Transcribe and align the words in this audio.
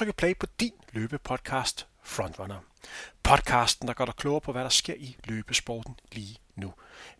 trykke 0.00 0.12
play 0.12 0.36
på 0.36 0.46
din 0.60 0.72
løbepodcast 0.92 1.86
Frontrunner. 2.02 2.58
Podcasten, 3.22 3.88
der 3.88 3.94
gør 3.94 4.04
dig 4.04 4.14
klogere 4.14 4.40
på, 4.40 4.52
hvad 4.52 4.62
der 4.62 4.68
sker 4.68 4.94
i 4.94 5.16
løbesporten 5.24 5.98
lige 6.12 6.36
nu. 6.54 6.74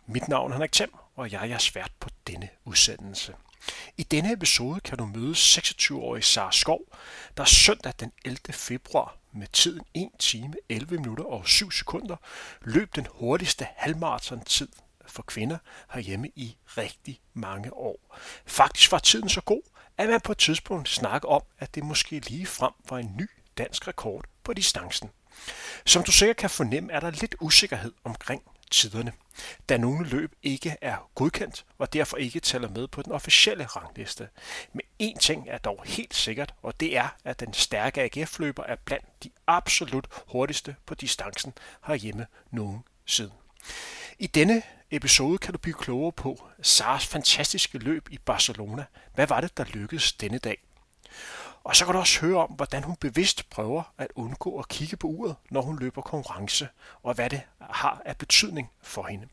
Mit 0.05 0.27
navn 0.27 0.51
er 0.51 0.55
Henrik 0.55 0.71
Thiem, 0.71 0.93
og 1.15 1.31
jeg 1.31 1.49
er 1.49 1.57
svært 1.57 1.91
på 1.99 2.09
denne 2.27 2.49
udsendelse. 2.65 3.35
I 3.97 4.03
denne 4.03 4.33
episode 4.33 4.79
kan 4.79 4.97
du 4.97 5.05
møde 5.05 5.31
26-årige 5.31 6.23
Sara 6.23 6.51
Skov, 6.51 6.81
der 7.37 7.45
søndag 7.45 7.93
den 7.99 8.11
11. 8.25 8.37
februar 8.51 9.17
med 9.31 9.47
tiden 9.47 9.81
1 9.93 10.09
time 10.19 10.53
11 10.69 10.97
minutter 10.97 11.23
og 11.23 11.47
7 11.47 11.71
sekunder 11.71 12.15
løb 12.61 12.95
den 12.95 13.07
hurtigste 13.11 13.67
halvmarathon-tid 13.75 14.69
for 15.07 15.23
kvinder 15.23 15.57
herhjemme 15.93 16.29
i 16.35 16.57
rigtig 16.67 17.21
mange 17.33 17.73
år. 17.73 18.17
Faktisk 18.45 18.91
var 18.91 18.99
tiden 18.99 19.29
så 19.29 19.41
god, 19.41 19.61
at 20.01 20.09
man 20.09 20.21
på 20.21 20.31
et 20.31 20.37
tidspunkt 20.37 20.89
snakker 20.89 21.29
om, 21.29 21.43
at 21.59 21.75
det 21.75 21.83
måske 21.83 22.19
lige 22.19 22.45
frem 22.45 22.73
var 22.89 22.97
en 22.97 23.15
ny 23.17 23.29
dansk 23.57 23.87
rekord 23.87 24.25
på 24.43 24.53
distancen. 24.53 25.09
Som 25.85 26.03
du 26.03 26.11
sikkert 26.11 26.37
kan 26.37 26.49
fornemme, 26.49 26.91
er 26.91 26.99
der 26.99 27.11
lidt 27.11 27.35
usikkerhed 27.39 27.93
omkring 28.03 28.43
tiderne, 28.71 29.13
da 29.69 29.77
nogle 29.77 30.09
løb 30.09 30.35
ikke 30.43 30.75
er 30.81 31.09
godkendt 31.15 31.65
og 31.77 31.93
derfor 31.93 32.17
ikke 32.17 32.39
tæller 32.39 32.69
med 32.69 32.87
på 32.87 33.01
den 33.01 33.11
officielle 33.11 33.65
rangliste. 33.65 34.29
Men 34.73 34.81
én 35.03 35.17
ting 35.19 35.49
er 35.49 35.57
dog 35.57 35.81
helt 35.85 36.13
sikkert, 36.13 36.53
og 36.61 36.79
det 36.79 36.97
er, 36.97 37.07
at 37.23 37.39
den 37.39 37.53
stærke 37.53 38.01
AGF-løber 38.01 38.63
er 38.63 38.75
blandt 38.85 39.23
de 39.23 39.29
absolut 39.47 40.07
hurtigste 40.27 40.75
på 40.85 40.95
distancen 40.95 41.53
herhjemme 41.85 42.27
nogensinde. 42.51 43.31
I 44.19 44.27
denne 44.27 44.61
episode 44.91 45.37
kan 45.37 45.53
du 45.53 45.59
blive 45.59 45.73
klogere 45.73 46.11
på 46.11 46.47
Sars 46.61 47.07
fantastiske 47.07 47.77
løb 47.77 48.07
i 48.11 48.17
Barcelona. 48.17 48.85
Hvad 49.15 49.27
var 49.27 49.41
det, 49.41 49.57
der 49.57 49.63
lykkedes 49.63 50.13
denne 50.13 50.37
dag? 50.37 50.57
Og 51.63 51.75
så 51.75 51.85
kan 51.85 51.93
du 51.93 51.99
også 51.99 52.21
høre 52.21 52.37
om, 52.37 52.49
hvordan 52.49 52.83
hun 52.83 52.95
bevidst 52.95 53.49
prøver 53.49 53.83
at 53.97 54.07
undgå 54.15 54.59
at 54.59 54.67
kigge 54.67 54.97
på 54.97 55.07
uret, 55.07 55.35
når 55.51 55.61
hun 55.61 55.79
løber 55.79 56.01
konkurrence, 56.01 56.67
og 57.03 57.13
hvad 57.13 57.29
det 57.29 57.41
har 57.59 58.01
af 58.05 58.17
betydning 58.17 58.69
for 58.81 59.07
hende. 59.07 59.27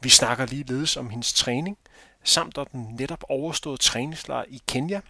Vi 0.00 0.08
snakker 0.08 0.46
ligeledes 0.46 0.96
om 0.96 1.10
hendes 1.10 1.32
træning, 1.32 1.78
samt 2.24 2.58
om 2.58 2.66
den 2.66 2.96
netop 2.98 3.24
overståede 3.28 3.78
træningslejr 3.78 4.44
i 4.48 4.62
Kenya, 4.68 5.00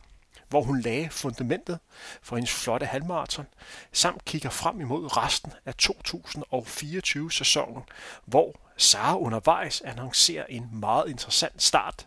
hvor 0.48 0.62
hun 0.62 0.80
lagde 0.80 1.10
fundamentet 1.10 1.78
for 2.22 2.36
hendes 2.36 2.52
flotte 2.52 2.86
halvmarathon, 2.86 3.46
samt 3.92 4.24
kigger 4.24 4.50
frem 4.50 4.80
imod 4.80 5.16
resten 5.16 5.52
af 5.66 5.74
2024-sæsonen, 5.82 7.82
hvor 8.24 8.67
Sara 8.78 9.18
undervejs 9.18 9.80
annoncerer 9.80 10.46
en 10.48 10.68
meget 10.72 11.08
interessant 11.08 11.62
start 11.62 12.06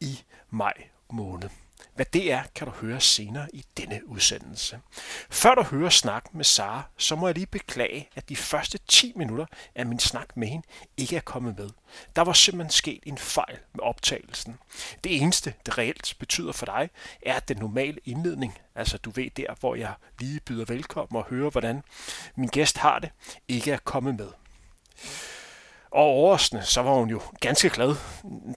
i 0.00 0.22
maj 0.50 0.72
måned. 1.10 1.48
Hvad 1.94 2.06
det 2.12 2.32
er, 2.32 2.42
kan 2.54 2.66
du 2.66 2.72
høre 2.72 3.00
senere 3.00 3.48
i 3.52 3.64
denne 3.76 4.08
udsendelse. 4.08 4.80
Før 5.30 5.54
du 5.54 5.62
hører 5.62 5.90
snak 5.90 6.34
med 6.34 6.44
Sara, 6.44 6.82
så 6.96 7.16
må 7.16 7.28
jeg 7.28 7.34
lige 7.34 7.46
beklage, 7.46 8.08
at 8.16 8.28
de 8.28 8.36
første 8.36 8.78
10 8.88 9.12
minutter 9.16 9.46
af 9.74 9.86
min 9.86 9.98
snak 9.98 10.36
med 10.36 10.48
hende 10.48 10.66
ikke 10.96 11.16
er 11.16 11.20
kommet 11.20 11.58
med. 11.58 11.70
Der 12.16 12.22
var 12.22 12.32
simpelthen 12.32 12.70
sket 12.70 13.02
en 13.06 13.18
fejl 13.18 13.58
med 13.74 13.82
optagelsen. 13.82 14.58
Det 15.04 15.16
eneste, 15.16 15.54
det 15.66 15.78
reelt 15.78 16.16
betyder 16.18 16.52
for 16.52 16.66
dig, 16.66 16.90
er 17.22 17.34
at 17.34 17.48
den 17.48 17.56
normale 17.56 18.00
indledning, 18.04 18.58
altså 18.74 18.98
du 18.98 19.10
ved 19.10 19.30
der, 19.30 19.54
hvor 19.60 19.74
jeg 19.74 19.94
lige 20.18 20.40
byder 20.40 20.64
velkommen 20.64 21.16
og 21.16 21.26
hører, 21.30 21.50
hvordan 21.50 21.82
min 22.36 22.48
gæst 22.48 22.78
har 22.78 22.98
det, 22.98 23.10
ikke 23.48 23.72
er 23.72 23.78
kommet 23.84 24.14
med. 24.16 24.28
Og 25.96 26.04
overraskende, 26.04 26.62
så 26.62 26.82
var 26.82 26.94
hun 26.94 27.10
jo 27.10 27.22
ganske 27.40 27.70
glad, 27.70 27.94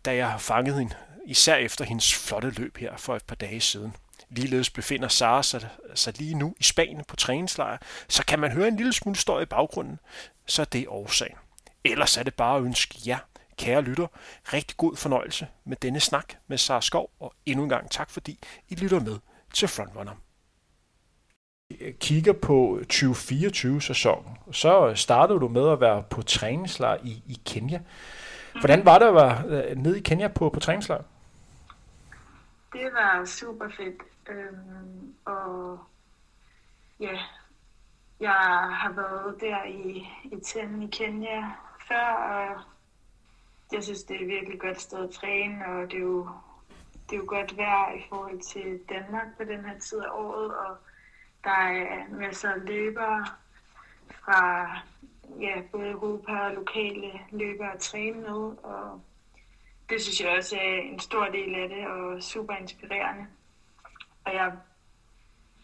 da 0.05 0.15
jeg 0.15 0.35
fangede 0.41 0.79
hende 0.79 0.95
især 1.25 1.55
efter 1.55 1.85
hendes 1.85 2.13
flotte 2.13 2.49
løb 2.49 2.77
her 2.77 2.97
for 2.97 3.15
et 3.15 3.25
par 3.25 3.35
dage 3.35 3.61
siden. 3.61 3.95
Ligeledes 4.29 4.69
befinder 4.69 5.07
Sara 5.07 5.43
sig, 5.43 5.69
sig 5.95 6.17
lige 6.17 6.35
nu 6.35 6.55
i 6.59 6.63
Spanien 6.63 7.03
på 7.07 7.15
træningslejr, 7.15 7.77
så 8.07 8.25
kan 8.25 8.39
man 8.39 8.51
høre 8.51 8.67
en 8.67 8.75
lille 8.75 8.93
smule 8.93 9.17
støj 9.17 9.41
i 9.41 9.45
baggrunden, 9.45 9.99
så 10.45 10.65
det 10.65 10.81
er 10.81 10.91
årsagen. 10.91 11.35
Ellers 11.83 12.17
er 12.17 12.23
det 12.23 12.33
bare 12.33 12.57
at 12.57 12.63
ønske 12.63 12.99
jer, 13.07 13.17
kære 13.57 13.81
lytter, 13.81 14.07
rigtig 14.53 14.77
god 14.77 14.95
fornøjelse 14.95 15.47
med 15.65 15.77
denne 15.77 15.99
snak 15.99 16.33
med 16.47 16.57
Sara 16.57 16.81
Skov, 16.81 17.11
og 17.19 17.33
endnu 17.45 17.63
en 17.63 17.69
gang 17.69 17.91
tak 17.91 18.09
fordi 18.09 18.39
I 18.69 18.75
lytter 18.75 18.99
med 18.99 19.17
til 19.53 19.67
Frontrunner. 19.67 20.13
Kigger 21.99 22.33
på 22.33 22.79
2024-sæsonen, 22.93 24.37
så 24.51 24.91
startede 24.95 25.39
du 25.39 25.47
med 25.47 25.69
at 25.69 25.81
være 25.81 26.03
på 26.09 26.21
træningslejr 26.21 26.97
i, 27.03 27.23
i 27.27 27.41
Kenya. 27.45 27.79
Hvordan 28.59 28.85
var 28.85 28.99
det 28.99 29.05
at 29.05 29.13
være 29.13 29.43
øh, 29.47 29.77
nede 29.77 29.97
i 29.97 30.01
Kenya 30.01 30.27
på, 30.27 30.49
på 30.49 30.59
træningslejr? 30.59 31.03
det 32.73 32.93
var 32.93 33.25
super 33.25 33.69
fedt. 33.77 34.03
Øhm, 34.29 35.15
og 35.25 35.79
ja, 36.99 37.19
jeg 38.19 38.31
har 38.71 38.91
været 38.91 39.41
der 39.41 39.63
i, 39.63 40.07
i 40.23 40.39
Ten 40.43 40.81
i 40.83 40.87
Kenya 40.87 41.51
før, 41.87 42.07
og 42.13 42.61
jeg 43.71 43.83
synes, 43.83 44.03
det 44.03 44.15
er 44.15 44.21
et 44.21 44.27
virkelig 44.27 44.59
godt 44.59 44.81
sted 44.81 45.03
at 45.03 45.09
træne, 45.09 45.65
og 45.65 45.91
det 45.91 45.97
er 45.97 46.01
jo, 46.01 46.29
det 47.09 47.15
er 47.15 47.19
jo 47.19 47.25
godt 47.27 47.57
vejr 47.57 47.93
i 47.93 48.05
forhold 48.09 48.41
til 48.41 48.79
Danmark 48.89 49.37
på 49.37 49.43
den 49.43 49.65
her 49.65 49.79
tid 49.79 49.99
af 49.99 50.09
året, 50.11 50.57
og 50.57 50.77
der 51.43 51.71
øh, 51.71 51.81
er 51.81 52.09
masser 52.09 52.51
af 52.51 52.65
løbere 52.65 53.25
fra 54.09 54.69
ja, 55.41 55.61
både 55.71 55.89
Europa 55.89 56.39
og 56.39 56.53
lokale 56.53 57.11
løbere 57.31 57.73
at 57.73 57.79
træne 57.79 58.21
med, 58.21 58.57
og 58.63 59.01
det 59.89 60.01
synes 60.01 60.21
jeg 60.21 60.37
også 60.37 60.55
er 60.55 60.81
en 60.81 60.99
stor 60.99 61.25
del 61.25 61.55
af 61.55 61.69
det, 61.69 61.87
og 61.87 62.23
super 62.23 62.55
inspirerende. 62.55 63.27
Og 64.25 64.33
jeg 64.33 64.57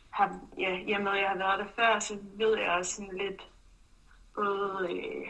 har, 0.10 0.40
ja, 0.58 0.78
i 0.78 0.92
og 0.92 1.02
med, 1.02 1.12
at 1.12 1.22
jeg 1.22 1.30
har 1.30 1.38
været 1.38 1.60
der 1.60 1.74
før, 1.76 2.00
så 2.00 2.18
ved 2.34 2.58
jeg 2.58 2.70
også 2.70 2.96
sådan 2.96 3.18
lidt, 3.18 3.48
både 4.36 4.88
øh, 4.92 5.28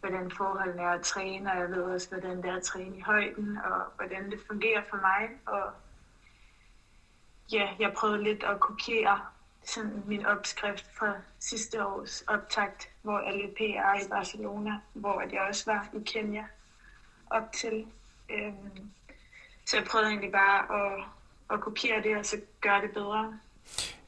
hvordan 0.00 0.30
forholdene 0.30 0.82
er 0.82 0.90
at 0.90 1.02
træne, 1.02 1.52
og 1.52 1.58
jeg 1.58 1.70
ved 1.70 1.82
også, 1.82 2.08
hvordan 2.08 2.36
det 2.36 2.50
er 2.50 2.56
at 2.56 2.62
træne 2.62 2.96
i 2.96 3.00
højden, 3.00 3.58
og 3.64 3.82
hvordan 3.96 4.30
det 4.30 4.40
fungerer 4.46 4.82
for 4.90 4.96
mig. 4.96 5.30
Og 5.46 5.72
ja, 7.52 7.68
jeg 7.78 7.92
prøvede 7.92 8.22
lidt 8.22 8.44
at 8.44 8.60
kopiere 8.60 9.20
sådan 9.64 10.02
min 10.06 10.26
opskrift 10.26 10.86
fra 10.98 11.14
sidste 11.40 11.86
års 11.86 12.24
optakt, 12.26 12.88
hvor 13.02 13.20
jeg 13.20 13.34
løb 13.34 13.56
PR 13.56 14.04
i 14.04 14.08
Barcelona, 14.10 14.70
hvor 14.92 15.22
jeg 15.32 15.40
også 15.48 15.62
var 15.66 15.88
i 15.92 16.02
Kenya 16.06 16.44
op 17.30 17.52
til. 17.52 17.86
Øhm, 18.30 18.90
så 19.66 19.76
jeg 19.76 19.86
prøvede 19.86 20.08
egentlig 20.08 20.32
bare 20.32 20.86
at, 20.86 21.04
at 21.50 21.60
kopiere 21.60 22.02
det, 22.02 22.16
og 22.16 22.26
så 22.26 22.36
gøre 22.60 22.82
det 22.82 22.90
bedre. 22.90 23.38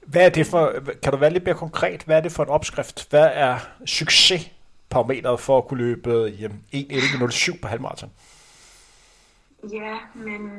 Hvad 0.06 0.26
er 0.26 0.30
det 0.30 0.46
for, 0.46 0.72
kan 1.02 1.12
du 1.12 1.18
være 1.18 1.30
lidt 1.30 1.44
mere 1.44 1.54
konkret, 1.54 2.02
hvad 2.02 2.16
er 2.16 2.20
det 2.20 2.32
for 2.32 2.42
en 2.42 2.48
opskrift? 2.48 3.10
Hvad 3.10 3.30
er 3.32 3.58
succesparametret 3.86 5.40
for 5.40 5.58
at 5.58 5.68
kunne 5.68 5.78
løbe 5.78 6.26
1.11.07 6.26 7.60
på 7.60 7.68
halvmarathon? 7.68 8.12
Ja, 9.72 9.98
men 10.14 10.50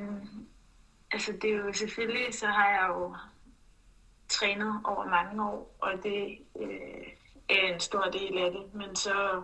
altså 1.12 1.32
det 1.42 1.52
er 1.52 1.56
jo 1.56 1.74
selvfølgelig, 1.74 2.34
så 2.34 2.46
har 2.46 2.70
jeg 2.70 2.86
jo 2.90 3.16
trænet 4.30 4.82
over 4.84 5.06
mange 5.06 5.44
år, 5.44 5.76
og 5.80 6.04
det 6.04 6.38
øh, 6.60 7.08
er 7.50 7.74
en 7.74 7.80
stor 7.80 8.04
del 8.04 8.38
af 8.38 8.52
det, 8.52 8.74
men 8.74 8.96
så 8.96 9.42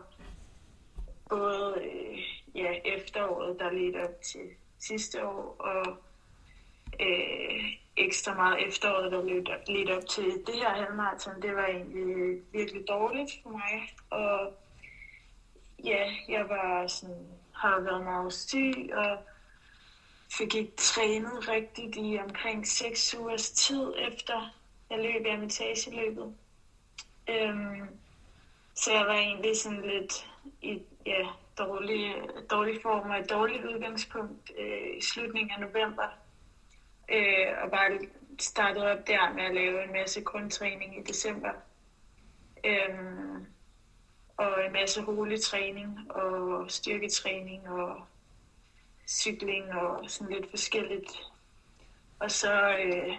både 1.29 1.81
øh, 1.83 2.19
ja, 2.55 2.71
efteråret, 2.85 3.59
der 3.59 3.71
ledte 3.71 4.03
op 4.03 4.21
til 4.21 4.49
sidste 4.79 5.27
år, 5.27 5.55
og 5.59 5.97
øh, 6.99 7.63
ekstra 7.97 8.33
meget 8.33 8.67
efteråret, 8.67 9.11
der 9.11 9.71
ledte 9.71 9.97
op 9.97 10.07
til 10.09 10.43
det 10.47 10.55
her 10.55 10.69
halvmarathon, 10.69 11.41
det 11.41 11.55
var 11.55 11.65
egentlig 11.65 12.15
øh, 12.15 12.41
virkelig 12.53 12.87
dårligt 12.87 13.31
for 13.43 13.49
mig. 13.49 13.95
Og 14.09 14.53
ja, 15.83 16.11
jeg 16.29 16.49
var 16.49 16.87
sådan, 16.87 17.27
har 17.53 17.79
været 17.79 18.03
meget 18.03 18.33
syg, 18.33 18.89
og 18.93 19.17
fik 20.37 20.55
ikke 20.55 20.75
trænet 20.77 21.47
rigtigt 21.49 21.95
i 21.95 22.19
omkring 22.27 22.67
6 22.67 23.15
ugers 23.19 23.51
tid 23.51 23.93
efter 23.97 24.53
jeg 24.93 25.03
løb 25.03 25.25
Ermitageløbet. 25.25 26.35
Øhm, 27.29 27.87
så 28.75 28.93
jeg 28.93 29.05
var 29.05 29.13
egentlig 29.13 29.57
sådan 29.57 29.81
lidt 29.81 30.29
i 30.61 30.81
ja, 31.05 31.27
dårlig, 31.57 32.15
dårlig 32.51 32.81
form 32.81 33.09
og 33.09 33.19
et 33.19 33.29
dårligt 33.29 33.65
udgangspunkt 33.65 34.51
øh, 34.59 34.97
i 34.97 35.01
slutningen 35.01 35.51
af 35.51 35.59
november. 35.59 36.07
Øh, 37.11 37.47
og 37.63 37.71
bare 37.71 37.99
startede 38.39 38.91
op 38.91 39.07
der 39.07 39.33
med 39.33 39.43
at 39.43 39.55
lave 39.55 39.83
en 39.83 39.91
masse 39.91 40.21
grundtræning 40.21 40.97
i 40.99 41.03
december. 41.03 41.51
Øhm, 42.65 43.45
og 44.37 44.65
en 44.65 44.73
masse 44.73 45.05
rolig 45.05 45.41
træning 45.41 46.11
og 46.11 46.71
styrketræning 46.71 47.69
og 47.69 48.05
cykling 49.07 49.73
og 49.73 50.09
sådan 50.09 50.33
lidt 50.33 50.49
forskelligt. 50.49 51.11
Og 52.19 52.31
så, 52.31 52.77
øh, 52.77 53.17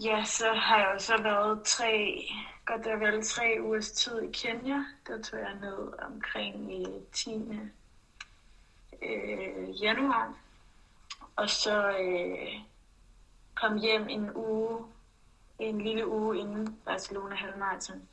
ja, 0.00 0.24
så 0.24 0.52
har 0.52 0.78
jeg 0.78 0.90
jo 0.94 0.98
så 0.98 1.22
været 1.22 1.62
tre 1.64 2.24
godt 2.66 2.84
der 2.84 2.96
vel 2.96 3.24
tre 3.24 3.56
ugers 3.60 3.90
tid 3.90 4.22
i 4.22 4.32
Kenya. 4.32 4.84
Der 5.06 5.22
tog 5.22 5.38
jeg 5.38 5.54
ned 5.60 5.98
omkring 5.98 6.82
i 6.82 6.86
10. 7.12 7.60
Øh, 9.02 9.82
januar. 9.82 10.34
Og 11.36 11.50
så 11.50 11.98
øh, 11.98 12.60
kom 13.54 13.78
hjem 13.78 14.08
en 14.08 14.30
uge 14.34 14.84
en 15.58 15.80
lille 15.80 16.08
uge 16.08 16.38
inden 16.38 16.78
Barcelona 16.84 17.34
halvmarathon. 17.34 18.08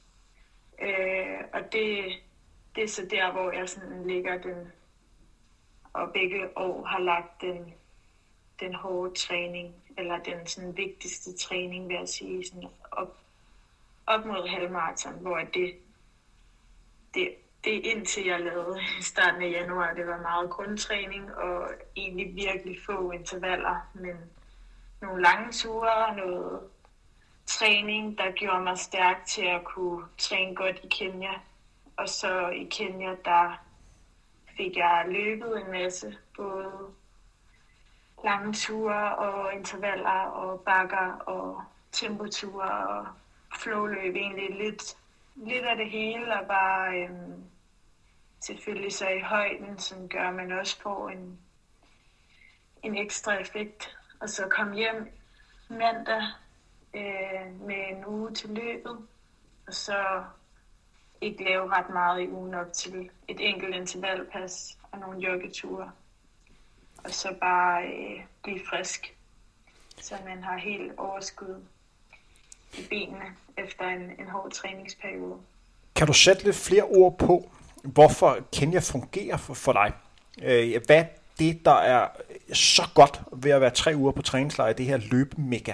Øh, 0.82 1.40
og 1.54 1.62
det, 1.72 2.14
det 2.76 2.84
er 2.84 2.88
så 2.88 3.08
der, 3.12 3.32
hvor 3.32 3.52
jeg 3.52 3.70
sådan 3.70 4.08
ligger 4.08 4.42
den, 4.42 4.72
og 5.94 6.14
begge 6.14 6.58
år 6.58 6.86
har 6.86 7.00
lagt 7.00 7.42
den, 7.42 7.74
den 8.60 8.76
hårde 8.76 9.16
træning, 9.16 9.76
eller 9.98 10.18
den 10.18 10.48
sådan 10.48 10.78
vigtigste 10.78 11.38
træning, 11.38 11.88
vil 11.88 11.96
jeg 11.96 12.10
sige, 12.10 12.48
sådan 12.48 12.70
op, 12.92 13.18
op 14.08 14.26
mod 14.26 14.48
halvmarathon, 14.48 15.14
hvor 15.14 15.38
det, 15.54 15.76
det, 17.14 17.36
det 17.64 17.72
indtil 17.72 18.26
jeg 18.26 18.40
lavede 18.40 18.80
i 19.00 19.02
starten 19.02 19.42
af 19.42 19.52
januar, 19.52 19.94
det 19.94 20.08
var 20.08 20.22
meget 20.22 20.50
grundtræning 20.50 21.36
og 21.36 21.70
egentlig 21.96 22.36
virkelig 22.36 22.80
få 22.86 23.12
intervaller, 23.12 23.90
men 23.94 24.16
nogle 25.02 25.22
lange 25.22 25.52
ture, 25.52 26.16
noget 26.16 26.60
træning, 27.46 28.18
der 28.18 28.32
gjorde 28.32 28.64
mig 28.64 28.78
stærk 28.78 29.26
til 29.26 29.46
at 29.46 29.64
kunne 29.64 30.06
træne 30.18 30.56
godt 30.56 30.80
i 30.84 30.88
Kenya. 30.88 31.34
Og 31.98 32.10
så 32.10 32.50
i 32.50 32.64
Kenya, 32.64 33.16
der 33.26 33.64
fik 34.58 34.78
jeg 34.78 35.06
løbet 35.08 35.62
en 35.62 35.72
masse, 35.72 36.18
både 36.38 36.72
lange 38.24 38.54
ture 38.54 39.16
og 39.16 39.54
intervaller 39.54 40.26
og 40.26 40.60
bakker 40.60 41.14
og 41.26 41.64
tempoture 41.92 42.88
og 42.88 43.08
flowløb 43.60 44.16
egentlig 44.16 44.50
lidt, 44.50 44.98
lidt 45.36 45.66
af 45.66 45.78
det 45.78 45.90
hele 45.90 46.40
og 46.40 46.48
bare 46.48 46.98
øhm, 46.98 47.44
selvfølgelig 48.42 48.94
så 48.94 49.10
i 49.10 49.20
højden, 49.20 49.80
som 49.80 50.10
gør, 50.10 50.32
man 50.32 50.52
også 50.52 50.82
får 50.82 51.10
en, 51.10 51.40
en 52.84 52.98
ekstra 52.98 53.34
effekt. 53.34 53.98
Og 54.20 54.30
så 54.30 54.48
kom 54.50 54.72
hjem 54.72 55.12
mandag 55.70 56.24
øh, 56.94 57.62
med 57.62 57.90
en 57.90 58.06
uge 58.06 58.32
til 58.32 58.50
løbet, 58.50 59.08
og 59.68 59.74
så 59.74 60.24
ikke 61.22 61.44
lave 61.44 61.70
ret 61.72 61.90
meget 61.90 62.22
i 62.22 62.30
ugen 62.30 62.54
op 62.54 62.74
til 62.74 63.10
et 63.28 63.38
enkelt 63.40 63.76
intervallpas 63.76 64.78
og 64.92 65.00
nogle 65.00 65.20
joggeture. 65.20 65.92
Og 67.04 67.12
så 67.12 67.36
bare 67.42 67.84
øh, 67.84 68.24
blive 68.44 68.60
frisk, 68.70 69.16
så 69.98 70.16
man 70.26 70.44
har 70.44 70.58
helt 70.58 70.92
overskud 70.98 71.66
i 72.74 72.88
benene 72.90 73.26
efter 73.58 73.88
en, 73.88 74.02
en 74.20 74.30
hård 74.30 74.52
træningsperiode. 74.52 75.38
Kan 75.96 76.08
du 76.08 76.14
sætte 76.14 76.44
lidt 76.44 76.56
flere 76.56 76.84
ord 76.84 77.18
på, 77.18 77.52
hvorfor 77.84 78.38
Kenya 78.54 78.80
fungerer 78.80 79.38
for, 79.38 79.54
for 79.54 79.74
dig? 79.74 79.94
Øh, 80.44 80.82
hvad 80.86 81.06
det, 81.40 81.66
der 81.66 81.76
er 81.76 82.08
så 82.54 82.84
godt 82.96 83.22
ved 83.32 83.52
at 83.52 83.62
være 83.62 83.70
tre 83.70 83.94
uger 83.96 84.12
på 84.12 84.22
træningslejr 84.22 84.74
det 84.74 84.86
her 84.86 84.98
løbemega? 84.98 85.74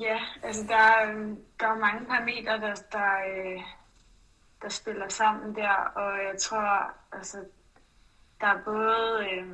Ja, 0.00 0.18
altså 0.42 0.62
der, 0.62 0.82
der 1.60 1.66
er 1.66 1.78
mange 1.78 2.06
parametre, 2.06 2.52
der, 2.52 2.74
der, 2.92 3.12
øh, 3.28 3.62
der 4.62 4.68
spiller 4.68 5.08
sammen 5.08 5.54
der, 5.54 5.72
og 5.94 6.18
jeg 6.32 6.40
tror, 6.40 6.92
altså, 7.12 7.38
der 8.40 8.46
er 8.46 8.64
både 8.64 9.26
øh, 9.30 9.46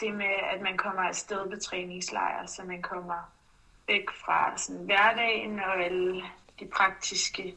det 0.00 0.14
med, 0.14 0.34
at 0.52 0.60
man 0.62 0.76
kommer 0.76 1.02
afsted 1.02 1.50
på 1.50 1.56
træningslejr, 1.60 2.46
så 2.46 2.62
man 2.64 2.82
kommer 2.82 3.32
væk 3.86 4.10
fra 4.24 4.58
sådan, 4.58 4.84
hverdagen 4.84 5.60
og 5.60 5.84
alle 5.84 6.22
de 6.60 6.66
praktiske 6.66 7.54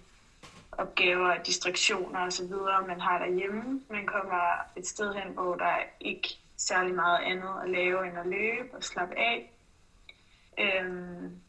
opgaver, 0.71 1.29
og 1.29 1.47
distraktioner 1.47 2.19
osv., 2.19 2.53
man 2.87 3.01
har 3.01 3.17
derhjemme. 3.19 3.81
Man 3.89 4.05
kommer 4.05 4.65
et 4.75 4.87
sted 4.87 5.13
hen, 5.13 5.33
hvor 5.33 5.55
der 5.55 5.65
er 5.65 5.83
ikke 5.99 6.39
særlig 6.57 6.95
meget 6.95 7.19
andet 7.23 7.53
at 7.63 7.69
lave 7.69 8.07
end 8.07 8.17
at 8.17 8.27
løbe 8.27 8.77
og 8.77 8.83
slappe 8.83 9.15
af. 9.17 9.53
Øhm, 10.59 11.41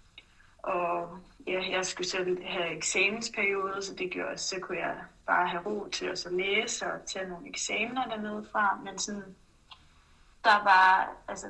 og 0.59 1.19
ja, 1.47 1.63
jeg 1.71 1.87
skulle 1.87 2.09
selv 2.09 2.45
have 2.45 2.77
eksamensperiode, 2.77 3.83
så 3.83 3.95
det 3.95 4.11
gjorde, 4.11 4.39
så 4.39 4.61
kunne 4.61 4.79
jeg 4.79 4.97
bare 5.31 5.49
have 5.49 5.63
ro 5.67 5.89
til 5.89 6.07
at 6.07 6.19
så 6.19 6.31
læse 6.31 6.93
og 6.93 7.07
tage 7.07 7.29
nogle 7.29 7.49
eksamener 7.49 8.05
dernede 8.09 8.47
fra. 8.53 8.81
Men 8.85 8.99
sådan, 8.99 9.37
der 10.45 10.65
var, 10.65 11.13
altså, 11.29 11.47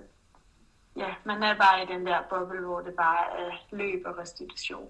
ja, 0.96 1.14
man 1.24 1.42
er 1.42 1.54
bare 1.58 1.82
i 1.82 1.86
den 1.86 2.06
der 2.06 2.22
boble, 2.30 2.60
hvor 2.60 2.80
det 2.80 2.94
bare 2.94 3.24
er 3.40 3.50
løb 3.70 4.02
og 4.06 4.18
restitution. 4.18 4.88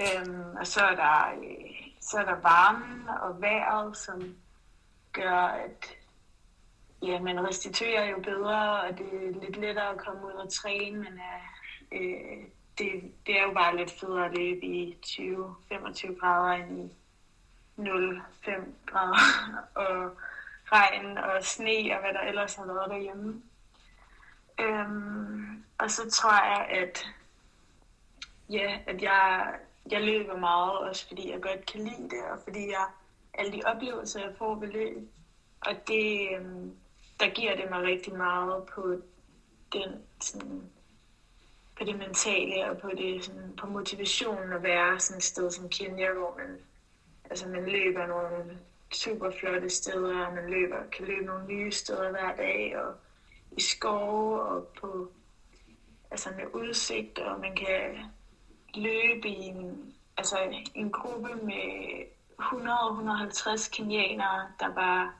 Øhm, 0.00 0.56
og 0.60 0.66
så 0.66 0.80
er, 0.80 0.94
der, 0.94 1.16
øh, 1.42 1.90
så 2.00 2.18
er 2.18 2.24
der 2.24 2.40
varmen 2.40 3.08
og 3.08 3.40
vejret, 3.40 3.96
som 3.96 4.36
gør, 5.12 5.40
at 5.40 5.96
ja, 7.02 7.20
man 7.20 7.48
restituerer 7.48 8.04
jo 8.10 8.18
bedre, 8.22 8.80
og 8.80 8.98
det 8.98 9.06
er 9.06 9.40
lidt 9.40 9.56
lettere 9.56 9.90
at 9.90 9.98
komme 9.98 10.26
ud 10.26 10.32
og 10.32 10.52
træne, 10.52 10.98
men 10.98 11.12
øh, 11.12 12.00
øh, 12.00 12.44
det, 12.78 13.12
det 13.26 13.38
er 13.38 13.42
jo 13.42 13.52
bare 13.54 13.76
lidt 13.76 13.90
federe 13.90 14.26
at 14.26 14.36
løbe 14.36 14.66
i 14.66 14.98
20-25 15.06 16.18
grader 16.20 16.64
end 16.64 16.90
i 16.90 16.92
0,5 17.78 18.52
grader 18.86 19.66
og 19.84 20.16
regn 20.72 21.18
og 21.18 21.44
sne 21.44 21.94
og 21.94 22.00
hvad 22.00 22.12
der 22.12 22.20
ellers 22.20 22.54
har 22.54 22.66
været 22.66 22.90
derhjemme. 22.90 23.42
Øhm, 24.60 25.64
og 25.78 25.90
så 25.90 26.10
tror 26.10 26.32
jeg, 26.32 26.66
at, 26.70 27.06
ja, 28.50 28.78
at 28.86 29.02
jeg, 29.02 29.54
jeg 29.90 30.02
løber 30.02 30.36
meget, 30.38 30.78
også 30.78 31.08
fordi 31.08 31.30
jeg 31.30 31.42
godt 31.42 31.66
kan 31.66 31.80
lide 31.80 32.10
det, 32.10 32.24
og 32.32 32.38
fordi 32.44 32.68
jeg 32.68 32.86
alle 33.34 33.52
de 33.52 33.62
oplevelser, 33.64 34.20
jeg 34.20 34.34
får 34.38 34.54
ved 34.54 34.68
løb, 34.68 35.08
og 35.60 35.88
det, 35.88 36.28
øhm, 36.36 36.76
der 37.20 37.28
giver 37.28 37.56
det 37.56 37.70
mig 37.70 37.82
rigtig 37.82 38.14
meget 38.14 38.64
på 38.64 38.96
den 39.72 40.02
sådan, 40.20 40.70
på 41.78 41.84
det 41.84 41.98
mentale 41.98 42.70
og 42.70 42.78
på 42.78 42.90
det 42.96 43.24
sådan, 43.24 43.56
på 43.56 43.66
motivationen 43.66 44.52
at 44.52 44.62
være 44.62 45.00
sådan 45.00 45.18
et 45.18 45.24
sted 45.24 45.50
som 45.50 45.68
Kenya, 45.68 46.12
hvor 46.12 46.36
man, 46.38 46.58
altså 47.30 47.48
man 47.48 47.66
løber 47.66 48.06
nogle 48.06 48.58
super 48.92 49.30
flotte 49.30 49.70
steder, 49.70 50.26
og 50.26 50.34
man 50.34 50.50
løber, 50.50 50.76
kan 50.92 51.06
løbe 51.06 51.26
nogle 51.26 51.46
nye 51.46 51.72
steder 51.72 52.10
hver 52.10 52.36
dag, 52.36 52.78
og 52.78 52.94
i 53.52 53.60
skove 53.60 54.42
og 54.42 54.66
på 54.80 55.12
altså 56.10 56.30
med 56.36 56.44
udsigt, 56.52 57.18
og 57.18 57.40
man 57.40 57.56
kan 57.56 58.10
løbe 58.74 59.28
i 59.28 59.42
en, 59.44 59.94
altså 60.16 60.36
en 60.74 60.92
gruppe 60.92 61.34
med 61.34 62.04
100-150 62.40 63.70
kenianere, 63.70 64.52
der 64.60 64.74
bare 64.74 65.12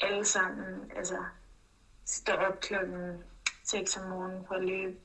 alle 0.00 0.24
sammen 0.24 0.92
altså, 0.96 1.24
står 2.04 2.34
op 2.34 2.60
klokken 2.60 3.24
6 3.64 3.96
om 3.96 4.08
morgenen 4.08 4.44
for 4.46 4.54
at 4.54 4.64
løbe. 4.64 4.96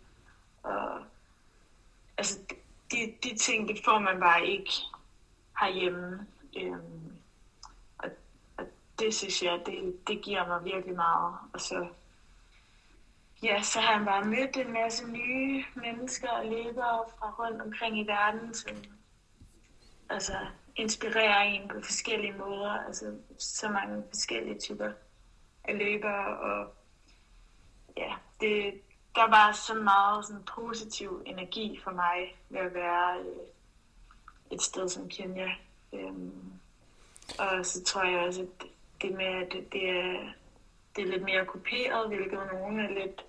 Og, 0.63 0.99
altså, 2.17 2.39
de, 2.91 3.13
de 3.23 3.37
ting, 3.37 3.67
det 3.67 3.81
får 3.85 3.99
man 3.99 4.19
bare 4.19 4.45
ikke 4.45 4.71
herhjemme. 5.61 6.27
Øhm, 6.57 7.17
og, 7.97 8.09
og 8.57 8.65
det 8.99 9.13
synes 9.13 9.43
jeg, 9.43 9.61
det, 9.65 10.07
det 10.07 10.21
giver 10.21 10.47
mig 10.47 10.65
virkelig 10.65 10.95
meget. 10.95 11.35
Og 11.53 11.61
så, 11.61 11.87
ja, 13.43 13.61
så 13.61 13.79
har 13.79 13.97
jeg 13.97 14.05
bare 14.05 14.25
mødt 14.25 14.57
en 14.57 14.73
masse 14.73 15.07
nye 15.07 15.65
mennesker 15.75 16.29
og 16.29 16.45
løbere 16.45 17.03
fra 17.17 17.35
rundt 17.39 17.61
omkring 17.61 17.99
i 17.99 18.07
verden, 18.07 18.53
som 18.53 18.77
altså, 20.09 20.33
inspirerer 20.75 21.41
en 21.41 21.67
på 21.67 21.75
forskellige 21.83 22.37
måder. 22.37 22.71
Altså 22.71 23.17
så 23.39 23.69
mange 23.69 24.03
forskellige 24.09 24.59
typer 24.59 24.91
af 25.63 25.77
løbere. 25.77 26.37
Og 26.37 26.73
ja, 27.97 28.13
det, 28.41 28.81
der 29.15 29.29
var 29.29 29.51
så 29.51 29.73
meget 29.73 30.25
sådan 30.25 30.43
positiv 30.43 31.23
energi 31.25 31.79
for 31.83 31.91
mig 31.91 32.37
ved 32.49 32.59
at 32.59 32.73
være 32.73 33.19
øh, 33.19 33.47
et 34.51 34.61
sted 34.61 34.89
som 34.89 35.09
Kenya. 35.09 35.49
Øhm, 35.93 36.53
og 37.39 37.65
så 37.65 37.83
tror 37.83 38.03
jeg 38.03 38.19
også, 38.19 38.41
at 38.41 38.67
det 39.01 39.11
med, 39.11 39.25
at 39.25 39.51
det, 39.51 39.73
det, 39.73 39.89
er, 39.89 40.33
det 40.95 41.03
er 41.03 41.07
lidt 41.07 41.23
mere 41.23 41.45
kuperet, 41.45 42.07
hvilket 42.07 42.39
nogen 42.53 42.79
er 42.79 42.89
lidt, 42.89 43.25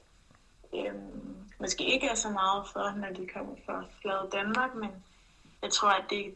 øhm, 0.74 1.36
måske 1.60 1.84
ikke 1.84 2.06
er 2.06 2.14
så 2.14 2.30
meget 2.30 2.68
for, 2.72 2.96
når 2.96 3.08
de 3.08 3.26
kommer 3.26 3.54
fra 3.66 3.84
flade 4.00 4.28
Danmark, 4.32 4.74
men 4.74 4.90
jeg 5.62 5.72
tror, 5.72 5.90
at 5.90 6.04
det, 6.10 6.34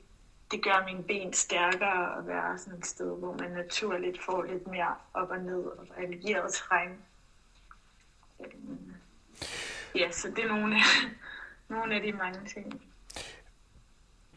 det 0.51 0.65
gør 0.65 0.85
mine 0.87 1.03
ben 1.03 1.33
stærkere 1.33 2.19
at 2.19 2.27
være 2.27 2.59
sådan 2.59 2.79
et 2.79 2.87
sted, 2.87 3.19
hvor 3.19 3.37
man 3.41 3.51
naturligt 3.51 4.23
får 4.23 4.43
lidt 4.43 4.67
mere 4.67 4.95
op 5.15 5.31
og 5.31 5.39
ned 5.39 5.65
og 5.65 5.87
allieret 5.97 6.53
terræn. 6.53 6.99
Øhm, 8.41 8.95
ja, 9.95 10.11
så 10.11 10.31
det 10.31 10.45
er 10.45 10.49
nogle 10.49 10.77
af, 10.77 10.81
nogle 11.75 11.95
af 11.95 12.03
de 12.03 12.13
mange 12.13 12.41
ting. 12.55 12.86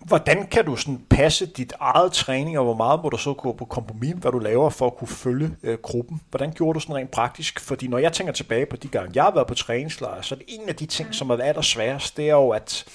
Hvordan 0.06 0.48
kan 0.48 0.66
du 0.66 0.76
sådan 0.76 1.02
passe 1.10 1.46
dit 1.46 1.74
eget 1.80 2.12
træning, 2.12 2.58
og 2.58 2.64
hvor 2.64 2.74
meget 2.74 3.00
må 3.04 3.10
du 3.10 3.18
så 3.18 3.34
gå 3.34 3.54
på 3.54 3.66
kompromis, 3.66 4.16
hvad 4.18 4.32
du 4.32 4.40
laver 4.40 4.70
for 4.70 4.86
at 4.86 4.98
kunne 4.98 5.08
følge 5.08 5.52
øh, 5.64 5.78
gruppen? 5.78 6.22
Hvordan 6.30 6.52
gjorde 6.52 6.74
du 6.74 6.80
sådan 6.80 6.96
rent 6.96 7.12
praktisk? 7.12 7.60
Fordi 7.60 7.88
når 7.88 7.98
jeg 7.98 8.14
tænker 8.14 8.34
tilbage 8.34 8.66
på 8.66 8.76
de 8.76 8.88
gange, 8.88 9.12
jeg 9.16 9.24
har 9.24 9.32
været 9.32 9.48
på 9.48 9.54
træningslejr, 9.54 10.22
så 10.22 10.36
er 10.36 10.40
det 10.40 10.46
en 10.48 10.70
af 10.70 10.76
de 10.76 10.86
ting, 10.86 11.08
mm. 11.10 11.14
som 11.14 11.30
har 11.30 11.38
været 11.38 11.50
allersværest, 11.50 12.18
det 12.18 12.30
er 12.30 12.34
jo 12.34 12.50
at, 12.50 12.86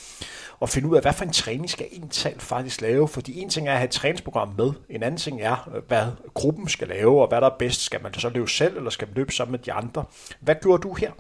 at 0.63 0.69
finde 0.69 0.89
ud 0.89 0.97
af, 0.97 1.03
hvad 1.03 1.13
for 1.13 1.25
en 1.25 1.33
træning 1.33 1.71
skal 1.71 1.87
en 1.93 2.09
tal 2.09 2.41
faktisk 2.41 2.81
lave. 2.81 3.09
Fordi 3.09 3.41
en 3.41 3.49
ting 3.49 3.69
er 3.69 3.73
at 3.73 3.79
have 3.79 3.85
et 3.85 3.91
træningsprogram 3.91 4.55
med, 4.59 4.73
en 4.91 5.03
anden 5.03 5.19
ting 5.19 5.41
er, 5.43 5.71
øh, 5.75 5.83
hvad 5.89 6.07
gruppen 6.35 6.69
skal 6.69 6.89
lave, 6.89 7.23
og 7.23 7.29
hvad 7.29 7.41
der 7.41 7.47
er 7.47 7.57
bedst. 7.59 7.81
Skal 7.81 8.03
man 8.03 8.15
så 8.15 8.29
løbe 8.29 8.51
selv, 8.51 8.77
eller 8.77 8.91
skal 8.91 9.09
man 9.09 9.15
løbe 9.15 9.33
sammen 9.33 9.53
med 9.53 9.59
de 9.59 9.73
andre? 9.73 10.05
Hvad 10.41 10.55
gjorde 10.63 10.83
du 10.83 10.95
her? 10.95 11.11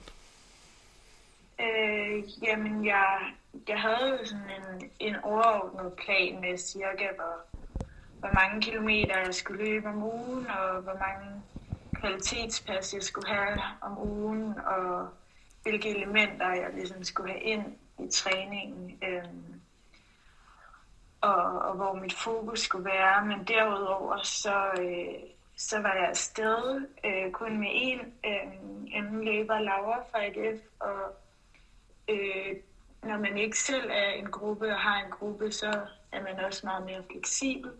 Øh, 1.64 2.44
jamen, 2.44 2.84
jeg, 2.86 3.32
jeg 3.68 3.80
havde 3.80 4.10
jo 4.10 4.24
sådan 4.24 4.50
en, 4.50 4.90
en 5.00 5.16
overordnet 5.22 5.92
plan 5.92 6.40
med 6.40 6.58
cirka, 6.58 7.08
hvor, 7.14 7.36
hvor 8.20 8.32
mange 8.32 8.62
kilometer 8.62 9.18
jeg 9.18 9.34
skulle 9.34 9.64
løbe 9.64 9.88
om 9.88 10.02
ugen, 10.02 10.46
og 10.46 10.80
hvor 10.82 10.98
mange 10.98 11.42
kvalitetspas 11.92 12.94
jeg 12.94 13.02
skulle 13.02 13.28
have 13.28 13.60
om 13.80 13.98
ugen, 13.98 14.58
og 14.66 15.08
hvilke 15.62 15.96
elementer 15.96 16.48
jeg 16.48 16.70
ligesom 16.74 17.04
skulle 17.04 17.32
have 17.32 17.42
ind 17.42 17.64
i 17.98 18.08
træningen, 18.10 18.98
Øh, 19.02 19.24
og, 21.20 21.58
og 21.58 21.74
hvor 21.74 21.92
mit 21.92 22.14
fokus 22.14 22.60
skulle 22.60 22.84
være. 22.84 23.26
Men 23.26 23.44
derudover 23.44 24.22
så, 24.22 24.70
øh, 24.80 25.30
så 25.56 25.80
var 25.80 25.94
jeg 25.94 26.08
afsted 26.08 26.86
øh, 27.04 27.32
kun 27.32 27.58
med 27.58 27.68
en, 27.72 28.00
øh, 28.26 28.52
en 28.86 29.24
løber, 29.24 29.58
Laura 29.58 30.02
fra 30.10 30.22
IDF, 30.22 30.60
og 30.80 31.23
øh, 32.08 32.56
når 33.02 33.18
man 33.18 33.38
ikke 33.38 33.58
selv 33.58 33.90
er 33.90 34.10
en 34.10 34.30
gruppe 34.30 34.72
og 34.72 34.80
har 34.80 35.04
en 35.04 35.10
gruppe, 35.10 35.52
så 35.52 35.86
er 36.12 36.22
man 36.22 36.44
også 36.44 36.66
meget 36.66 36.84
mere 36.84 37.04
fleksibel. 37.10 37.70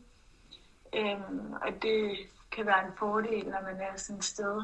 Øhm, 0.95 1.53
og 1.53 1.83
det 1.83 2.17
kan 2.53 2.67
være 2.67 2.87
en 2.87 2.93
fordel, 2.99 3.45
når 3.45 3.63
man 3.63 3.81
er 3.81 3.97
sådan 3.97 4.19
et 4.19 4.25
sted. 4.25 4.63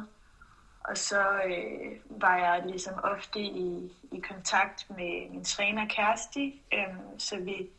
Og 0.85 0.97
så 0.97 1.43
øh, 1.47 2.21
var 2.23 2.37
jeg 2.39 2.63
ligesom 2.67 2.95
ofte 3.03 3.41
i, 3.41 3.93
i 4.13 4.21
kontakt 4.21 4.91
med 4.91 5.31
min 5.31 5.45
træner 5.45 5.87
Kersti, 5.89 6.63
øh, 6.75 6.95
så 7.19 7.37
vi 7.37 7.71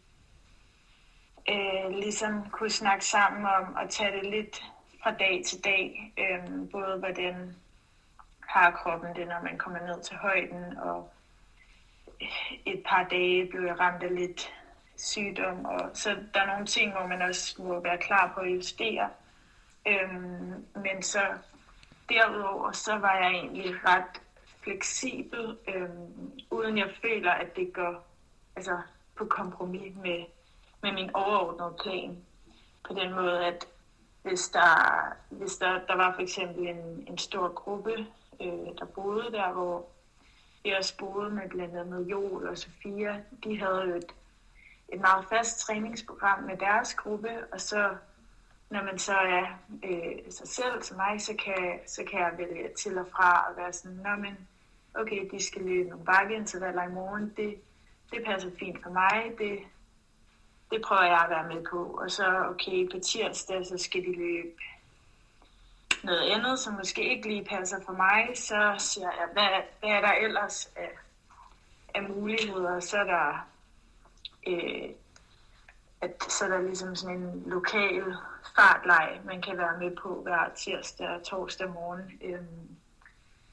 øh, 1.49 1.89
ligesom 1.89 2.49
kunne 2.49 2.69
snakke 2.69 3.05
sammen 3.05 3.45
om 3.45 3.77
at 3.77 3.89
tage 3.89 4.11
det 4.11 4.29
lidt 4.31 4.63
fra 5.03 5.11
dag 5.11 5.41
til 5.45 5.63
dag. 5.63 6.13
Øh, 6.17 6.69
både 6.71 6.99
hvordan 6.99 7.55
har 8.39 8.71
kroppen 8.71 9.15
det, 9.15 9.27
når 9.27 9.43
man 9.43 9.57
kommer 9.57 9.79
ned 9.79 10.03
til 10.03 10.15
højden, 10.15 10.77
og 10.77 11.11
et 12.65 12.83
par 12.85 13.07
dage 13.11 13.47
blev 13.49 13.61
jeg 13.65 13.79
ramt 13.79 14.03
af 14.03 14.15
lidt 14.15 14.53
sygdom. 14.97 15.65
Og 15.65 15.89
så 15.93 16.09
der 16.33 16.41
er 16.41 16.45
nogle 16.45 16.65
ting, 16.65 16.91
hvor 16.91 17.07
man 17.07 17.21
også 17.21 17.63
må 17.63 17.79
være 17.79 17.97
klar 17.97 18.31
på 18.35 18.39
at 18.39 18.55
justere. 18.55 19.09
Øhm, 19.87 20.65
men 20.75 21.03
så 21.03 21.21
derudover, 22.09 22.71
så 22.71 22.95
var 22.95 23.15
jeg 23.15 23.31
egentlig 23.31 23.75
ret 23.85 24.21
fleksibel, 24.63 25.57
øhm, 25.67 26.31
uden 26.51 26.77
jeg 26.77 26.89
føler, 27.01 27.31
at 27.31 27.55
det 27.55 27.73
går 27.73 28.07
altså, 28.55 28.81
på 29.15 29.25
kompromis 29.25 29.95
med, 29.95 30.25
med 30.81 30.91
min 30.91 31.09
overordnede 31.13 31.75
plan. 31.83 32.17
På 32.87 32.93
den 32.93 33.13
måde, 33.13 33.45
at 33.45 33.67
hvis 34.23 34.49
der, 34.49 35.13
hvis 35.29 35.57
der, 35.57 35.79
der 35.87 35.95
var 35.95 36.13
for 36.13 36.21
eksempel 36.21 36.67
en, 36.67 37.07
en 37.07 37.17
stor 37.17 37.47
gruppe, 37.47 38.07
øh, 38.41 38.77
der 38.79 38.85
boede 38.95 39.31
der, 39.31 39.51
hvor 39.51 39.85
jeg 40.65 40.77
også 40.77 40.97
boede 40.97 41.29
med 41.29 41.49
blandt 41.49 41.75
andet 41.75 42.11
Joel 42.11 42.47
og 42.47 42.57
Sofia, 42.57 43.23
de 43.43 43.59
havde 43.59 43.81
jo 43.87 43.95
et, 43.95 44.13
et 44.93 44.99
meget 45.01 45.25
fast 45.29 45.59
træningsprogram 45.59 46.43
med 46.43 46.57
deres 46.57 46.93
gruppe, 46.93 47.29
og 47.51 47.61
så 47.61 47.95
når 48.69 48.83
man 48.83 48.99
så 48.99 49.13
er 49.13 49.45
øh, 49.83 50.31
sig 50.31 50.47
selv 50.47 50.83
som 50.83 50.97
mig, 50.97 51.21
så 51.21 51.33
kan, 51.45 51.79
så 51.87 52.03
kan 52.03 52.19
jeg 52.19 52.33
vælge 52.37 52.69
til 52.77 52.97
og 52.97 53.07
fra 53.11 53.49
og 53.49 53.57
være 53.57 53.73
sådan, 53.73 53.97
Nå, 53.97 54.15
men 54.15 54.37
okay, 54.93 55.29
de 55.31 55.43
skal 55.43 55.61
løbe 55.61 55.89
nogle 55.89 56.05
bakkeintervaller 56.05 56.83
i 56.83 56.91
morgen, 56.91 57.33
det, 57.37 57.55
det 58.11 58.25
passer 58.25 58.49
fint 58.59 58.83
for 58.83 58.89
mig, 58.89 59.33
det, 59.37 59.59
det 60.71 60.81
prøver 60.81 61.03
jeg 61.03 61.21
at 61.23 61.29
være 61.29 61.55
med 61.55 61.65
på. 61.71 61.83
Og 61.83 62.11
så, 62.11 62.45
okay, 62.49 62.89
på 62.91 62.99
tirsdag, 62.99 63.65
så 63.65 63.77
skal 63.77 64.01
de 64.01 64.15
løbe 64.15 64.49
noget 66.03 66.31
andet, 66.31 66.59
som 66.59 66.73
måske 66.73 67.09
ikke 67.09 67.27
lige 67.27 67.45
passer 67.45 67.77
for 67.85 67.93
mig, 67.93 68.31
så 68.35 68.75
siger 68.77 69.11
jeg, 69.11 69.27
hvad, 69.33 69.61
hvad 69.79 69.89
er 69.89 70.01
der 70.01 70.13
ellers 70.13 70.71
af, 70.75 70.91
af 71.95 72.03
muligheder? 72.03 72.79
Så 72.79 72.97
er 72.97 73.03
der, 73.03 73.47
øh, 74.47 74.89
at, 76.01 76.23
så 76.29 76.45
er 76.45 76.49
der 76.49 76.61
ligesom 76.61 76.95
sådan 76.95 77.17
en 77.17 77.43
lokal 77.45 78.15
fartleg, 78.55 79.19
man 79.25 79.41
kan 79.41 79.57
være 79.57 79.79
med 79.79 79.95
på 79.95 80.21
hver 80.23 80.49
tirsdag 80.55 81.09
og 81.09 81.23
torsdag 81.23 81.69
morgen. 81.69 82.11
Øh, 82.23 82.41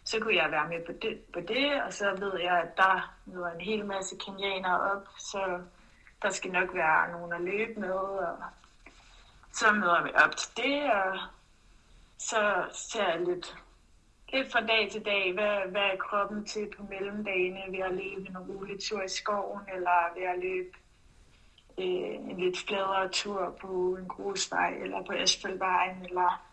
så 0.04 0.20
kunne 0.20 0.36
jeg 0.36 0.50
være 0.50 0.68
med 0.68 0.86
på 0.86 0.92
det, 1.02 1.20
på 1.34 1.40
det, 1.40 1.82
og 1.82 1.92
så 1.92 2.16
ved 2.18 2.40
jeg, 2.40 2.58
at 2.58 2.76
der 2.76 3.14
møder 3.26 3.50
en 3.50 3.60
hel 3.60 3.86
masse 3.86 4.16
kenianere 4.16 4.80
op, 4.80 5.08
så 5.18 5.60
der 6.22 6.30
skal 6.30 6.50
nok 6.52 6.74
være 6.74 7.12
nogen 7.12 7.32
at 7.32 7.40
løbe 7.40 7.80
med, 7.80 7.90
og 7.90 8.38
så 9.52 9.72
møder 9.72 10.02
vi 10.02 10.10
op 10.24 10.36
til 10.36 10.56
det, 10.56 10.92
og 10.92 11.18
så 12.18 12.64
ser 12.72 13.08
jeg 13.08 13.20
lidt, 13.20 13.56
lidt 14.32 14.52
fra 14.52 14.60
dag 14.60 14.90
til 14.90 15.04
dag, 15.04 15.32
hvad, 15.32 15.70
hvad 15.70 15.82
er 15.82 15.96
kroppen 15.96 16.44
til 16.44 16.70
på 16.76 16.82
mellemdagene 16.82 17.60
ved 17.70 17.78
at 17.78 17.92
løbe 17.92 18.28
en 18.28 18.38
rolig 18.38 18.80
tur 18.80 19.02
i 19.02 19.08
skoven, 19.08 19.60
eller 19.74 20.14
ved 20.16 20.22
at 20.22 20.38
løbe 20.38 20.76
øh, 21.78 22.30
en 22.30 22.40
lidt 22.40 22.58
fladere 22.58 23.08
tur 23.08 23.56
på 23.60 23.96
en 24.00 24.08
grusvej, 24.08 24.74
eller 24.74 25.04
på 25.04 25.12
asfaltvejen, 25.12 26.04
eller 26.04 26.44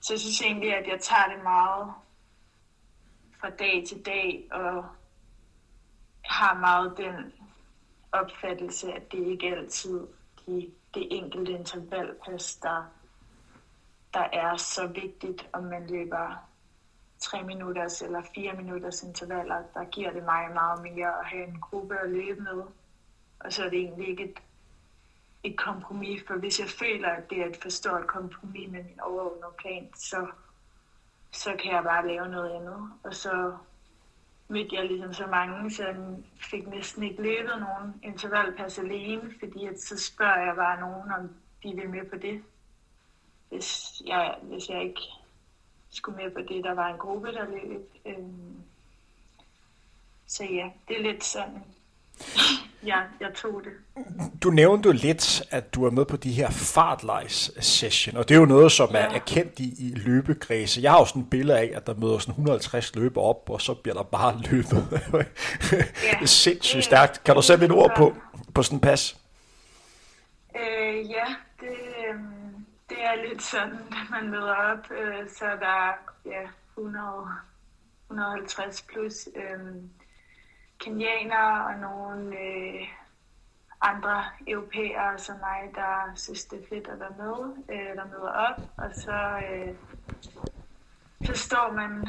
så 0.00 0.12
jeg 0.12 0.20
synes 0.20 0.42
egentlig, 0.42 0.74
at 0.74 0.88
jeg 0.88 1.00
tager 1.00 1.34
det 1.34 1.42
meget 1.42 1.92
fra 3.40 3.50
dag 3.50 3.84
til 3.88 4.06
dag, 4.06 4.48
og 4.52 4.84
har 6.24 6.58
meget 6.58 6.96
den 6.96 7.32
opfattelse, 8.12 8.92
at 8.92 9.12
det 9.12 9.26
ikke 9.26 9.56
altid 9.56 10.06
de, 10.46 10.70
det 10.94 11.08
enkelte 11.10 11.52
intervalpas, 11.52 12.56
der 12.56 12.84
der 14.14 14.26
er 14.32 14.56
så 14.56 14.86
vigtigt, 14.86 15.48
om 15.52 15.62
man 15.62 15.86
løber 15.86 16.48
3 17.18 17.42
minutters 17.42 18.02
eller 18.02 18.22
4 18.34 18.52
minutters 18.52 19.02
intervaller, 19.02 19.62
der 19.74 19.84
giver 19.84 20.12
det 20.12 20.24
mig 20.24 20.50
meget 20.54 20.82
mere 20.82 21.18
at 21.20 21.26
have 21.26 21.46
en 21.46 21.60
gruppe 21.60 21.98
at 21.98 22.10
løbe 22.10 22.40
med. 22.42 22.62
Og 23.40 23.52
så 23.52 23.64
er 23.64 23.70
det 23.70 23.78
egentlig 23.78 24.08
ikke 24.08 24.24
et, 24.24 24.38
et 25.42 25.56
kompromis, 25.56 26.22
for 26.26 26.34
hvis 26.34 26.60
jeg 26.60 26.68
føler, 26.68 27.08
at 27.08 27.30
det 27.30 27.40
er 27.40 27.46
et 27.46 27.58
for 27.62 27.68
stort 27.68 28.06
kompromis 28.06 28.70
med 28.70 28.82
min 28.82 29.00
overordnede 29.00 29.54
plan, 29.58 29.88
så, 29.94 30.26
så 31.32 31.56
kan 31.62 31.72
jeg 31.72 31.82
bare 31.82 32.06
lave 32.06 32.28
noget 32.28 32.50
andet. 32.50 32.90
Og 33.02 33.14
så 33.14 33.56
mødte 34.48 34.76
jeg 34.76 34.84
ligesom 34.84 35.12
så 35.12 35.26
mange, 35.26 35.70
så 35.70 35.86
jeg 35.86 35.96
fik 36.36 36.66
næsten 36.66 37.02
ikke 37.02 37.22
løbet 37.22 37.60
nogen 37.60 38.00
intervallpas 38.02 38.78
alene, 38.78 39.34
fordi 39.38 39.66
at 39.66 39.80
så 39.80 39.98
spørger 39.98 40.44
jeg 40.44 40.54
bare 40.56 40.80
nogen, 40.80 41.12
om 41.12 41.30
de 41.62 41.74
vil 41.74 41.90
med 41.90 42.10
på 42.10 42.16
det 42.16 42.42
hvis 43.54 44.02
jeg, 44.06 44.34
hvis 44.42 44.68
jeg 44.68 44.82
ikke 44.82 45.00
skulle 45.90 46.22
med 46.22 46.30
på 46.30 46.40
det, 46.40 46.64
der 46.64 46.74
var 46.74 46.88
en 46.88 46.98
gruppe, 46.98 47.32
der 47.32 47.44
løb. 47.44 47.90
Øhm, 48.06 48.56
så 50.26 50.44
ja, 50.44 50.68
det 50.88 50.98
er 50.98 51.02
lidt 51.02 51.24
sådan, 51.24 51.62
ja, 52.90 53.00
jeg 53.20 53.30
tog 53.34 53.62
det. 53.64 53.72
Du 54.42 54.50
nævnte 54.50 54.86
jo 54.86 54.92
lidt, 54.92 55.42
at 55.50 55.74
du 55.74 55.84
er 55.84 55.90
med 55.90 56.04
på 56.04 56.16
de 56.16 56.32
her 56.32 56.50
fartlejs 56.50 57.52
session, 57.60 58.16
og 58.16 58.28
det 58.28 58.34
er 58.34 58.38
jo 58.38 58.46
noget, 58.46 58.72
som 58.72 58.90
ja. 58.92 58.98
er, 58.98 59.18
kendt 59.18 59.58
i, 59.58 59.74
i 59.78 59.94
løbegræse. 59.94 60.80
Jeg 60.82 60.92
har 60.92 60.98
jo 60.98 61.04
sådan 61.04 61.22
et 61.22 61.30
billede 61.30 61.58
af, 61.58 61.72
at 61.74 61.86
der 61.86 61.94
møder 61.94 62.18
sådan 62.18 62.32
150 62.32 62.94
løber 62.94 63.20
op, 63.20 63.50
og 63.50 63.60
så 63.60 63.74
bliver 63.74 63.94
der 63.94 64.02
bare 64.02 64.40
løbet. 64.50 64.88
ja, 66.20 66.26
Sindssygt 66.26 66.84
stærkt. 66.84 67.24
Kan 67.24 67.34
du 67.34 67.42
sætte 67.42 67.64
et 67.64 67.72
ord 67.72 67.92
på, 67.96 68.14
på 68.54 68.62
sådan 68.62 68.76
en 68.76 68.80
pas? 68.80 69.16
Øh, 70.56 71.10
ja, 71.10 71.26
det, 71.60 71.93
det 72.88 73.04
er 73.04 73.14
lidt 73.28 73.42
sådan, 73.42 73.78
at 73.78 74.10
man 74.10 74.30
møder 74.30 74.54
op, 74.54 74.90
øh, 74.90 75.28
så 75.28 75.44
der 75.44 75.66
er 75.66 75.94
ja, 76.24 76.48
100, 76.78 77.28
150 78.10 78.82
plus 78.82 79.28
øh, 79.36 79.74
kenianere 80.78 81.64
og 81.64 81.74
nogle 81.80 82.38
øh, 82.38 82.88
andre 83.80 84.24
europæere 84.46 85.18
som 85.18 85.36
mig, 85.36 85.70
der 85.74 86.12
synes, 86.14 86.44
det 86.44 86.62
er 86.62 86.68
fedt 86.68 86.88
at 86.88 87.00
være 87.00 87.14
med, 87.18 87.64
øh, 87.70 87.96
der 87.96 88.04
møder 88.04 88.32
op. 88.32 88.60
Og 88.76 88.94
så, 88.94 89.40
øh, 89.50 89.74
så 91.24 91.34
står 91.34 91.72
man 91.72 92.08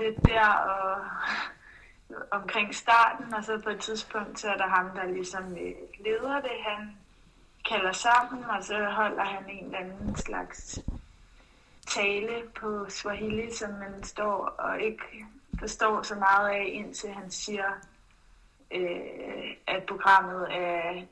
lidt 0.00 0.26
der 0.26 0.48
og 0.48 1.04
omkring 2.30 2.74
starten, 2.74 3.34
og 3.34 3.44
så 3.44 3.60
på 3.64 3.70
et 3.70 3.80
tidspunkt, 3.80 4.40
så 4.40 4.48
er 4.48 4.56
der 4.56 4.68
ham, 4.68 4.90
der 4.90 5.04
ligesom 5.04 5.52
øh, 5.52 5.74
leder 6.04 6.40
det. 6.40 6.50
Han 6.66 6.97
kalder 7.68 7.92
sammen, 7.92 8.44
og 8.44 8.64
så 8.64 8.84
holder 8.84 9.24
han 9.24 9.50
en 9.50 9.64
eller 9.64 9.78
anden 9.78 10.16
slags 10.16 10.78
tale 11.86 12.42
på 12.60 12.86
Swahili, 12.88 13.54
som 13.54 13.70
man 13.70 14.02
står 14.02 14.46
og 14.58 14.80
ikke 14.80 15.02
forstår 15.58 16.02
så 16.02 16.14
meget 16.14 16.48
af, 16.48 16.64
indtil 16.72 17.10
han 17.10 17.30
siger, 17.30 17.72
øh, 18.70 19.56
at 19.66 19.82
programmet 19.88 20.46
er 20.50 21.02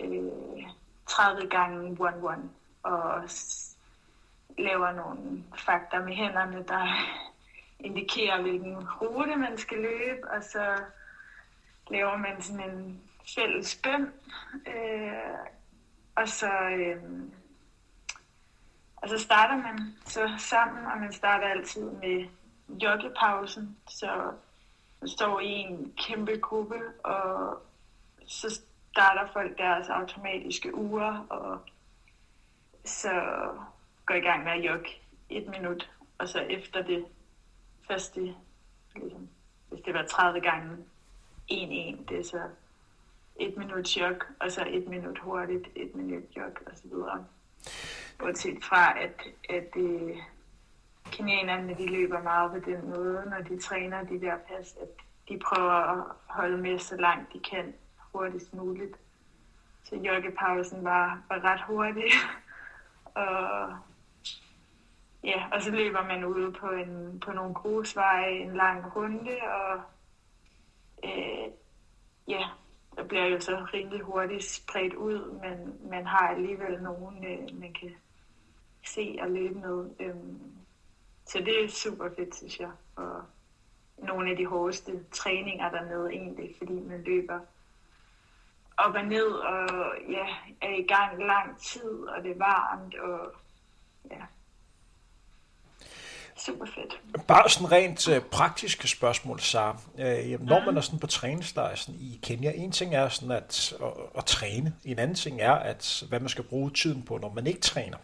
øh, 0.00 0.62
30 1.06 1.48
gange 1.48 1.96
1-1, 2.00 2.38
og 2.82 3.22
laver 4.58 4.92
nogle 4.92 5.44
fakta 5.56 5.98
med 5.98 6.14
hænderne, 6.14 6.64
der 6.68 6.86
indikerer, 7.88 8.42
hvilken 8.42 8.88
rute 9.00 9.36
man 9.36 9.58
skal 9.58 9.78
løbe, 9.78 10.30
og 10.30 10.42
så 10.42 10.76
laver 11.90 12.16
man 12.16 12.42
sådan 12.42 12.70
en 12.70 13.00
fælles 13.34 13.80
bøn, 13.82 14.12
øh, 14.66 15.48
og 16.16 16.28
så, 16.28 16.50
øh, 16.52 17.02
og 18.96 19.08
så 19.08 19.18
starter 19.18 19.56
man 19.56 19.96
så 20.06 20.34
sammen, 20.38 20.86
og 20.86 20.98
man 20.98 21.12
starter 21.12 21.46
altid 21.46 21.90
med 21.90 22.28
joggepausen. 22.82 23.76
Så 23.88 24.32
man 25.00 25.08
står 25.08 25.40
i 25.40 25.48
en 25.48 25.94
kæmpe 25.96 26.38
gruppe, 26.40 26.80
og 27.04 27.62
så 28.26 28.60
starter 28.92 29.32
folk 29.32 29.58
deres 29.58 29.88
automatiske 29.88 30.74
uger, 30.74 31.26
og 31.28 31.60
så 32.84 33.10
går 34.06 34.14
i 34.14 34.20
gang 34.20 34.44
med 34.44 34.52
at 34.52 34.64
jogge 34.64 34.88
et 35.28 35.48
minut, 35.48 35.90
og 36.18 36.28
så 36.28 36.38
efter 36.40 36.82
det 36.82 37.04
første, 37.88 38.34
ligesom, 38.94 39.28
hvis 39.68 39.80
det 39.84 39.94
var 39.94 40.06
30 40.06 40.40
gange 40.40 40.76
1-1, 41.52 42.08
det 42.08 42.18
er 42.18 42.24
så 42.24 42.42
et 43.36 43.56
minut 43.56 43.88
chok, 43.88 44.26
og 44.40 44.52
så 44.52 44.64
et 44.68 44.88
minut 44.88 45.18
hurtigt, 45.18 45.68
et 45.76 45.94
minut 45.94 46.22
jog, 46.36 46.52
og 46.66 46.72
så 46.74 46.82
videre. 46.84 47.26
Bortset 48.18 48.64
fra, 48.64 49.00
at, 49.00 49.22
at 49.48 49.76
øh, 49.76 49.82
det, 49.82 50.16
kenianerne, 51.04 51.74
de 51.74 51.86
løber 51.86 52.22
meget 52.22 52.50
på 52.50 52.70
den 52.70 52.90
måde, 52.90 53.22
når 53.30 53.38
de 53.38 53.58
træner 53.60 54.04
de 54.04 54.20
der 54.20 54.36
pas, 54.36 54.76
at 54.82 54.88
de 55.28 55.38
prøver 55.38 55.72
at 55.72 56.04
holde 56.26 56.58
med 56.58 56.78
så 56.78 56.96
langt 56.96 57.32
de 57.32 57.40
kan 57.40 57.74
hurtigst 58.12 58.54
muligt. 58.54 58.96
Så 59.84 59.96
joggepausen 59.96 60.84
var, 60.84 61.22
var 61.28 61.44
ret 61.44 61.60
hurtig. 61.60 62.10
og, 63.24 63.76
ja, 65.24 65.44
og 65.52 65.62
så 65.62 65.70
løber 65.70 66.04
man 66.04 66.24
ude 66.24 66.52
på, 66.52 66.70
en, 66.70 67.22
på 67.24 67.32
nogle 67.32 67.54
grusveje 67.54 68.30
en 68.30 68.56
lang 68.56 68.96
runde, 68.96 69.36
og 69.42 69.80
øh, 71.04 71.50
ja, 72.28 72.48
bliver 73.08 73.26
jo 73.26 73.40
så 73.40 73.66
rimelig 73.74 74.00
hurtigt 74.00 74.44
spredt 74.44 74.94
ud, 74.94 75.40
men 75.40 75.88
man 75.90 76.06
har 76.06 76.28
alligevel 76.28 76.82
nogen, 76.82 77.24
øh, 77.24 77.60
man 77.60 77.72
kan 77.72 77.94
se 78.86 79.18
og 79.20 79.30
løbe 79.30 79.58
med. 79.58 79.90
Øhm, 80.00 80.40
så 81.26 81.38
det 81.38 81.64
er 81.64 81.68
super 81.68 82.08
fedt, 82.16 82.36
synes 82.36 82.60
jeg. 82.60 82.70
Og 82.96 83.22
nogle 83.98 84.30
af 84.30 84.36
de 84.36 84.46
hårdeste 84.46 85.04
træninger 85.12 85.70
dernede 85.70 86.12
egentlig, 86.12 86.54
fordi 86.58 86.72
man 86.72 87.02
løber 87.02 87.40
op 88.76 88.94
og 88.94 89.04
ned, 89.04 89.26
og 89.26 89.68
ja, 90.08 90.26
er 90.60 90.74
i 90.74 90.82
gang 90.82 91.26
lang 91.26 91.58
tid, 91.58 91.90
og 91.90 92.22
det 92.22 92.30
er 92.30 92.38
varmt, 92.38 92.94
og 92.94 93.34
ja, 94.10 94.22
super 96.38 96.66
fedt. 96.66 97.26
Bare 97.26 97.50
sådan 97.50 97.72
rent 97.72 98.08
uh, 98.08 98.18
praktiske 98.18 98.88
spørgsmål, 98.88 99.40
så 99.40 99.74
uh, 99.94 100.46
når 100.46 100.64
man 100.64 100.76
er 100.76 100.80
sådan 100.80 100.98
på 100.98 101.06
træningslejr 101.06 101.74
sådan 101.74 101.94
i 102.00 102.20
Kenya, 102.22 102.52
en 102.54 102.72
ting 102.72 102.94
er 102.94 103.08
sådan 103.08 103.30
at, 103.30 103.74
at, 103.82 103.92
at 104.18 104.24
træne, 104.24 104.74
en 104.84 104.98
anden 104.98 105.16
ting 105.16 105.40
er, 105.40 105.52
at 105.52 106.04
hvad 106.08 106.20
man 106.20 106.28
skal 106.28 106.44
bruge 106.44 106.70
tiden 106.70 107.02
på, 107.02 107.18
når 107.18 107.32
man 107.34 107.46
ikke 107.46 107.60
træner. 107.60 107.98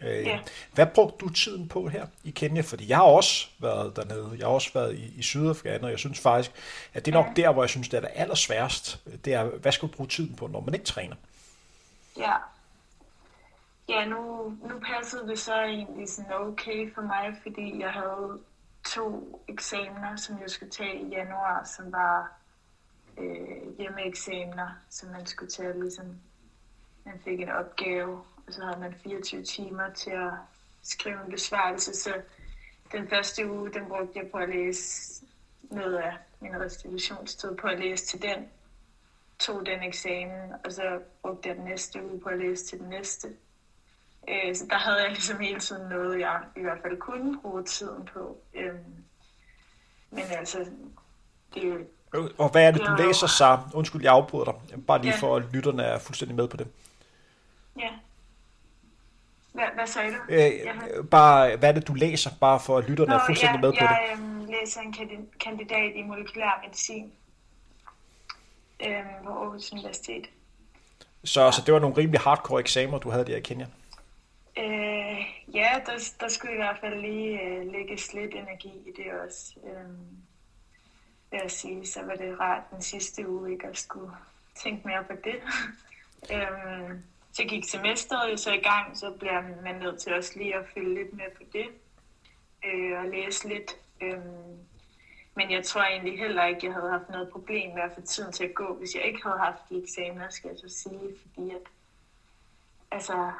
Øh, 0.00 0.26
ja. 0.26 0.38
Hvad 0.72 0.86
brugte 0.86 1.26
du 1.26 1.32
tiden 1.32 1.68
på 1.68 1.88
her 1.88 2.06
i 2.24 2.30
Kenya? 2.30 2.60
Fordi 2.60 2.88
jeg 2.88 2.96
har 2.96 3.04
også 3.04 3.46
været 3.58 3.96
dernede. 3.96 4.30
Jeg 4.38 4.46
har 4.46 4.52
også 4.52 4.70
været 4.74 4.94
i, 4.94 5.12
i 5.16 5.22
Sydafrika, 5.22 5.78
og 5.82 5.90
jeg 5.90 5.98
synes 5.98 6.20
faktisk, 6.20 6.52
at 6.94 7.06
det 7.06 7.14
er 7.14 7.16
nok 7.18 7.26
ja. 7.26 7.42
der, 7.42 7.52
hvor 7.52 7.62
jeg 7.62 7.70
synes, 7.70 7.88
det 7.88 7.96
er 7.96 8.00
det 8.00 8.10
allersværest. 8.14 9.00
Det 9.24 9.34
er, 9.34 9.44
hvad 9.44 9.72
skal 9.72 9.88
du 9.88 9.92
bruge 9.96 10.08
tiden 10.08 10.36
på, 10.36 10.46
når 10.46 10.60
man 10.60 10.74
ikke 10.74 10.86
træner? 10.86 11.16
Ja. 12.18 12.32
Ja, 13.88 14.04
nu, 14.04 14.50
nu 14.50 14.78
passede 14.78 15.28
det 15.28 15.38
så 15.38 15.54
egentlig 15.62 16.08
sådan 16.08 16.32
okay 16.32 16.94
for 16.94 17.02
mig, 17.02 17.36
fordi 17.42 17.80
jeg 17.80 17.92
havde 17.92 18.40
to 18.86 19.44
eksamener, 19.48 20.16
som 20.16 20.40
jeg 20.40 20.50
skulle 20.50 20.70
tage 20.70 21.00
i 21.00 21.08
januar, 21.08 21.64
som 21.64 21.92
var 21.92 22.32
øh, 23.18 23.78
hjemmeeksamener, 23.78 24.68
som 24.90 25.08
man 25.10 25.26
skulle 25.26 25.50
tage 25.50 25.80
ligesom, 25.80 26.06
man 27.04 27.20
fik 27.24 27.40
en 27.40 27.48
opgave, 27.48 28.22
og 28.46 28.52
så 28.52 28.64
havde 28.64 28.80
man 28.80 28.94
24 29.02 29.42
timer 29.42 29.90
til 29.90 30.10
at 30.10 30.32
skrive 30.82 31.24
en 31.24 31.30
besvarelse, 31.30 31.94
så 31.94 32.22
den 32.92 33.08
første 33.08 33.50
uge, 33.50 33.72
den 33.72 33.88
brugte 33.88 34.18
jeg 34.18 34.30
på 34.30 34.38
at 34.38 34.48
læse 34.48 35.24
noget 35.62 35.96
af 35.96 36.16
min 36.40 36.60
restitutionstid 36.60 37.56
på 37.56 37.66
at 37.66 37.78
læse 37.78 38.06
til 38.06 38.22
den, 38.22 38.48
tog 39.38 39.66
den 39.66 39.82
eksamen, 39.82 40.52
og 40.64 40.72
så 40.72 41.00
brugte 41.22 41.48
jeg 41.48 41.56
den 41.56 41.64
næste 41.64 42.04
uge 42.04 42.20
på 42.20 42.28
at 42.28 42.38
læse 42.38 42.66
til 42.66 42.78
den 42.78 42.88
næste. 42.88 43.28
Øh, 44.28 44.56
så 44.56 44.66
der 44.70 44.78
havde 44.78 45.02
jeg 45.02 45.10
ligesom 45.10 45.40
hele 45.40 45.60
tiden 45.60 45.88
noget, 45.88 46.20
jeg 46.20 46.40
i 46.56 46.60
hvert 46.60 46.78
fald 46.82 46.98
kunne 46.98 47.40
bruge 47.40 47.64
tiden 47.64 48.08
på. 48.14 48.36
Øhm, 48.54 49.04
men 50.10 50.24
altså, 50.30 50.58
det 51.54 51.64
er 51.64 51.68
jo... 51.68 51.78
Og 52.38 52.48
hvad 52.50 52.66
er 52.66 52.70
det, 52.70 52.80
du 52.86 52.94
læser, 52.98 53.26
så? 53.26 53.58
Undskyld, 53.74 54.02
jeg 54.02 54.12
afbryder 54.12 54.44
dig. 54.44 54.84
Bare 54.86 55.00
lige 55.00 55.10
ja. 55.12 55.18
for, 55.20 55.36
at 55.36 55.42
lytterne 55.52 55.82
er 55.82 55.98
fuldstændig 55.98 56.36
med 56.36 56.48
på 56.48 56.56
det. 56.56 56.68
Ja. 57.78 57.90
Hvad, 59.52 59.64
hvad 59.74 59.86
sagde 59.86 60.10
du? 60.10 60.16
Øh, 60.28 61.04
bare, 61.04 61.56
hvad 61.56 61.68
er 61.68 61.72
det, 61.72 61.88
du 61.88 61.94
læser, 61.94 62.30
bare 62.40 62.60
for 62.60 62.78
at 62.78 62.88
lytterne 62.88 63.10
Nå, 63.10 63.16
er 63.16 63.26
fuldstændig 63.26 63.56
ja, 63.56 63.60
med 63.60 63.72
på 63.72 63.76
jeg, 63.80 63.98
det? 64.02 64.10
Jeg 64.10 64.18
øhm, 64.18 64.44
læser 64.44 64.80
en 64.80 64.94
kandidat 65.40 65.92
i 65.94 66.02
molekylær 66.02 66.60
medicin 66.64 67.12
øhm, 68.86 69.24
på 69.24 69.30
Aarhus 69.30 69.72
Universitet. 69.72 70.26
Så, 71.24 71.44
ja. 71.44 71.52
så 71.52 71.62
det 71.66 71.74
var 71.74 71.80
nogle 71.80 71.96
rimelig 71.96 72.20
hardcore 72.20 72.60
eksamener, 72.60 72.98
du 72.98 73.10
havde 73.10 73.24
der 73.24 73.36
i 73.36 73.40
Kenya? 73.40 73.66
Øh, 74.58 75.20
ja, 75.54 75.80
der, 75.86 76.12
der 76.20 76.28
skulle 76.28 76.52
i 76.52 76.56
hvert 76.56 76.78
fald 76.80 77.00
lige 77.00 77.42
øh, 77.42 77.72
lægges 77.72 78.14
lidt 78.14 78.34
energi 78.34 78.72
i 78.86 78.92
det 78.96 79.12
også. 79.24 79.54
Øh, 79.64 79.90
vil 81.30 81.40
jeg 81.42 81.50
sige, 81.50 81.86
så 81.86 82.02
var 82.02 82.14
det 82.14 82.40
rart 82.40 82.70
den 82.70 82.82
sidste 82.82 83.28
uge 83.28 83.52
ikke 83.52 83.66
at 83.66 83.78
skulle 83.78 84.12
tænke 84.54 84.88
mere 84.88 85.04
på 85.04 85.12
det. 85.24 85.36
øh, 86.34 86.90
så 87.32 87.44
gik 87.44 87.64
semesteret 87.64 88.32
jo 88.32 88.36
så 88.36 88.52
i 88.52 88.60
gang, 88.60 88.96
så 88.96 89.10
bliver 89.18 89.62
man 89.62 89.74
nødt 89.74 90.00
til 90.00 90.14
også 90.14 90.38
lige 90.38 90.56
at 90.56 90.68
følge 90.74 90.94
lidt 90.94 91.16
mere 91.16 91.30
på 91.36 91.42
det 91.52 91.66
øh, 92.64 92.98
og 92.98 93.08
læse 93.08 93.48
lidt. 93.48 93.76
Øh, 94.00 94.18
men 95.34 95.50
jeg 95.50 95.64
tror 95.64 95.82
egentlig 95.82 96.18
heller 96.18 96.44
ikke, 96.46 96.66
jeg 96.66 96.74
havde 96.74 96.90
haft 96.90 97.10
noget 97.10 97.28
problem 97.32 97.74
med 97.74 97.82
at 97.82 97.92
få 97.94 98.00
tiden 98.00 98.32
til 98.32 98.44
at 98.44 98.54
gå, 98.54 98.74
hvis 98.74 98.94
jeg 98.94 99.04
ikke 99.04 99.22
havde 99.22 99.38
haft 99.38 99.58
de 99.70 99.82
eksamener, 99.82 100.28
skal 100.30 100.48
jeg 100.48 100.58
så 100.58 100.68
sige. 100.68 101.14
Fordi 101.22 101.50
at, 101.50 101.62
altså, 102.90 103.32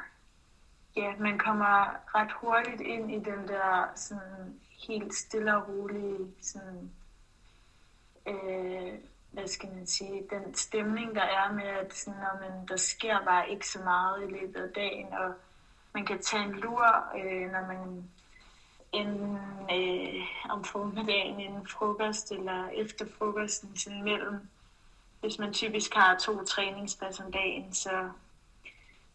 ja, 0.95 1.13
man 1.19 1.37
kommer 1.37 1.95
ret 2.15 2.31
hurtigt 2.31 2.81
ind 2.81 3.11
i 3.11 3.15
den 3.15 3.47
der 3.47 3.87
sådan 3.95 4.59
helt 4.87 5.13
stille 5.13 5.57
og 5.57 5.69
rolige 5.69 6.33
sådan, 6.41 6.91
øh, 8.27 8.93
hvad 9.31 9.47
skal 9.47 9.69
man 9.69 9.87
sige, 9.87 10.23
den 10.29 10.55
stemning, 10.55 11.15
der 11.15 11.21
er 11.21 11.51
med, 11.53 11.63
at 11.63 11.93
sådan, 11.93 12.19
når 12.19 12.39
man, 12.39 12.67
der 12.67 12.77
sker 12.77 13.25
bare 13.25 13.49
ikke 13.49 13.67
så 13.67 13.79
meget 13.79 14.29
i 14.29 14.31
løbet 14.31 14.59
af 14.59 14.73
dagen, 14.75 15.13
og 15.13 15.33
man 15.93 16.05
kan 16.05 16.21
tage 16.21 16.43
en 16.43 16.51
lur, 16.51 16.85
øh, 17.17 17.51
når 17.51 17.67
man 17.67 18.09
en, 18.91 19.37
øh, 19.71 20.25
om 20.49 20.63
formiddagen 20.63 21.39
inden 21.39 21.67
frokost 21.67 22.31
eller 22.31 22.67
efter 22.69 23.05
frokosten 23.17 23.77
sådan 23.77 24.03
mellem. 24.03 24.49
Hvis 25.21 25.39
man 25.39 25.53
typisk 25.53 25.93
har 25.93 26.17
to 26.17 26.43
træningspas 26.43 27.19
om 27.19 27.31
dagen, 27.31 27.73
så, 27.73 28.09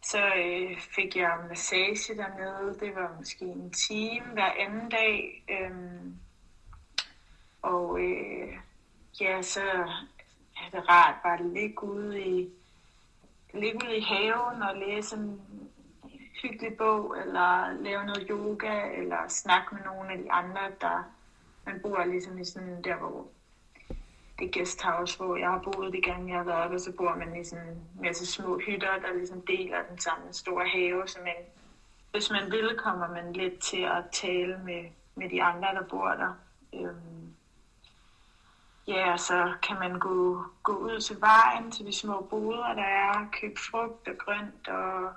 så 0.05 0.25
øh, 0.35 0.77
fik 0.79 1.15
jeg 1.15 1.39
massage 1.49 2.17
dernede. 2.17 2.79
Det 2.79 2.95
var 2.95 3.15
måske 3.17 3.45
en 3.45 3.71
time 3.71 4.25
hver 4.33 4.51
anden 4.59 4.89
dag. 4.89 5.43
Øhm, 5.49 6.15
og 7.61 7.99
øh, 7.99 8.57
ja, 9.21 9.41
så 9.41 9.61
er 10.57 10.69
det 10.71 10.89
rart 10.89 11.15
bare 11.23 11.39
at 11.39 11.45
ligge 11.45 11.83
ude 11.83 12.25
i, 12.25 12.49
ligge 13.53 13.79
ude 13.85 13.97
i 13.97 14.01
haven 14.01 14.61
og 14.61 14.75
læse 14.87 15.15
en 15.15 15.41
hyggelig 16.41 16.77
bog, 16.77 17.17
eller 17.17 17.73
lave 17.73 18.05
noget 18.05 18.27
yoga, 18.29 18.91
eller 18.97 19.27
snakke 19.27 19.75
med 19.75 19.83
nogle 19.83 20.11
af 20.11 20.17
de 20.17 20.31
andre, 20.31 20.61
der 20.81 21.11
man 21.65 21.79
bor 21.81 22.05
ligesom 22.05 22.39
i 22.39 22.45
sådan 22.45 22.83
der, 22.83 22.95
hvor 22.95 23.27
det 24.39 24.53
guesthouse, 24.53 25.17
hvor 25.17 25.35
jeg 25.35 25.49
har 25.49 25.59
boet 25.59 25.93
de 25.93 26.01
gange, 26.01 26.29
jeg 26.29 26.37
har 26.37 26.43
været 26.43 26.71
der, 26.71 26.77
så 26.77 26.91
bor 26.97 27.15
man 27.15 27.41
i 27.41 27.43
sådan 27.43 27.67
en 27.67 27.81
masse 28.01 28.25
små 28.25 28.57
hytter, 28.57 28.99
der 28.99 29.13
ligesom 29.13 29.41
deler 29.41 29.77
den 29.89 29.99
samme 29.99 30.33
store 30.33 30.67
have, 30.67 31.07
så 31.07 31.19
man, 31.23 31.35
hvis 32.11 32.31
man 32.31 32.51
vil, 32.51 32.75
kommer 32.77 33.07
man 33.07 33.33
lidt 33.33 33.59
til 33.59 33.81
at 33.81 34.03
tale 34.11 34.59
med, 34.65 34.83
med 35.15 35.29
de 35.29 35.43
andre, 35.43 35.67
der 35.67 35.83
bor 35.89 36.09
der. 36.09 36.33
Øhm, 36.73 37.33
ja, 38.87 39.17
så 39.17 39.53
kan 39.63 39.79
man 39.79 39.99
gå, 39.99 40.43
gå 40.63 40.77
ud 40.77 40.99
til 40.99 41.21
vejen, 41.21 41.71
til 41.71 41.85
de 41.85 41.93
små 41.93 42.27
boder, 42.29 42.73
der 42.73 42.83
er, 42.83 43.29
købe 43.41 43.59
frugt 43.59 44.07
og 44.07 44.17
grønt 44.17 44.67
og 44.67 45.13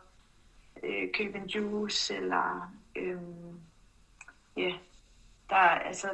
øh, 0.82 1.12
købe 1.14 1.38
en 1.38 1.46
juice, 1.46 2.16
eller 2.16 2.72
øhm, 2.96 3.60
ja, 4.56 4.72
der 5.50 5.56
altså 5.56 6.08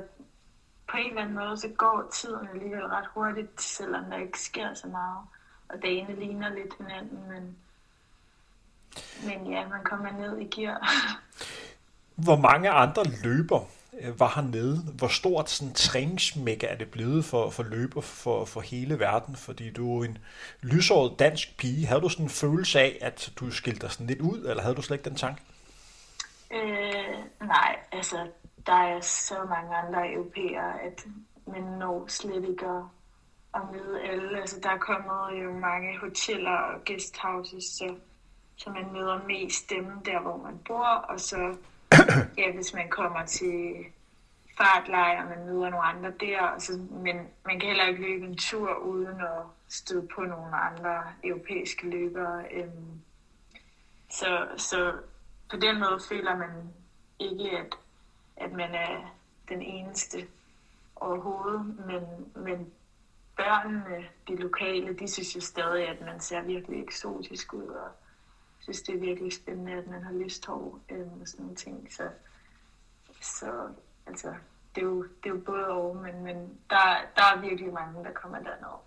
på 0.95 0.99
en 0.99 1.09
eller 1.09 1.23
anden 1.23 1.35
måde, 1.35 1.57
så 1.57 1.69
går 1.69 2.11
tiden 2.13 2.49
alligevel 2.55 2.87
ret 2.87 3.07
hurtigt, 3.15 3.63
selvom 3.63 4.05
der 4.05 4.19
ikke 4.19 4.41
sker 4.41 4.75
så 4.75 4.87
meget. 4.87 5.19
Og 5.69 5.83
dagene 5.83 6.15
ligner 6.15 6.49
lidt 6.49 6.75
hinanden, 6.79 7.19
men, 7.29 7.57
men 9.27 9.53
ja, 9.53 9.69
man 9.69 9.85
kommer 9.85 10.13
ned 10.13 10.39
i 10.39 10.45
gear. 10.45 10.89
Hvor 12.27 12.37
mange 12.37 12.71
andre 12.71 13.05
løber 13.25 13.61
Øh, 14.01 14.21
var 14.21 14.33
hernede. 14.35 14.77
Hvor 14.77 15.09
stort 15.09 15.51
sådan 15.51 15.75
træningsmække 15.75 16.67
er 16.67 16.77
det 16.77 16.91
blevet 16.91 17.25
for, 17.25 17.51
for 17.51 17.63
løber 17.63 18.01
for, 18.01 18.45
for 18.45 18.61
hele 18.61 18.99
verden? 18.99 19.37
Fordi 19.37 19.71
du 19.71 20.01
er 20.01 20.05
en 20.05 20.19
lysåret 20.63 21.19
dansk 21.19 21.57
pige. 21.57 21.87
Havde 21.87 22.01
du 22.01 22.09
sådan 22.09 22.27
en 22.27 22.31
følelse 22.31 22.81
af, 22.81 22.99
at 23.01 23.33
du 23.37 23.51
skilte 23.51 23.81
dig 23.81 23.91
sådan 23.91 24.07
lidt 24.07 24.21
ud, 24.21 24.39
eller 24.39 24.63
havde 24.63 24.75
du 24.75 24.83
slet 24.83 24.97
ikke 24.97 25.11
den 25.11 25.17
tanke? 25.17 25.43
Øh, 26.51 27.47
nej, 27.47 27.77
altså 27.93 28.17
der 28.67 28.73
er 28.73 29.01
så 29.01 29.35
mange 29.49 29.77
andre 29.77 30.13
europæere, 30.13 30.81
at 30.81 31.07
man 31.47 31.63
når 31.63 32.05
slet 32.09 32.45
ikke 32.49 32.67
at, 32.67 32.83
at 33.55 33.61
møde 33.73 34.03
alle. 34.03 34.41
Altså, 34.41 34.61
der 34.61 34.71
er 34.71 34.79
kommet 34.79 35.43
jo 35.43 35.53
mange 35.53 35.99
hoteller 35.99 36.57
og 36.57 36.85
guesthouses, 36.87 37.65
så, 37.65 37.97
så 38.57 38.71
man 38.71 38.93
møder 38.93 39.27
mest 39.27 39.71
dem 39.71 39.85
der, 40.05 40.21
hvor 40.21 40.37
man 40.37 40.59
bor, 40.67 40.87
og 40.87 41.21
så 41.21 41.57
ja, 42.39 42.53
hvis 42.55 42.75
man 42.75 42.89
kommer 42.89 43.27
til 43.27 43.85
fartlejr, 44.57 45.29
man 45.29 45.47
møder 45.47 45.71
nogle 45.71 45.87
andre 45.87 46.13
der, 46.21 46.41
altså, 46.41 46.73
men 46.91 47.17
man 47.47 47.61
kan 47.61 47.69
heller 47.69 47.87
ikke 47.87 48.03
løbe 48.03 48.27
en 48.27 48.37
tur 48.37 48.75
uden 48.75 49.21
at 49.21 49.43
støde 49.69 50.09
på 50.15 50.21
nogle 50.21 50.57
andre 50.57 51.03
europæiske 51.25 51.91
løbere. 51.91 52.45
Øhm, 52.53 53.01
så, 54.11 54.47
så 54.57 54.93
på 55.51 55.57
den 55.57 55.79
måde 55.79 56.01
føler 56.09 56.37
man 56.37 56.51
ikke, 57.19 57.59
at, 57.59 57.77
at 58.37 58.53
man 58.53 58.75
er 58.75 59.17
den 59.49 59.63
eneste 59.63 60.27
overhovedet, 60.97 61.87
men, 61.87 62.33
men 62.45 62.73
børnene, 63.37 64.07
de 64.29 64.37
lokale, 64.37 64.99
de 64.99 65.09
synes 65.09 65.37
jo 65.37 65.41
stadig, 65.41 65.89
at 65.89 66.01
man 66.01 66.21
ser 66.21 66.43
virkelig 66.43 66.83
eksotisk 66.83 67.53
ud, 67.53 67.67
og 67.67 67.91
synes, 68.65 68.83
det 68.83 68.95
er 68.95 68.99
virkelig 68.99 69.33
spændende, 69.33 69.73
at 69.73 69.87
man 69.87 70.03
har 70.03 70.13
lyst 70.13 70.47
hår 70.47 70.81
øhm, 70.89 71.21
og 71.21 71.29
sådan 71.29 71.43
nogle 71.43 71.57
ting. 71.57 71.93
Så, 71.93 72.09
så 73.21 73.69
altså, 74.07 74.35
det 74.75 74.81
er 74.81 74.87
jo, 74.87 75.03
det 75.03 75.31
er 75.31 75.31
jo 75.31 75.41
både 75.47 75.67
og, 75.67 75.97
men, 75.97 76.23
men 76.23 76.37
der, 76.71 77.01
der 77.17 77.23
er 77.23 77.41
virkelig 77.41 77.73
mange, 77.73 78.05
der 78.05 78.13
kommer 78.13 78.39
derned. 78.39 78.79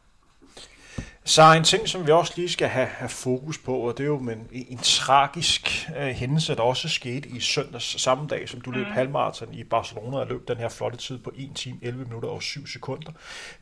Så 1.28 1.54
en 1.54 1.64
ting, 1.64 1.90
som 1.90 2.08
vi 2.08 2.12
også 2.12 2.34
lige 2.36 2.50
skal 2.50 2.68
have, 2.68 2.86
have 2.88 3.10
fokus 3.10 3.58
på, 3.58 3.78
og 3.78 3.98
det 3.98 4.04
er 4.04 4.08
jo 4.08 4.18
en, 4.18 4.48
en 4.52 4.78
tragisk 4.78 5.88
uh, 5.90 6.04
hændelse, 6.04 6.56
der 6.56 6.62
også 6.62 6.90
skete 6.90 7.30
i 7.30 7.40
søndags 7.40 8.02
samme 8.02 8.28
dag, 8.28 8.50
som 8.50 8.62
du 8.62 8.72
løb 8.72 8.88
mm. 8.88 8.94
halvmarathon 8.94 9.54
i 9.54 9.64
Barcelona 9.64 10.18
og 10.18 10.28
løb 10.28 10.48
den 10.48 10.58
her 10.58 10.70
flotte 10.70 10.98
tid 10.98 11.18
på 11.18 11.32
1 11.36 11.50
time, 11.56 11.78
11 11.82 12.06
minutter 12.06 12.30
og 12.30 12.44
7 12.44 12.68
sekunder. 12.68 13.12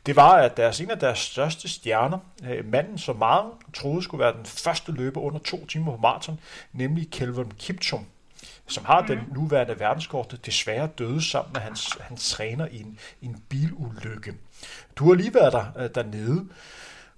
Det 0.06 0.16
var, 0.16 0.32
at 0.32 0.56
deres, 0.56 0.80
en 0.80 0.90
af 0.90 0.98
deres 0.98 1.18
største 1.18 1.68
stjerner, 1.68 2.18
uh, 2.42 2.72
manden, 2.72 2.98
som 2.98 3.16
mange 3.16 3.50
troede 3.74 4.02
skulle 4.02 4.24
være 4.24 4.36
den 4.36 4.46
første 4.46 4.92
løber 4.92 5.20
under 5.20 5.38
to 5.38 5.66
timer 5.66 5.92
på 5.92 6.00
maraton, 6.02 6.40
nemlig 6.72 7.10
Kelvin 7.10 7.52
Kiptum, 7.58 8.06
som 8.66 8.84
har 8.84 9.00
mm. 9.00 9.06
den 9.06 9.18
nuværende 9.34 9.80
verdenskort, 9.80 10.46
desværre 10.46 10.86
døde 10.98 11.22
sammen 11.22 11.52
med 11.52 11.60
hans, 11.60 11.98
hans 12.00 12.30
træner 12.30 12.66
i 12.66 12.80
en, 12.80 12.98
en 13.22 13.42
bilulykke. 13.48 14.34
Du 14.96 15.08
har 15.08 15.14
lige 15.14 15.34
været 15.34 15.52
der 15.52 15.66
uh, 15.76 15.90
dernede. 15.94 16.46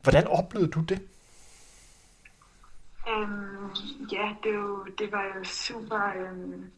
Hvordan 0.08 0.26
oplevede 0.26 0.70
du 0.70 0.80
det? 0.80 1.08
Um, 3.06 3.70
ja, 4.12 4.34
det, 4.42 4.54
jo, 4.54 4.84
det 4.98 5.12
var 5.12 5.24
jo 5.24 5.44
super 5.44 6.30
um, 6.30 6.70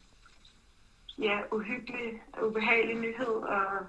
ja, 1.17 1.39
uhyggelig 1.51 2.23
og 2.33 2.47
ubehagelig 2.47 2.95
nyhed 2.95 3.43
at 3.49 3.85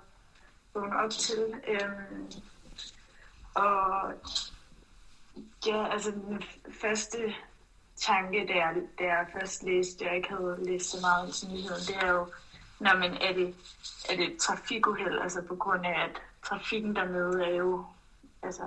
vågne 0.75 0.97
op 0.97 1.11
til. 1.11 1.55
Um, 1.69 2.31
og 3.55 4.15
ja, 5.67 5.93
altså 5.93 6.11
den 6.11 6.43
første 6.83 7.35
tanke, 7.97 8.47
da 8.49 8.55
jeg, 8.55 8.75
da 8.99 9.05
jeg 9.05 9.27
først 9.33 9.63
læste, 9.63 10.05
jeg 10.05 10.17
ikke 10.17 10.29
havde 10.29 10.59
læst 10.65 10.91
så 10.91 10.97
meget 11.01 11.23
om 11.23 11.51
nyheden, 11.51 11.83
det 11.89 11.97
er 12.03 12.11
jo, 12.11 12.27
når 12.81 12.99
man 12.99 13.15
er 13.15 13.33
det, 13.33 13.55
er 14.11 14.17
det 14.17 14.39
trafikuheld, 14.39 15.19
altså 15.19 15.43
på 15.43 15.57
grund 15.57 15.87
af, 15.87 16.05
at 16.05 16.23
trafikken 16.45 16.97
dernede 16.97 17.45
er 17.45 17.55
jo 17.57 17.87
altså, 18.43 18.65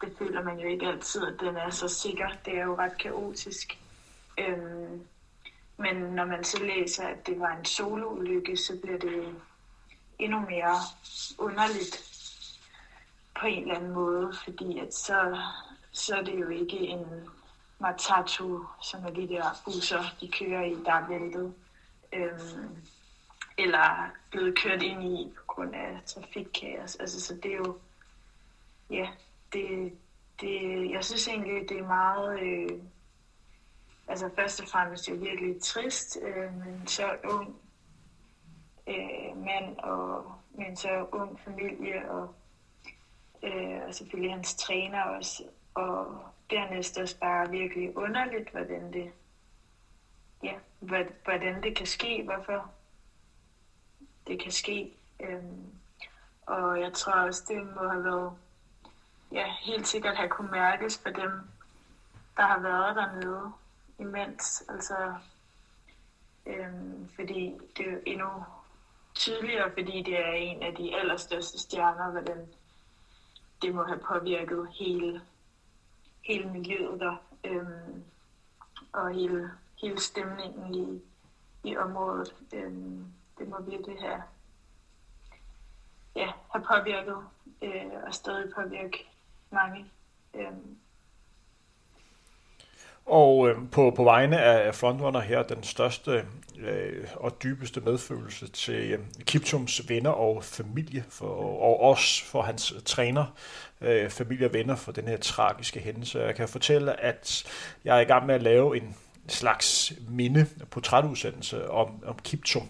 det 0.00 0.12
føler 0.18 0.42
man 0.42 0.60
jo 0.60 0.68
ikke 0.68 0.86
altid, 0.86 1.26
at 1.26 1.40
den 1.40 1.56
er 1.56 1.70
så 1.70 1.88
sikker. 1.88 2.28
Det 2.44 2.58
er 2.58 2.64
jo 2.64 2.76
ret 2.78 2.98
kaotisk. 2.98 3.78
Øhm, 4.38 5.06
men 5.76 5.96
når 5.96 6.24
man 6.24 6.44
så 6.44 6.62
læser, 6.64 7.06
at 7.06 7.26
det 7.26 7.40
var 7.40 7.56
en 7.56 7.64
soloulykke, 7.64 8.56
så 8.56 8.78
bliver 8.82 8.98
det 8.98 9.34
endnu 10.18 10.40
mere 10.40 10.76
underligt 11.38 12.02
på 13.40 13.46
en 13.46 13.62
eller 13.62 13.74
anden 13.74 13.92
måde, 13.92 14.32
fordi 14.44 14.78
at 14.78 14.94
så, 14.94 15.38
så 15.92 16.16
er 16.16 16.22
det 16.22 16.40
jo 16.40 16.48
ikke 16.48 16.78
en 16.78 17.06
matatu, 17.78 18.64
som 18.82 19.04
er 19.04 19.10
de 19.10 19.28
der 19.28 19.62
busser, 19.64 20.04
de 20.20 20.28
kører 20.28 20.64
i, 20.64 20.74
der 20.84 20.92
er 20.92 21.08
væltet, 21.08 21.54
øhm, 22.12 22.76
eller 23.58 24.10
blevet 24.30 24.58
kørt 24.58 24.82
ind 24.82 25.04
i 25.04 25.32
på 25.36 25.42
grund 25.46 25.74
af 25.74 26.00
trafikkaos. 26.06 26.96
Altså, 26.96 27.20
så 27.20 27.34
det 27.34 27.52
er 27.52 27.56
jo, 27.56 27.78
ja, 28.90 29.08
det, 29.56 29.92
det, 30.40 30.90
jeg 30.90 31.04
synes 31.04 31.28
egentlig, 31.28 31.68
det 31.68 31.78
er 31.78 31.86
meget... 31.86 32.40
Øh, 32.40 32.78
altså 34.08 34.30
først 34.36 34.60
og 34.60 34.68
fremmest 34.68 35.06
det 35.06 35.14
er 35.14 35.18
virkelig 35.18 35.62
trist, 35.62 36.18
øh, 36.22 36.54
men 36.54 36.86
så 36.86 37.16
ung 37.24 37.56
øh, 38.86 39.36
mand 39.36 39.78
og 39.78 40.32
med 40.50 40.66
en 40.66 40.76
så 40.76 41.06
ung 41.12 41.40
familie, 41.40 42.10
og, 42.10 42.34
øh, 43.42 43.80
og 43.86 43.94
selvfølgelig 43.94 44.32
hans 44.32 44.54
træner 44.54 45.02
også. 45.02 45.42
Og 45.74 46.18
dernæst 46.50 46.98
også 46.98 47.18
bare 47.18 47.50
virkelig 47.50 47.96
underligt, 47.96 48.50
hvordan 48.50 48.92
det, 48.92 49.12
ja, 50.42 50.54
hvordan 51.24 51.62
det 51.62 51.76
kan 51.76 51.86
ske, 51.86 52.22
hvorfor 52.22 52.70
det 54.26 54.42
kan 54.42 54.52
ske. 54.52 54.96
Øh, 55.20 55.42
og 56.46 56.80
jeg 56.80 56.92
tror 56.92 57.12
også, 57.12 57.44
det 57.48 57.66
må 57.66 57.88
have 57.88 58.04
været 58.04 58.32
ja, 59.36 59.54
helt 59.60 59.86
sikkert 59.86 60.16
have 60.16 60.28
kunne 60.28 60.50
mærkes 60.50 60.98
for 61.02 61.10
dem, 61.10 61.30
der 62.36 62.42
har 62.42 62.60
været 62.60 62.96
dernede 62.96 63.52
imens. 63.98 64.64
Altså, 64.68 65.14
øhm, 66.46 67.08
fordi 67.14 67.54
det 67.76 67.92
er 67.92 67.98
endnu 68.06 68.28
tydeligere, 69.14 69.72
fordi 69.72 70.02
det 70.02 70.18
er 70.26 70.32
en 70.32 70.62
af 70.62 70.74
de 70.74 70.96
allerstørste 70.96 71.58
stjerner, 71.58 72.10
hvordan 72.10 72.48
det 73.62 73.74
må 73.74 73.84
have 73.84 73.98
påvirket 73.98 74.68
hele, 74.78 75.20
hele 76.24 76.50
miljøet 76.50 77.00
der, 77.00 77.16
øhm, 77.44 78.04
og 78.92 79.14
hele, 79.14 79.50
hele 79.82 80.00
stemningen 80.00 80.74
i, 80.74 81.02
i 81.68 81.76
området. 81.76 82.34
Øhm, 82.54 83.04
det 83.38 83.48
må 83.48 83.62
virkelig 83.62 84.00
have, 84.00 84.22
ja, 86.14 86.32
have 86.52 86.64
påvirket 86.64 87.16
øh, 87.62 87.92
og 88.06 88.14
stadig 88.14 88.52
påvirke 88.54 89.08
mange. 89.52 89.84
Øhm. 90.34 90.76
Og 93.06 93.48
øh, 93.48 93.56
på, 93.72 93.92
på 93.96 94.04
vegne 94.04 94.40
af 94.40 94.74
Frontrunner 94.74 95.20
her, 95.20 95.42
den 95.42 95.62
største 95.62 96.24
øh, 96.58 97.08
og 97.14 97.42
dybeste 97.42 97.80
medfølelse 97.80 98.48
til 98.48 98.92
øh, 98.92 98.98
Kiptums 99.24 99.88
venner 99.88 100.10
og 100.10 100.44
familie, 100.44 101.04
for, 101.08 101.26
og 101.60 101.80
også 101.80 102.24
for 102.24 102.42
hans 102.42 102.74
træner, 102.84 103.24
øh, 103.80 104.10
familie 104.10 104.46
og 104.46 104.52
venner 104.52 104.76
for 104.76 104.92
den 104.92 105.08
her 105.08 105.16
tragiske 105.16 105.80
hændelse. 105.80 106.20
Jeg 106.20 106.34
kan 106.34 106.48
fortælle, 106.48 107.00
at 107.00 107.44
jeg 107.84 107.96
er 107.96 108.00
i 108.00 108.04
gang 108.04 108.26
med 108.26 108.34
at 108.34 108.42
lave 108.42 108.76
en 108.76 108.96
slags 109.28 109.92
minde 110.08 110.46
portrætudsendelse 110.70 111.70
om, 111.70 112.04
om 112.06 112.18
Kiptum, 112.24 112.68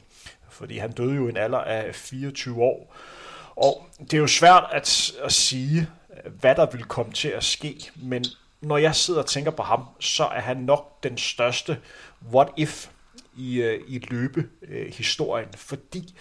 fordi 0.49 0.79
han 0.79 0.93
døde 0.93 1.15
jo 1.15 1.27
i 1.27 1.31
en 1.31 1.37
alder 1.37 1.59
af 1.59 1.95
24 1.95 2.63
år. 2.63 2.97
Og 3.57 3.87
det 4.01 4.15
er 4.15 4.19
jo 4.19 4.27
svært 4.27 4.65
at, 4.73 5.13
at 5.25 5.33
sige, 5.33 5.89
hvad 6.41 6.55
der 6.55 6.67
vil 6.67 6.85
komme 6.85 7.13
til 7.13 7.29
at 7.29 7.45
ske, 7.45 7.91
men 7.97 8.25
når 8.61 8.77
jeg 8.77 8.95
sidder 8.95 9.21
og 9.21 9.27
tænker 9.27 9.51
på 9.51 9.63
ham, 9.63 9.85
så 10.01 10.25
er 10.25 10.41
han 10.41 10.57
nok 10.57 11.03
den 11.03 11.19
største 11.19 11.79
what 12.33 12.49
if 12.57 12.89
i, 13.37 13.61
øh, 13.63 13.81
i 13.89 13.99
løbehistorien, 13.99 15.49
fordi 15.57 16.15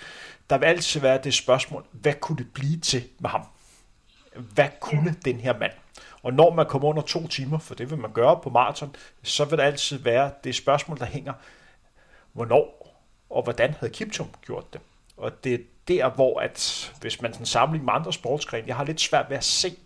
der 0.50 0.58
vil 0.58 0.66
altid 0.66 1.02
være 1.02 1.20
det 1.24 1.34
spørgsmål, 1.34 1.86
hvad 1.92 2.14
kunne 2.14 2.38
det 2.38 2.54
blive 2.54 2.80
til 2.80 3.04
med 3.20 3.30
ham? 3.30 3.42
Hvad 4.36 4.68
kunne 4.80 5.16
den 5.26 5.40
her 5.40 5.58
mand? 5.60 5.72
Og 6.24 6.34
når 6.34 6.54
man 6.54 6.66
kommer 6.66 6.88
under 6.88 7.02
to 7.02 7.28
timer, 7.28 7.60
for 7.60 7.76
det 7.76 7.90
vil 7.90 7.98
man 7.98 8.12
gøre 8.12 8.40
på 8.44 8.50
maraton, 8.50 8.96
så 9.24 9.46
vil 9.46 9.58
der 9.58 9.64
altid 9.64 9.98
være 9.98 10.32
det 10.44 10.56
spørgsmål, 10.56 11.00
der 11.00 11.06
hænger, 11.06 11.34
hvornår 12.34 12.96
og 13.30 13.44
hvordan 13.44 13.74
havde 13.80 13.94
Kiptum 13.94 14.30
gjort 14.46 14.74
det? 14.74 14.82
Og 15.18 15.44
det 15.44 15.54
er 15.54 15.58
der, 15.88 16.10
hvor 16.10 16.40
at, 16.40 16.92
hvis 17.02 17.22
man 17.22 17.34
sådan 17.34 17.46
sammenligner 17.46 17.86
med 17.86 17.94
andre 17.94 18.14
sportsgrene, 18.14 18.68
jeg 18.68 18.76
har 18.76 18.84
lidt 18.84 19.02
svært 19.02 19.26
ved 19.30 19.38
at 19.38 19.44
se 19.44 19.78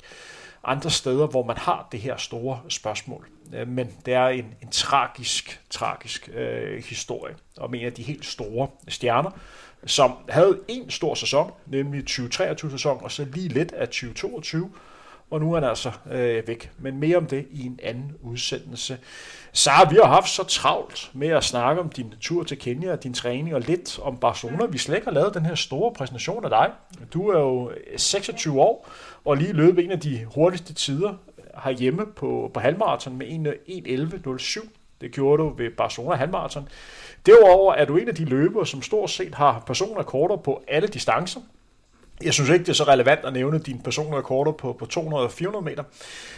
andre 0.63 0.89
steder, 0.89 1.27
hvor 1.27 1.43
man 1.43 1.57
har 1.57 1.87
det 1.91 1.99
her 1.99 2.17
store 2.17 2.59
spørgsmål. 2.69 3.27
Øh, 3.53 3.67
men 3.67 3.97
det 4.05 4.13
er 4.13 4.27
en, 4.27 4.45
en 4.61 4.69
tragisk, 4.71 5.61
tragisk 5.69 6.29
øh, 6.33 6.83
historie 6.83 7.35
om 7.57 7.73
en 7.73 7.85
af 7.85 7.93
de 7.93 8.03
helt 8.03 8.25
store 8.25 8.67
stjerner, 8.87 9.31
som 9.85 10.17
havde 10.29 10.59
en 10.67 10.89
stor 10.89 11.15
sæson, 11.15 11.51
nemlig 11.65 12.03
2023-sæson, 12.09 13.03
og 13.03 13.11
så 13.11 13.25
lige 13.25 13.47
lidt 13.47 13.71
af 13.71 13.87
2022, 13.87 14.71
og 15.29 15.39
nu 15.39 15.53
er 15.53 15.59
han 15.59 15.69
altså 15.69 15.91
øh, 16.11 16.47
væk. 16.47 16.71
Men 16.77 16.97
mere 16.97 17.17
om 17.17 17.25
det 17.25 17.47
i 17.51 17.65
en 17.65 17.79
anden 17.83 18.15
udsendelse. 18.21 18.97
Sara, 19.53 19.89
vi 19.89 19.95
har 19.95 20.07
haft 20.07 20.29
så 20.29 20.43
travlt 20.43 21.11
med 21.13 21.27
at 21.27 21.43
snakke 21.43 21.81
om 21.81 21.89
din 21.89 22.13
tur 22.21 22.43
til 22.43 22.59
Kenya 22.59 22.91
og 22.91 23.03
din 23.03 23.13
træning, 23.13 23.55
og 23.55 23.61
lidt 23.61 23.99
om 24.01 24.17
Barcelona. 24.17 24.65
Vi 24.65 24.77
slet 24.77 24.95
ikke 24.95 25.07
har 25.07 25.13
lavet 25.13 25.33
den 25.33 25.45
her 25.45 25.55
store 25.55 25.93
præsentation 25.93 26.43
af 26.43 26.49
dig. 26.49 26.71
Du 27.13 27.27
er 27.27 27.39
jo 27.39 27.71
26 27.97 28.61
år, 28.61 28.89
og 29.25 29.37
lige 29.37 29.53
løbet 29.53 29.85
en 29.85 29.91
af 29.91 29.99
de 29.99 30.25
hurtigste 30.35 30.73
tider 30.73 31.13
herhjemme 31.63 32.05
på, 32.05 32.51
på 32.53 32.59
halvmarathon 32.59 33.17
med 33.17 33.27
1.11.07. 33.27 34.67
Det 35.01 35.11
gjorde 35.11 35.43
du 35.43 35.49
ved 35.49 35.69
Barcelona 35.77 36.15
halvmarathon. 36.15 36.67
Derudover 37.25 37.73
er 37.73 37.85
du 37.85 37.97
en 37.97 38.07
af 38.07 38.15
de 38.15 38.25
løbere, 38.25 38.67
som 38.67 38.81
stort 38.81 39.09
set 39.09 39.35
har 39.35 39.63
personrekorder 39.65 40.35
på 40.35 40.63
alle 40.67 40.87
distancer. 40.87 41.39
Jeg 42.23 42.33
synes 42.33 42.49
ikke, 42.49 42.63
det 42.63 42.69
er 42.69 42.73
så 42.73 42.83
relevant 42.83 43.25
at 43.25 43.33
nævne 43.33 43.59
dine 43.59 43.79
personlige 43.83 44.17
rekorder 44.17 44.51
på, 44.51 44.73
på 44.73 44.85
200 44.85 45.23
og 45.23 45.31
400 45.31 45.65
meter, 45.65 45.83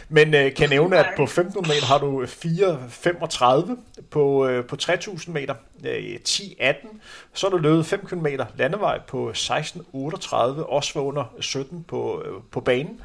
men 0.08 0.34
øh, 0.34 0.54
kan 0.54 0.70
nævne, 0.70 0.98
at 0.98 1.06
på 1.16 1.22
1500 1.22 1.74
meter 1.74 1.86
har 1.86 1.98
du 1.98 2.24
4.35, 2.24 4.02
på, 4.10 4.46
øh, 4.46 4.64
på 4.64 4.76
3000 4.76 5.34
meter 5.34 5.54
øh, 5.84 6.18
10.18, 6.28 6.74
så 7.34 7.46
har 7.46 7.50
du 7.50 7.56
løbet 7.56 7.86
5 7.86 8.06
km 8.06 8.26
landevej 8.56 9.00
på 9.08 9.30
16.38, 9.30 10.36
også 10.68 10.90
var 10.94 11.00
under 11.00 11.34
17 11.40 11.84
på, 11.84 12.22
øh, 12.26 12.32
på 12.50 12.60
banen. 12.60 13.00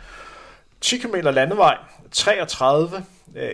10 0.82 0.98
km 0.98 1.16
landevej, 1.16 1.78
33, 2.12 3.06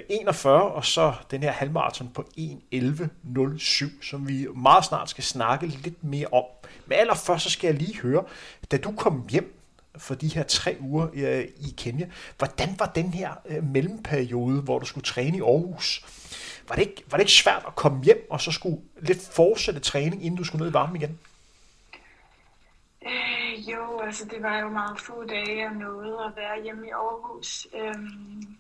41, 0.10 0.56
øh, 0.56 0.76
og 0.76 0.86
så 0.86 1.14
den 1.32 1.44
her 1.44 1.52
halvmarathon 1.52 2.10
på 2.14 2.26
1.11.07, 2.38 4.10
som 4.10 4.28
vi 4.28 4.48
meget 4.56 4.86
snart 4.86 5.10
skal 5.10 5.24
snakke 5.24 5.68
lidt 5.68 6.04
mere 6.04 6.28
om. 6.32 6.44
Men 6.94 7.00
allerførst 7.00 7.44
så 7.44 7.50
skal 7.50 7.68
jeg 7.68 7.76
lige 7.76 8.02
høre, 8.02 8.24
da 8.72 8.78
du 8.78 8.92
kom 8.92 9.28
hjem 9.30 9.60
for 9.98 10.16
de 10.16 10.28
her 10.28 10.44
tre 10.44 10.78
uger 10.80 11.08
øh, 11.14 11.44
i 11.44 11.74
Kenya, 11.78 12.10
hvordan 12.38 12.70
var 12.80 12.86
den 12.86 13.14
her 13.14 13.32
øh, 13.46 13.64
mellemperiode, 13.64 14.62
hvor 14.62 14.80
du 14.80 14.86
skulle 14.86 15.04
træne 15.04 15.38
i 15.38 15.42
Aarhus? 15.42 16.06
Var 16.70 16.76
det, 16.76 16.82
ikke, 16.82 17.04
var 17.08 17.18
det 17.18 17.24
ikke 17.24 17.32
svært 17.32 17.64
at 17.68 17.76
komme 17.76 18.04
hjem, 18.04 18.28
og 18.30 18.42
så 18.42 18.52
skulle 18.52 18.78
lidt 19.00 19.30
fortsætte 19.36 19.80
træning, 19.80 20.26
inden 20.26 20.38
du 20.38 20.44
skulle 20.44 20.64
ned 20.64 20.72
i 20.72 20.74
varmen 20.74 20.96
igen? 20.96 21.20
Øh, 23.06 23.70
jo, 23.72 24.00
altså 24.00 24.26
det 24.26 24.44
var 24.44 24.60
jo 24.60 24.70
meget 24.70 25.00
få 25.00 25.24
dage, 25.24 25.68
og 25.68 25.76
noget 25.76 26.18
at 26.26 26.32
være 26.36 26.64
hjemme 26.64 26.88
i 26.88 26.92
Aarhus. 26.92 27.68
Øhm, 27.74 28.58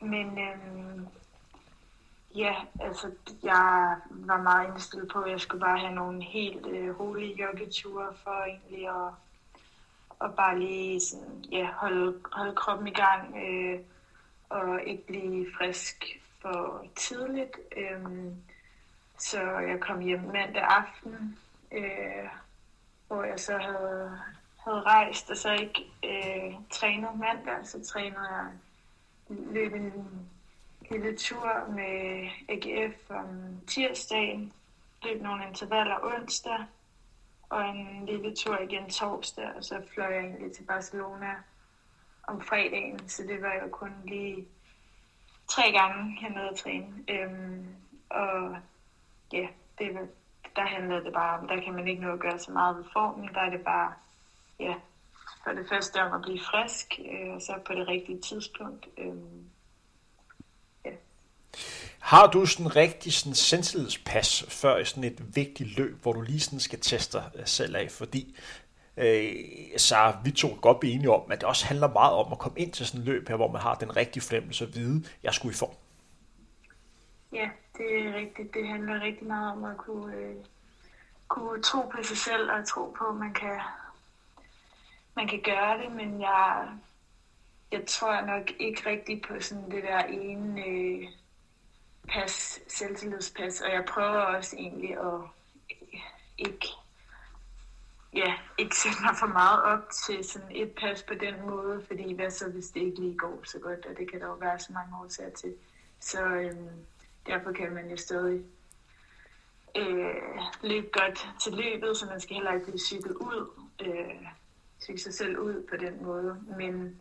men 0.00 0.26
øhm, 0.38 1.06
ja, 2.36 2.54
altså 2.80 3.10
jeg 3.42 3.96
var 4.10 4.42
meget 4.42 4.68
indstillet 4.68 5.10
på, 5.12 5.20
at 5.20 5.30
jeg 5.30 5.40
skulle 5.40 5.60
bare 5.60 5.78
have 5.78 5.94
nogle 5.94 6.22
helt 6.22 6.66
øh, 6.66 7.00
rolige 7.00 7.42
joggeture 7.42 8.14
for 8.24 8.44
egentlig 8.44 8.88
at, 8.88 9.12
at 10.24 10.36
bare 10.36 10.58
lige 10.58 11.00
sådan, 11.00 11.44
ja, 11.52 11.68
holde, 11.72 12.18
holde 12.32 12.54
kroppen 12.54 12.88
i 12.88 12.92
gang 12.92 13.36
øh, 13.46 13.80
og 14.48 14.82
ikke 14.82 15.06
blive 15.06 15.46
frisk 15.58 16.04
for 16.42 16.86
tidligt. 16.96 17.56
Øh, 17.76 18.32
så 19.18 19.40
jeg 19.40 19.80
kom 19.80 20.00
hjem 20.00 20.20
mandag 20.20 20.62
aften, 20.62 21.38
øh, 21.72 22.28
hvor 23.06 23.24
jeg 23.24 23.40
så 23.40 23.58
havde, 23.58 24.18
havde 24.56 24.82
rejst 24.82 25.30
og 25.30 25.36
så 25.36 25.52
ikke 25.52 25.92
øh, 26.04 26.54
trænet 26.70 27.18
mandag, 27.18 27.66
så 27.66 27.84
trænede 27.84 28.28
jeg 28.30 28.46
løb 29.28 29.74
en 29.74 29.92
lille 30.92 31.16
tur 31.16 31.70
med 31.74 32.28
AGF 32.48 33.10
om 33.10 33.60
tirsdagen, 33.66 34.52
løb 35.04 35.22
nogle 35.22 35.46
intervaller 35.48 35.96
onsdag, 36.02 36.66
og 37.50 37.68
en 37.68 38.06
lille 38.06 38.36
tur 38.36 38.58
igen 38.58 38.90
torsdag, 38.90 39.52
og 39.56 39.64
så 39.64 39.82
fløj 39.94 40.14
jeg 40.14 40.24
egentlig 40.24 40.52
til 40.52 40.62
Barcelona 40.62 41.34
om 42.28 42.40
fredagen, 42.40 43.08
så 43.08 43.22
det 43.22 43.42
var 43.42 43.54
jo 43.54 43.68
kun 43.70 43.92
lige 44.04 44.48
tre 45.48 45.72
gange 45.72 46.16
hernede 46.20 46.48
at 46.48 46.56
træne. 46.56 46.86
Øhm, 47.08 47.66
og 48.10 48.56
ja, 49.32 49.46
det, 49.78 49.94
var, 49.94 50.06
der 50.56 50.66
handlede 50.66 51.04
det 51.04 51.12
bare 51.12 51.38
om, 51.38 51.48
der 51.48 51.62
kan 51.62 51.74
man 51.74 51.88
ikke 51.88 52.02
nå 52.02 52.12
at 52.12 52.20
gøre 52.20 52.38
så 52.38 52.52
meget 52.52 52.76
ved 52.76 52.84
formen, 52.92 53.34
der 53.34 53.40
er 53.40 53.50
det 53.50 53.64
bare, 53.64 53.92
ja, 54.60 54.74
for 55.44 55.52
det 55.52 55.68
første 55.68 56.02
om 56.02 56.12
at 56.12 56.22
blive 56.22 56.40
frisk, 56.40 57.00
øh, 57.12 57.34
og 57.34 57.42
så 57.42 57.60
på 57.66 57.72
det 57.72 57.88
rigtige 57.88 58.20
tidspunkt. 58.20 58.88
Øh. 58.98 59.14
Har 61.98 62.26
du 62.26 62.46
sådan 62.46 62.76
rigtig 62.76 63.12
sådan 63.12 63.34
selvtillidspas 63.34 64.44
før 64.48 64.78
i 64.78 64.84
sådan 64.84 65.04
et 65.04 65.36
vigtigt 65.36 65.76
løb, 65.78 66.02
hvor 66.02 66.12
du 66.12 66.20
lige 66.20 66.40
sådan 66.40 66.60
skal 66.60 66.80
teste 66.80 67.18
dig 67.18 67.48
selv 67.48 67.76
af, 67.76 67.90
fordi 67.90 68.36
øh, 68.96 69.34
så 69.76 70.14
vi 70.24 70.30
to 70.30 70.58
godt 70.60 70.80
blive 70.80 70.94
enige 70.94 71.10
om, 71.10 71.32
at 71.32 71.40
det 71.40 71.48
også 71.48 71.66
handler 71.66 71.88
meget 71.92 72.12
om 72.12 72.32
at 72.32 72.38
komme 72.38 72.58
ind 72.58 72.72
til 72.72 72.86
sådan 72.86 73.00
et 73.00 73.06
løb 73.06 73.28
her, 73.28 73.36
hvor 73.36 73.52
man 73.52 73.62
har 73.62 73.74
den 73.74 73.96
rigtige 73.96 74.22
fornemmelse 74.22 74.64
at 74.64 74.74
vide, 74.74 74.96
at 75.04 75.18
jeg 75.22 75.34
skulle 75.34 75.52
i 75.52 75.56
form. 75.56 75.74
Ja, 77.32 77.50
det 77.78 78.06
er 78.06 78.14
rigtigt. 78.14 78.54
Det 78.54 78.68
handler 78.68 79.00
rigtig 79.00 79.26
meget 79.26 79.52
om 79.52 79.64
at 79.64 79.76
kunne, 79.76 80.16
øh, 80.16 80.36
kunne 81.28 81.62
tro 81.62 81.80
på 81.80 82.02
sig 82.02 82.16
selv 82.16 82.50
og 82.50 82.68
tro 82.68 82.94
på, 82.98 83.04
at 83.04 83.16
man 83.16 83.34
kan, 83.34 83.60
man 85.16 85.28
kan 85.28 85.40
gøre 85.44 85.78
det, 85.78 85.92
men 85.92 86.20
jeg, 86.20 86.68
jeg 87.72 87.82
tror 87.86 88.20
nok 88.20 88.50
ikke 88.58 88.90
rigtig 88.90 89.22
på 89.22 89.40
sådan 89.40 89.70
det 89.70 89.82
der 89.82 90.02
ene 90.02 90.66
øh, 90.66 91.08
pas, 92.08 92.60
selvtillidspas, 92.68 93.60
og 93.60 93.72
jeg 93.72 93.84
prøver 93.84 94.20
også 94.20 94.56
egentlig 94.56 94.90
at 94.98 95.20
ikke, 96.38 96.66
ja, 98.14 98.34
ikke 98.58 98.76
sætte 98.76 98.98
mig 99.02 99.16
for 99.18 99.26
meget 99.26 99.62
op 99.62 99.90
til 100.06 100.24
sådan 100.24 100.48
et 100.50 100.70
pas 100.80 101.02
på 101.02 101.14
den 101.14 101.34
måde, 101.46 101.84
fordi 101.86 102.14
hvad 102.14 102.30
så, 102.30 102.48
hvis 102.48 102.68
det 102.68 102.80
ikke 102.80 103.00
lige 103.00 103.18
går 103.18 103.40
så 103.44 103.58
godt, 103.58 103.86
og 103.86 103.96
det 103.96 104.10
kan 104.10 104.20
der 104.20 104.26
jo 104.26 104.34
være 104.34 104.58
så 104.58 104.72
mange 104.72 104.96
årsager 105.04 105.30
til. 105.30 105.54
Så 106.00 106.24
øhm, 106.24 106.68
derfor 107.26 107.52
kan 107.52 107.72
man 107.72 107.90
jo 107.90 107.96
stadig 107.96 108.42
øh, 109.76 110.40
løbe 110.62 110.88
godt 110.92 111.28
til 111.42 111.52
løbet, 111.52 111.96
så 111.96 112.06
man 112.06 112.20
skal 112.20 112.34
heller 112.34 112.52
ikke 112.52 112.66
blive 112.66 112.78
cyklet 112.78 113.14
ud. 113.14 113.50
Øh, 113.80 114.26
tygge 114.86 115.00
sig 115.00 115.14
selv 115.14 115.38
ud 115.38 115.66
på 115.70 115.76
den 115.76 116.04
måde. 116.04 116.40
Men, 116.58 117.00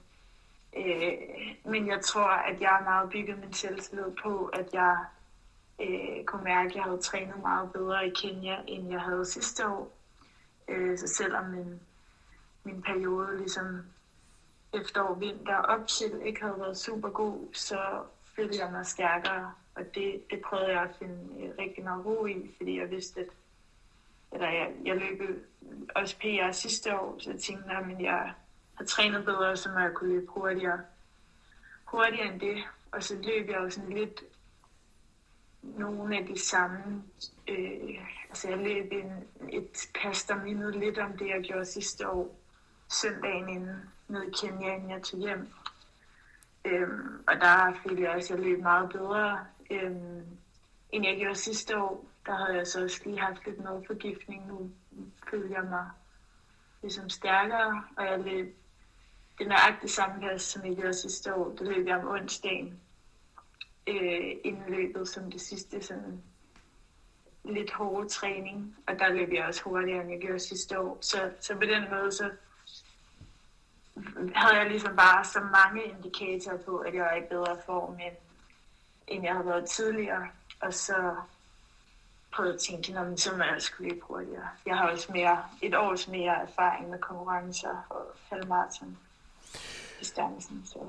øh, 0.78 1.12
men 1.66 1.88
jeg 1.88 2.02
tror, 2.02 2.30
at 2.30 2.62
jeg 2.62 2.70
har 2.70 2.84
meget 2.84 3.10
bygget 3.10 3.40
min 3.40 3.54
selvtillid 3.54 4.12
på, 4.24 4.46
at 4.46 4.74
jeg 4.74 4.98
øh, 5.82 6.26
kunne 6.26 6.44
mærke, 6.44 6.70
at 6.70 6.76
jeg 6.76 6.84
havde 6.84 7.02
trænet 7.02 7.42
meget 7.42 7.72
bedre 7.72 8.08
i 8.08 8.10
Kenya, 8.10 8.58
end 8.68 8.92
jeg 8.92 9.02
havde 9.02 9.26
sidste 9.26 9.68
år. 9.68 9.92
Øh, 10.68 10.98
så 10.98 11.08
selvom 11.08 11.46
min, 11.46 11.80
min 12.64 12.82
periode 12.82 13.38
ligesom 13.38 13.82
efterår, 14.74 15.14
vinter 15.14 15.58
op 15.58 15.88
til 15.88 16.22
ikke 16.26 16.42
havde 16.42 16.60
været 16.60 16.78
super 16.78 17.10
god, 17.10 17.54
så 17.54 18.04
følte 18.36 18.60
jeg 18.60 18.72
mig 18.72 18.86
stærkere. 18.86 19.54
Og 19.76 19.84
det, 19.96 20.24
det 20.32 20.42
prøvede 20.42 20.72
jeg 20.72 20.82
at 20.82 20.96
finde 21.00 21.44
øh, 21.44 21.52
rigtig 21.60 21.84
meget 21.84 22.06
ro 22.06 22.26
i, 22.26 22.56
fordi 22.58 22.80
jeg 22.80 22.90
vidste, 22.90 23.20
at 23.20 23.28
eller 24.32 24.50
jeg, 24.50 24.72
jeg 24.86 24.96
løb 24.96 25.46
også 25.96 26.18
PR 26.20 26.52
sidste 26.52 27.00
år, 27.00 27.16
så 27.20 27.32
jeg 27.32 27.40
tænkte, 27.40 27.72
at 27.72 28.02
jeg 28.02 28.34
og 28.82 28.88
trænet 28.88 29.26
bedre, 29.26 29.58
så 29.58 29.70
må 29.70 29.80
jeg 29.80 29.94
kunne 29.94 30.14
løbe 30.14 30.32
hurtigere, 30.32 30.80
hurtigere 31.86 32.28
end 32.28 32.40
det. 32.40 32.64
Og 32.92 33.04
så 33.04 33.16
løb 33.16 33.50
jeg 33.50 33.58
jo 33.58 33.70
sådan 33.70 33.94
lidt 33.94 34.24
nogle 35.62 36.18
af 36.18 36.26
de 36.26 36.40
samme, 36.40 37.04
øh, 37.48 38.08
altså 38.30 38.50
jeg 38.50 38.58
løb 38.58 38.92
en, 38.92 39.28
et 39.50 39.90
pas, 40.02 40.24
der 40.24 40.36
mindede 40.36 40.80
lidt 40.80 40.98
om 40.98 41.18
det, 41.18 41.28
jeg 41.28 41.42
gjorde 41.44 41.66
sidste 41.66 42.10
år, 42.10 42.40
søndagen 42.90 43.50
inden, 43.50 43.92
ned 44.08 44.24
i 44.24 44.32
Kenya, 44.42 44.76
inden 44.76 44.90
jeg 44.90 45.02
tog 45.02 45.20
hjem. 45.20 45.54
Øhm, 46.66 47.24
og 47.28 47.36
der 47.36 47.74
følte 47.84 48.04
jeg 48.04 48.12
også, 48.12 48.34
at 48.34 48.40
jeg 48.40 48.48
løb 48.50 48.62
meget 48.62 48.90
bedre, 48.90 49.46
øhm, 49.72 50.26
end 50.92 51.06
jeg 51.06 51.18
gjorde 51.18 51.36
sidste 51.36 51.78
år 51.78 52.12
der 52.26 52.36
havde 52.36 52.58
jeg 52.58 52.68
så 52.68 52.84
også 52.84 53.02
lige 53.06 53.20
haft 53.20 53.46
lidt 53.46 53.60
madforgiftning. 53.60 54.48
Nu 54.48 54.72
følte 55.30 55.54
jeg 55.54 55.64
mig 55.64 55.90
ligesom 56.82 57.10
stærkere, 57.10 57.84
og 57.98 58.06
jeg 58.06 58.20
løb 58.20 58.61
det 59.42 59.50
nøjagtige 59.50 59.90
samme 59.92 60.22
pas, 60.22 60.42
som 60.42 60.66
jeg 60.66 60.76
gjorde 60.76 60.94
sidste 60.94 61.36
år. 61.36 61.50
Det 61.50 61.68
løb 61.68 61.88
jeg 61.88 61.98
om 61.98 62.08
onsdagen 62.08 62.80
øh, 63.88 64.36
inden 64.44 64.64
løbet 64.68 65.08
som 65.08 65.32
det 65.32 65.42
sidste 65.42 65.84
sådan 65.84 66.24
lidt 67.44 67.72
hårde 67.72 68.10
træning, 68.10 68.78
og 68.88 69.00
der 69.00 69.10
løb 69.10 69.34
jeg 69.34 69.46
også 69.46 69.64
hurtigere, 69.64 70.02
end 70.02 70.12
jeg 70.12 70.22
gjorde 70.22 70.40
sidste 70.40 70.80
år. 70.80 70.98
Så, 71.02 71.32
så 71.40 71.56
på 71.56 71.62
den 71.62 71.84
måde, 71.92 72.12
så 72.12 72.32
havde 74.36 74.56
jeg 74.56 74.70
ligesom 74.70 74.96
bare 74.96 75.26
så 75.26 75.40
mange 75.40 75.84
indikatorer 75.84 76.58
på, 76.58 76.78
at 76.78 76.94
jeg 76.94 77.04
var 77.04 77.16
i 77.16 77.30
bedre 77.30 77.58
form, 77.66 77.94
end, 77.94 78.16
end 79.08 79.24
jeg 79.24 79.34
havde 79.34 79.48
været 79.48 79.70
tidligere. 79.70 80.28
Og 80.60 80.74
så 80.74 81.16
prøvet 82.32 82.54
at 82.54 82.60
tænke, 82.60 83.00
at 83.00 83.20
så 83.20 83.38
må 83.38 83.44
jeg 83.44 83.62
skulle 83.62 83.90
løbe 83.90 84.06
hurtigere. 84.06 84.50
Jeg 84.66 84.78
har 84.78 84.90
også 84.90 85.12
mere, 85.12 85.44
et 85.62 85.76
års 85.76 86.08
mere 86.08 86.42
erfaring 86.42 86.90
med 86.90 87.00
konkurrencer 87.00 87.86
og 87.90 88.06
halvmarathon 88.30 88.98
distancen. 90.02 90.64
Så. 90.66 90.80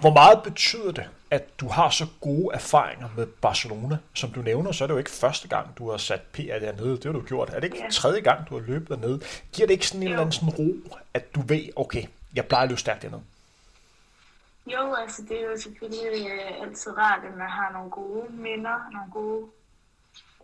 Hvor 0.00 0.12
meget 0.12 0.42
betyder 0.42 0.92
det, 0.92 1.08
at 1.30 1.60
du 1.60 1.68
har 1.68 1.90
så 1.90 2.06
gode 2.20 2.54
erfaringer 2.54 3.08
med 3.16 3.26
Barcelona? 3.26 3.98
Som 4.14 4.30
du 4.30 4.42
nævner, 4.42 4.72
så 4.72 4.84
er 4.84 4.88
det 4.88 4.94
jo 4.94 4.98
ikke 4.98 5.10
første 5.10 5.48
gang, 5.48 5.78
du 5.78 5.90
har 5.90 5.96
sat 5.96 6.20
PR 6.20 6.58
dernede. 6.60 6.90
Det 6.90 7.04
har 7.04 7.12
du 7.12 7.20
gjort. 7.20 7.50
Er 7.50 7.54
det 7.54 7.64
ikke 7.64 7.82
ja. 7.84 7.90
tredje 7.90 8.20
gang, 8.20 8.48
du 8.48 8.58
har 8.58 8.66
løbet 8.66 8.88
dernede? 8.88 9.20
Giver 9.52 9.66
det 9.66 9.74
ikke 9.74 9.86
sådan 9.86 10.02
en 10.02 10.08
jo. 10.08 10.12
eller 10.12 10.20
anden 10.20 10.32
sådan 10.32 10.54
ro, 10.58 10.96
at 11.14 11.34
du 11.34 11.40
ved, 11.40 11.68
okay, 11.76 12.04
jeg 12.34 12.46
plejer 12.46 12.62
at 12.62 12.68
løbe 12.68 12.80
stærkt 12.80 13.02
dernede? 13.02 13.22
Jo, 14.66 14.94
altså 14.94 15.22
det 15.22 15.40
er 15.40 15.50
jo 15.50 15.56
selvfølgelig 15.56 16.30
øh, 16.30 16.62
altid 16.62 16.98
rart, 16.98 17.24
at 17.24 17.36
man 17.36 17.48
har 17.48 17.72
nogle 17.72 17.90
gode 17.90 18.32
minder, 18.32 18.90
nogle 18.92 19.10
gode 19.12 19.46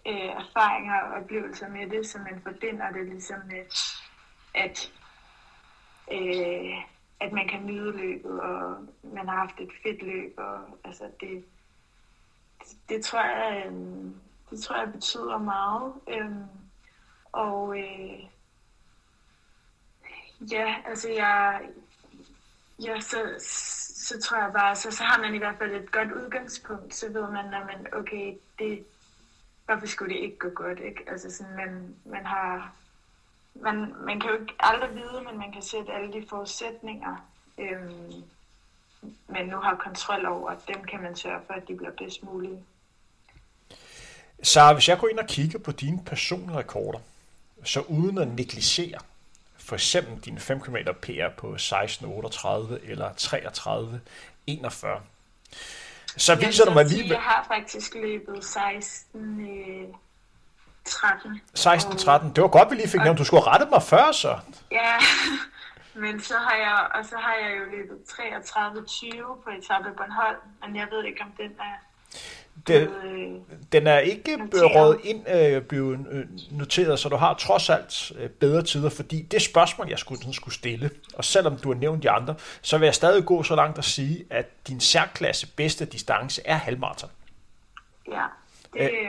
øh, 0.06 0.30
erfaringer 0.42 1.00
og 1.00 1.22
oplevelser 1.22 1.68
med 1.68 1.90
det, 1.90 2.06
så 2.06 2.18
man 2.18 2.40
forbinder 2.42 2.90
det 2.90 3.06
ligesom 3.06 3.38
med, 3.46 3.64
at, 4.54 4.90
øh, 6.12 6.74
at 7.20 7.32
man 7.32 7.48
kan 7.48 7.66
nyde 7.66 7.96
løbet, 7.96 8.40
og 8.40 8.86
man 9.02 9.28
har 9.28 9.36
haft 9.36 9.60
et 9.60 9.70
fedt 9.82 10.02
løb, 10.02 10.34
og 10.36 10.78
altså 10.84 11.04
det, 11.20 11.44
det, 12.58 12.76
det 12.88 13.04
tror 13.04 13.22
jeg, 13.22 13.66
øh, 13.66 13.72
det 14.50 14.62
tror 14.62 14.76
jeg 14.76 14.92
betyder 14.92 15.38
meget. 15.38 15.92
Øh, 16.08 16.36
og 17.32 17.78
øh, 17.78 18.30
Ja, 20.40 20.76
altså 20.86 21.08
jeg, 21.10 21.60
ja, 22.82 23.00
så, 23.00 23.34
så 24.08 24.20
tror 24.20 24.38
jeg 24.38 24.52
bare, 24.52 24.76
så, 24.76 24.90
så 24.90 25.02
har 25.02 25.20
man 25.20 25.34
i 25.34 25.38
hvert 25.38 25.58
fald 25.58 25.74
et 25.74 25.92
godt 25.92 26.12
udgangspunkt, 26.12 26.94
så 26.94 27.08
ved 27.08 27.30
man, 27.30 27.54
at 27.54 27.66
man, 27.66 27.86
okay, 27.92 28.34
det, 28.58 28.84
hvorfor 29.66 29.86
skulle 29.86 30.14
det 30.14 30.20
ikke 30.20 30.38
gå 30.38 30.48
godt, 30.48 30.78
ikke? 30.78 31.04
Altså 31.06 31.30
sådan, 31.30 31.56
man, 31.56 31.96
man 32.04 32.26
har, 32.26 32.74
man, 33.54 33.94
man 34.06 34.20
kan 34.20 34.30
jo 34.30 34.40
ikke 34.40 34.54
aldrig 34.60 34.94
vide, 34.94 35.24
men 35.26 35.38
man 35.38 35.52
kan 35.52 35.62
sætte 35.62 35.92
alle 35.92 36.12
de 36.12 36.26
forudsætninger, 36.28 37.16
øhm, 37.58 38.22
man 39.28 39.46
nu 39.46 39.56
har 39.56 39.74
kontrol 39.74 40.26
over, 40.26 40.54
dem 40.68 40.84
kan 40.84 41.02
man 41.02 41.16
sørge 41.16 41.40
for, 41.46 41.54
at 41.54 41.68
de 41.68 41.76
bliver 41.76 41.92
bedst 41.98 42.22
mulige. 42.22 42.64
Så 44.42 44.72
hvis 44.72 44.88
jeg 44.88 44.98
går 44.98 45.08
ind 45.08 45.18
og 45.18 45.26
kigger 45.26 45.58
på 45.58 45.72
dine 45.72 46.04
personlige 46.04 46.58
rekorder, 46.58 46.98
så 47.64 47.80
uden 47.80 48.18
at 48.18 48.28
negligere 48.28 49.00
for 49.70 49.74
eksempel 49.74 50.24
din 50.24 50.38
5 50.38 50.60
km 50.60 50.76
PR 51.02 51.28
på 51.36 51.54
16.38 51.54 51.70
eller 52.90 53.10
33.41, 53.10 55.00
så 56.16 56.34
viser 56.34 56.64
du 56.64 56.70
mig 56.70 56.84
lige... 56.84 57.08
Jeg 57.08 57.20
har 57.20 57.44
faktisk 57.48 57.94
løbet 57.94 58.44
16... 58.44 59.96
13. 60.84 61.40
16-13. 61.58 62.32
Det 62.34 62.42
var 62.42 62.48
godt, 62.48 62.70
vi 62.70 62.74
lige 62.74 62.88
fik 62.88 63.02
nævnt. 63.02 63.18
Du 63.18 63.24
skulle 63.24 63.42
have 63.42 63.52
rettet 63.52 63.70
mig 63.70 63.82
før, 63.82 64.12
så. 64.12 64.38
Ja, 64.70 64.94
men 66.02 66.20
så 66.20 66.34
har 66.36 66.56
jeg, 66.56 66.78
og 66.94 67.04
så 67.04 67.16
har 67.16 67.34
jeg 67.34 67.50
jo 67.58 67.64
løbet 67.76 67.96
33-20 68.08 69.42
på 69.42 69.50
etape 69.58 69.88
Bornholm, 69.96 70.40
men 70.66 70.76
jeg 70.76 70.86
ved 70.90 71.04
ikke, 71.04 71.22
om 71.22 71.32
den 71.38 71.50
er 71.58 71.76
den, 72.66 72.88
den 73.72 73.86
er 73.86 73.98
ikke 73.98 74.38
rådet 74.54 75.00
ind 75.04 75.28
øh, 75.28 75.62
blevet 75.62 76.06
øh, 76.10 76.24
noteret, 76.50 76.98
så 76.98 77.08
du 77.08 77.16
har 77.16 77.34
trods 77.34 77.70
alt 77.70 78.12
øh, 78.18 78.30
bedre 78.30 78.62
tider, 78.62 78.90
fordi 78.90 79.22
det 79.22 79.42
spørgsmål, 79.42 79.88
jeg 79.88 79.98
skulle, 79.98 80.18
sådan 80.20 80.32
skulle 80.32 80.54
stille, 80.54 80.90
og 81.14 81.24
selvom 81.24 81.56
du 81.56 81.72
har 81.72 81.78
nævnt 81.78 82.02
de 82.02 82.10
andre, 82.10 82.34
så 82.62 82.78
vil 82.78 82.86
jeg 82.86 82.94
stadig 82.94 83.24
gå 83.24 83.42
så 83.42 83.54
langt 83.56 83.78
at 83.78 83.84
sige, 83.84 84.24
at 84.30 84.46
din 84.68 84.80
særklasse 84.80 85.46
bedste 85.56 85.84
distance 85.84 86.42
er 86.44 86.56
halvmarathon. 86.56 87.10
Ja, 88.08 88.24
det, 88.72 88.80
øh, 88.80 89.08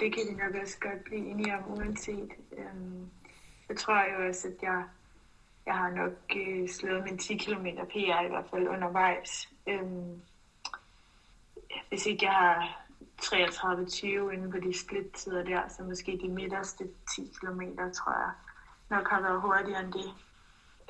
det 0.00 0.14
kan 0.14 0.22
vi 0.28 0.34
nok 0.34 0.54
også 0.62 0.78
godt 0.80 1.04
blive 1.04 1.26
enige 1.26 1.54
om, 1.54 1.78
uanset. 1.78 2.30
Øhm, 2.58 3.10
jeg 3.68 3.76
tror 3.76 4.12
jo 4.12 4.28
også, 4.28 4.48
at 4.48 4.62
jeg, 4.62 4.84
jeg 5.66 5.74
har 5.74 5.90
nok 5.90 6.12
øh, 6.36 6.68
slået 6.68 7.04
min 7.04 7.18
10 7.18 7.36
km 7.36 7.66
PR 7.66 8.24
i 8.24 8.28
hvert 8.28 8.46
fald 8.50 8.68
undervejs. 8.68 9.48
Øhm, 9.66 10.22
hvis 11.88 12.06
ikke 12.06 12.26
jeg 12.26 12.32
har 12.32 12.84
33-20 13.22 14.06
inden 14.06 14.50
på 14.50 14.58
de 14.58 14.78
split-tider 14.78 15.44
der, 15.44 15.68
så 15.68 15.82
måske 15.82 16.18
de 16.22 16.28
midterste 16.28 16.84
10 17.16 17.32
km, 17.40 17.60
tror 17.94 18.12
jeg, 18.12 18.32
nok 18.90 19.08
har 19.08 19.20
været 19.20 19.40
hurtigere 19.40 19.84
end 19.84 19.92
det. 19.92 20.14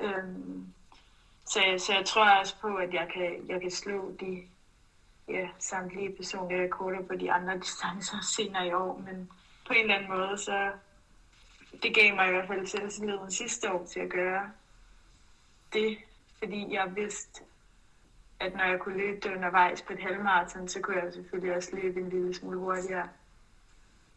Øhm, 0.01 0.73
så, 1.45 1.59
så 1.77 1.93
jeg 1.93 2.05
tror 2.05 2.39
også 2.39 2.55
på, 2.61 2.75
at 2.75 2.93
jeg 2.93 3.09
kan, 3.13 3.49
jeg 3.49 3.61
kan 3.61 3.71
slå 3.71 4.11
de 4.19 4.47
ja, 5.27 5.47
samtlige 5.59 6.15
personlige 6.15 6.63
rekorder 6.63 7.01
på 7.01 7.15
de 7.15 7.31
andre 7.31 7.57
distancer 7.59 8.17
senere 8.35 8.67
i 8.67 8.73
år, 8.73 9.03
men 9.05 9.31
på 9.67 9.73
en 9.73 9.81
eller 9.81 9.95
anden 9.95 10.09
måde, 10.09 10.37
så 10.37 10.71
det 11.83 11.95
gav 11.95 12.15
mig 12.15 12.27
i 12.27 12.31
hvert 12.31 12.47
fald 12.47 12.67
selvtilliden 12.67 13.31
sidste 13.31 13.71
år 13.71 13.85
til 13.85 13.99
at 13.99 14.09
gøre 14.09 14.51
det, 15.73 15.97
fordi 16.39 16.73
jeg 16.73 16.95
vidste, 16.95 17.43
at 18.39 18.53
når 18.53 18.63
jeg 18.63 18.79
kunne 18.79 18.97
løbe 18.97 19.19
det 19.19 19.35
undervejs 19.35 19.81
på 19.81 19.93
et 19.93 19.99
halvmarathon, 19.99 20.67
så 20.67 20.79
kunne 20.81 20.97
jeg 20.97 21.13
selvfølgelig 21.13 21.55
også 21.55 21.75
løbe 21.75 21.99
en 21.99 22.09
lille 22.09 22.33
smule 22.33 22.57
hurtigere, 22.57 23.09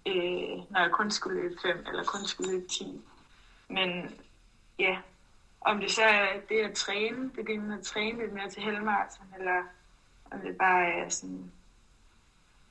øh, 0.06 0.70
når 0.70 0.80
jeg 0.80 0.90
kun 0.92 1.10
skulle 1.10 1.42
løbe 1.42 1.54
5 1.62 1.84
eller 1.88 2.04
kun 2.04 2.26
skulle 2.26 2.52
løbe 2.52 2.68
10. 2.68 3.00
Men 3.68 4.14
ja, 4.78 4.98
om 5.60 5.80
det 5.80 5.90
så 5.90 6.02
er 6.02 6.40
det 6.48 6.58
at 6.60 6.74
træne, 6.74 7.30
begynde 7.30 7.74
at 7.78 7.82
træne 7.82 8.18
lidt 8.18 8.32
mere 8.32 8.50
til 8.50 8.62
halvmarathon, 8.62 9.26
eller 9.38 9.62
om 10.34 10.40
det 10.40 10.58
bare 10.58 10.92
er 10.92 11.08
sådan, 11.08 11.52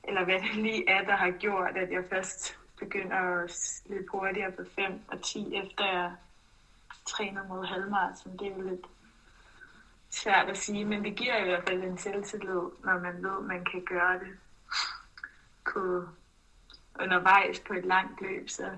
eller 0.04 0.24
hvad 0.24 0.40
det 0.40 0.54
lige 0.54 0.88
er, 0.88 1.04
der 1.04 1.16
har 1.16 1.30
gjort, 1.30 1.76
at 1.76 1.90
jeg 1.90 2.04
først 2.10 2.58
begynder 2.78 3.16
at 3.16 3.82
løbe 3.86 4.06
hurtigere 4.12 4.52
på 4.52 4.62
5 4.74 5.00
og 5.08 5.22
10, 5.22 5.54
efter 5.54 5.84
jeg 5.84 6.12
træner 7.06 7.48
mod 7.48 7.66
halvmarathon. 7.66 8.36
Det 8.36 8.46
er 8.46 8.56
jo 8.56 8.62
lidt 8.62 8.86
svært 10.10 10.48
at 10.48 10.56
sige, 10.56 10.84
men 10.84 11.04
det 11.04 11.16
giver 11.16 11.36
i 11.36 11.44
hvert 11.44 11.68
fald 11.68 11.82
en 11.82 11.98
selvtillid, 11.98 12.62
når 12.84 12.98
man 12.98 13.22
ved, 13.22 13.36
at 13.36 13.44
man 13.44 13.64
kan 13.64 13.84
gøre 13.84 14.18
det 14.18 14.38
på, 15.72 16.08
undervejs 17.00 17.60
på 17.60 17.74
et 17.74 17.84
langt 17.84 18.20
løb, 18.20 18.48
så, 18.48 18.70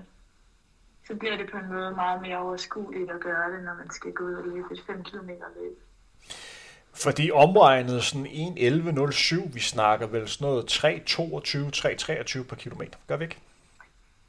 så 1.07 1.15
bliver 1.15 1.37
det 1.37 1.51
på 1.51 1.57
en 1.57 1.67
måde 1.67 1.91
meget 1.91 2.21
mere 2.21 2.37
overskueligt 2.37 3.11
at 3.11 3.19
gøre 3.21 3.51
det, 3.51 3.63
når 3.63 3.73
man 3.73 3.89
skal 3.89 4.13
gå 4.13 4.23
ud 4.23 4.33
og 4.33 4.47
løbe 4.47 4.73
et 4.73 4.83
5 4.87 5.03
km 5.03 5.29
løb. 5.29 5.86
Fordi 7.03 7.31
omregnet 7.31 8.03
sådan 8.03 8.27
1.11.07, 8.27 9.53
vi 9.53 9.59
snakker 9.59 10.07
vel 10.07 10.27
sådan 10.27 10.47
noget 10.47 10.71
3.22, 10.71 10.85
3.23 12.39 12.43
per 12.43 12.55
kilometer. 12.55 12.97
Gør 13.07 13.17
vi 13.17 13.23
ikke? 13.23 13.37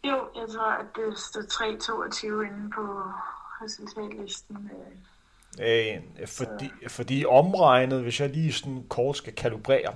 Jo, 0.05 0.19
jeg 0.35 0.49
tror, 0.55 0.71
at 0.71 0.87
det 0.97 1.19
står 1.19 1.41
3.22 1.41 2.27
inde 2.27 2.71
på 2.75 2.83
resultatlisten. 3.63 4.57
Øh, 4.57 5.09
Øh, 5.61 5.99
fordi, 6.27 6.71
fordi 6.89 7.25
omregnet, 7.25 8.03
hvis 8.03 8.21
jeg 8.21 8.31
lige 8.31 8.53
sådan 8.53 8.85
kort 8.89 9.17
skal 9.17 9.33
kalibrere, 9.33 9.95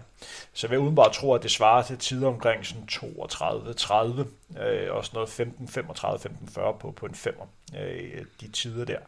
så 0.52 0.68
vil 0.68 0.74
jeg 0.74 0.80
udenbart 0.84 1.12
tro, 1.12 1.34
at 1.34 1.42
det 1.42 1.50
svarer 1.50 1.82
til 1.82 1.98
tider 1.98 2.28
omkring 2.28 2.66
sådan 2.66 2.88
32-30, 2.92 4.60
øh, 4.62 4.94
og 4.94 5.04
sådan 5.04 5.14
noget 5.14 5.40
15-35-15-40 5.40 6.72
på, 6.78 6.90
på 6.90 7.06
en 7.06 7.14
femmer, 7.14 7.44
øh, 7.80 8.24
de 8.40 8.48
tider 8.48 8.84
der. 8.84 8.98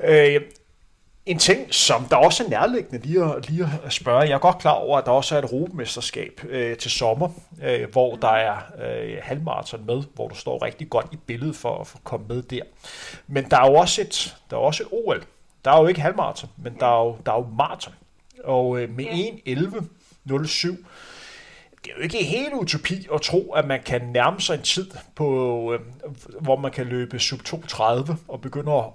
Yeah. 0.00 0.36
Øh, 0.36 0.42
en 1.26 1.38
ting, 1.38 1.74
som 1.74 2.04
der 2.04 2.16
også 2.16 2.44
er 2.44 2.48
nærliggende 2.48 3.06
lige 3.06 3.24
at, 3.24 3.50
lige 3.50 3.68
at 3.84 3.92
spørge, 3.92 4.20
jeg 4.20 4.30
er 4.30 4.38
godt 4.38 4.58
klar 4.58 4.72
over, 4.72 4.98
at 4.98 5.06
der 5.06 5.10
også 5.10 5.34
er 5.34 5.38
et 5.38 5.52
robemesterskab 5.52 6.40
øh, 6.48 6.76
til 6.76 6.90
sommer, 6.90 7.28
øh, 7.62 7.90
hvor 7.90 8.16
der 8.16 8.28
er 8.28 8.56
øh, 8.84 9.18
halvmarathon 9.22 9.86
med, 9.86 10.02
hvor 10.14 10.28
du 10.28 10.34
står 10.34 10.64
rigtig 10.64 10.90
godt 10.90 11.06
i 11.12 11.16
billedet 11.16 11.56
for 11.56 11.78
at 11.78 11.86
få 11.86 11.98
komme 12.04 12.26
med 12.28 12.42
der. 12.42 12.62
Men 13.26 13.50
der 13.50 13.60
er 13.60 13.70
jo 13.70 13.74
også 13.74 14.00
et, 14.00 14.36
der 14.50 14.56
er 14.56 14.60
også 14.60 14.82
et 14.82 14.88
OL, 14.92 15.24
der 15.64 15.70
er 15.70 15.80
jo 15.80 15.86
ikke 15.86 16.00
halvmarathon, 16.00 16.50
men 16.56 16.76
der 16.80 16.86
er 16.86 17.04
jo, 17.04 17.16
der 17.26 17.32
er 17.32 17.36
jo 17.36 17.46
maraton. 17.58 17.94
Og 18.44 18.80
øh, 18.80 18.90
med 18.96 19.04
ja. 19.04 19.54
1.11.07, 19.54 20.76
det 21.84 21.90
er 21.90 21.96
jo 21.96 22.02
ikke 22.02 22.24
helt 22.24 22.54
utopi 22.54 23.08
at 23.14 23.22
tro, 23.22 23.52
at 23.52 23.66
man 23.66 23.82
kan 23.82 24.02
nærme 24.02 24.40
sig 24.40 24.54
en 24.54 24.62
tid, 24.62 24.90
på, 25.16 25.26
øh, 25.72 25.80
hvor 26.40 26.56
man 26.56 26.72
kan 26.72 26.86
løbe 26.86 27.18
sub 27.18 27.40
2.30 27.40 28.12
og 28.28 28.40
begynde 28.40 28.72
at, 28.72 28.92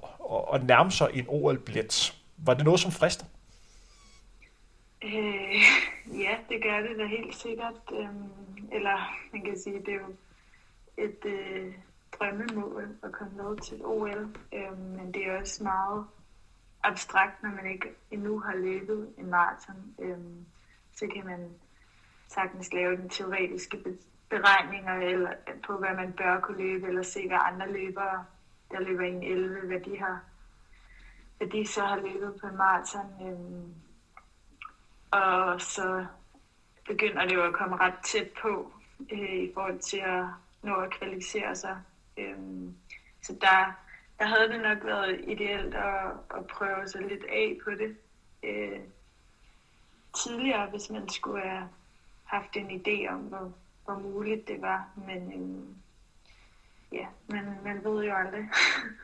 at 0.54 0.64
nærme 0.64 0.92
sig 0.92 1.10
en 1.14 1.26
OL-billet. 1.28 2.14
Var 2.38 2.54
det 2.54 2.66
noget, 2.66 2.80
som 2.80 2.92
frister? 2.92 3.26
Øh, 5.04 5.62
ja, 6.20 6.38
det 6.50 6.64
gør 6.64 6.80
det 6.80 6.98
da 7.00 7.06
helt 7.06 7.36
sikkert. 7.36 7.76
Øhm, 7.92 8.30
eller 8.72 9.16
man 9.34 9.42
kan 9.42 9.60
sige, 9.60 9.80
det 9.80 9.88
er 9.88 10.00
jo 10.08 10.16
et 10.98 11.26
øh, 11.26 11.74
drømmemål 12.20 12.88
at 13.04 13.12
komme 13.12 13.34
med 13.38 13.58
til 13.64 13.86
OL. 13.86 14.36
Øhm, 14.54 14.78
men 14.78 15.14
det 15.14 15.28
er 15.28 15.40
også 15.40 15.64
meget 15.64 16.06
abstrakt, 16.84 17.44
når 17.44 17.50
man 17.50 17.72
ikke 17.72 17.88
endnu 18.12 18.40
har 18.40 18.56
løbet 18.56 19.10
en 19.18 19.30
maraton. 19.30 19.96
Øhm, 20.00 20.46
så 20.96 21.08
kan 21.16 21.26
man 21.26 21.50
sagtens 22.28 22.74
lave 22.74 22.98
den 22.98 23.10
teoretiske 23.10 23.78
beregninger 24.30 24.94
eller 24.94 25.32
øh, 25.48 25.62
på, 25.62 25.78
hvad 25.78 25.96
man 25.96 26.14
bør 26.14 26.40
kunne 26.40 26.58
løbe, 26.58 26.88
eller 26.88 27.04
se, 27.04 27.28
hvad 27.28 27.38
andre 27.42 27.72
løbere, 27.72 28.26
der 28.72 28.80
løber 28.80 29.04
i 29.04 29.10
en 29.10 29.24
11, 29.24 29.68
hvad 29.68 29.80
de 29.80 30.00
har 30.00 30.20
hvad 31.38 31.48
de 31.48 31.68
så 31.68 31.82
har 31.82 31.96
løbet 31.96 32.38
på 32.42 32.48
en 32.48 32.58
maraton. 32.58 33.28
Øhm, 33.28 33.74
og 35.12 35.62
så 35.62 36.06
begynder 36.88 37.26
det 37.26 37.36
jo 37.36 37.44
at 37.44 37.54
komme 37.54 37.78
ret 37.78 38.00
tæt 38.06 38.30
på 38.42 38.72
øh, 39.12 39.34
i 39.34 39.52
forhold 39.54 39.80
til 39.80 39.98
at 39.98 40.26
nå 40.62 40.76
at 40.76 40.92
kvalificere 40.92 41.56
sig. 41.56 41.82
Øhm, 42.18 42.76
så 43.22 43.34
der, 43.42 43.74
der 44.20 44.26
havde 44.26 44.50
det 44.50 44.62
nok 44.62 44.84
været 44.84 45.22
ideelt 45.28 45.76
at, 45.76 46.12
at 46.38 46.48
prøve 46.48 46.88
sig 46.88 47.02
lidt 47.02 47.24
af 47.24 47.58
på 47.64 47.72
det 47.72 47.98
øh, 48.44 48.80
tidligere, 50.24 50.70
hvis 50.70 50.90
man 50.90 51.10
skulle 51.10 51.42
have 51.42 51.70
haft 52.28 52.56
en 52.56 52.82
idé 52.82 53.14
om, 53.14 53.20
hvor, 53.20 53.54
hvor 53.86 54.00
muligt 54.00 54.48
det 54.48 54.62
var. 54.62 54.90
Men 55.08 55.32
øh, 55.32 55.64
ja, 57.00 57.06
man, 57.28 57.44
man 57.64 57.84
ved 57.84 58.06
jo 58.06 58.14
aldrig. 58.16 58.44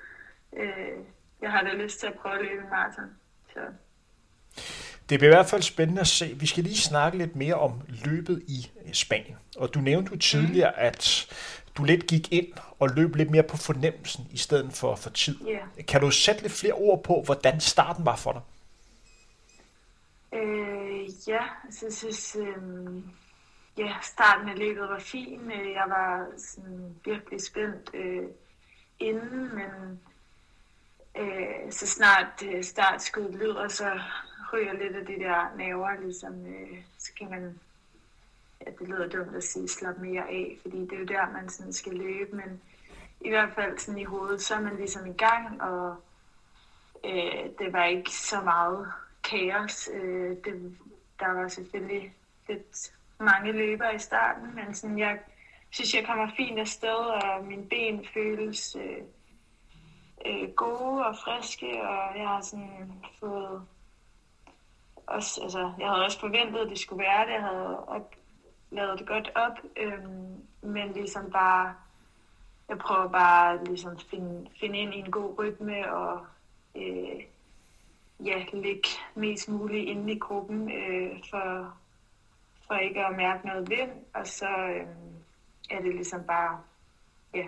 øh, 0.60 0.98
jeg 1.42 1.52
har 1.52 1.62
da 1.62 1.74
lyst 1.74 2.00
til 2.00 2.08
at 2.08 2.14
prøve 2.14 2.36
at 2.36 2.46
løbe 2.46 2.64
maraton. 2.70 3.10
Så. 3.54 3.60
Det 5.10 5.20
bliver 5.20 5.32
i 5.32 5.36
hvert 5.36 5.50
fald 5.50 5.62
spændende 5.62 6.02
at 6.02 6.08
se. 6.08 6.36
Vi 6.40 6.46
skal 6.46 6.64
lige 6.64 6.78
snakke 6.78 7.18
lidt 7.18 7.36
mere 7.36 7.56
om 7.56 7.82
løbet 8.06 8.44
i 8.48 8.72
Spanien. 8.94 9.38
Og 9.58 9.74
du 9.74 9.80
nævnte 9.80 10.12
jo 10.12 10.18
tidligere, 10.18 10.72
mm. 10.72 10.86
at 10.86 11.28
du 11.78 11.84
lidt 11.84 12.08
gik 12.08 12.32
ind 12.32 12.48
og 12.80 12.90
løb 12.90 13.16
lidt 13.16 13.30
mere 13.30 13.44
på 13.44 13.58
fornemmelsen 13.58 14.28
i 14.32 14.38
stedet 14.38 14.74
for 14.74 14.96
for 14.96 15.10
tid. 15.10 15.38
Yeah. 15.48 15.86
Kan 15.88 16.02
du 16.02 16.12
sætte 16.12 16.42
lidt 16.42 16.54
flere 16.54 16.74
ord 16.74 17.04
på, 17.04 17.22
hvordan 17.26 17.60
starten 17.60 18.06
var 18.06 18.16
for 18.16 18.32
dig? 18.32 18.42
Øh, 20.40 20.73
ja, 21.28 21.44
så 21.70 21.86
jeg 21.86 21.94
synes, 21.94 22.36
øh, 22.36 22.58
ja, 23.78 23.94
starten 24.02 24.50
af 24.50 24.58
løbet 24.58 24.90
var 24.90 25.00
fin. 25.00 25.52
Øh, 25.52 25.72
jeg 25.72 25.86
var 25.88 26.28
sådan 26.38 26.96
virkelig 27.06 27.42
spændt 27.42 27.90
øh, 27.94 28.30
inden, 29.00 29.56
men 29.56 30.02
øh, 31.18 31.72
så 31.72 31.88
snart 31.88 32.44
øh, 32.46 32.64
startskuddet 32.64 33.36
lyder, 33.36 33.68
så 33.68 34.00
ryger 34.54 34.74
lidt 34.74 34.96
af 34.96 35.06
de 35.06 35.14
der 35.14 35.56
naver, 35.58 36.02
ligesom, 36.02 36.46
øh, 36.46 36.84
så 36.98 37.12
kan 37.18 37.30
man, 37.30 37.60
ja, 38.66 38.72
det 38.80 38.88
lyder 38.88 39.08
dumt 39.08 39.36
at 39.36 39.44
sige, 39.44 39.68
slappe 39.68 40.02
mere 40.02 40.30
af, 40.30 40.58
fordi 40.62 40.78
det 40.78 40.94
er 40.94 41.00
jo 41.00 41.06
der, 41.06 41.32
man 41.32 41.50
sådan 41.50 41.74
skal 41.74 41.94
løbe, 41.94 42.36
men 42.36 42.62
i 43.22 43.30
hvert 43.30 43.54
fald 43.56 43.78
sådan 43.78 44.00
i 44.00 44.04
hovedet, 44.04 44.42
så 44.42 44.56
er 44.56 44.62
man 44.62 44.76
ligesom 44.76 45.06
i 45.06 45.14
gang, 45.14 45.62
og 45.62 45.96
øh, 47.06 47.50
det 47.60 47.74
var 47.74 47.86
ikke 47.86 48.12
så 48.12 48.42
meget 48.42 48.94
kaos. 49.24 49.90
Øh, 49.94 50.38
det, 50.46 50.78
der 51.24 51.34
var 51.34 51.48
selvfølgelig 51.48 52.14
lidt 52.48 52.94
mange 53.20 53.52
løber 53.52 53.90
i 53.90 54.00
starten, 54.00 54.56
men 54.56 54.74
sådan, 54.74 55.00
jeg 55.00 55.20
synes, 55.70 55.96
jeg 55.96 56.06
kommer 56.06 56.28
fint 56.38 56.60
afsted, 56.60 56.90
og 56.96 57.46
mine 57.46 57.66
ben 57.70 58.06
føles 58.14 58.76
øh, 58.80 59.04
øh, 60.26 60.50
gode 60.50 61.06
og 61.06 61.16
friske, 61.16 61.82
og 61.82 62.18
jeg 62.18 62.28
har 62.28 62.42
sådan 62.42 62.94
fået 63.20 63.62
også, 65.08 65.42
altså, 65.44 65.74
jeg 65.80 65.90
havde 65.90 66.06
også 66.06 66.20
forventet, 66.20 66.60
at 66.60 66.70
det 66.70 66.80
skulle 66.80 67.04
være 67.04 67.26
det. 67.26 67.34
Jeg 67.34 67.42
havde 67.42 67.88
op, 67.88 68.16
lavet 68.72 69.00
det 69.00 69.08
godt 69.08 69.32
op, 69.36 69.58
øhm, 69.78 70.44
men 70.62 70.92
ligesom 70.94 71.32
bare, 71.32 71.76
jeg 72.70 72.78
prøver 72.78 73.08
bare 73.08 73.64
ligesom 73.64 73.92
at 73.92 74.06
finde, 74.10 74.50
finde 74.60 74.80
ind 74.80 74.94
i 74.94 74.98
en 74.98 75.12
god 75.12 75.40
rytme 75.40 75.94
og 75.94 76.26
øh, 76.76 77.22
ja, 78.26 78.44
ligge 78.54 78.90
mest 79.16 79.50
muligt 79.50 79.90
inde 79.90 80.14
i 80.14 80.20
gruppen 80.20 80.72
øh, 80.72 81.12
for, 81.30 81.74
for 82.68 82.76
ikke 82.76 83.06
at 83.06 83.18
mærke 83.18 83.48
noget 83.48 83.70
vind, 83.70 83.92
og 84.14 84.28
så 84.28 84.46
øh, 84.46 84.88
er 85.70 85.82
det 85.82 85.96
ligesom 85.96 86.24
bare, 86.24 86.60
ja, 87.34 87.44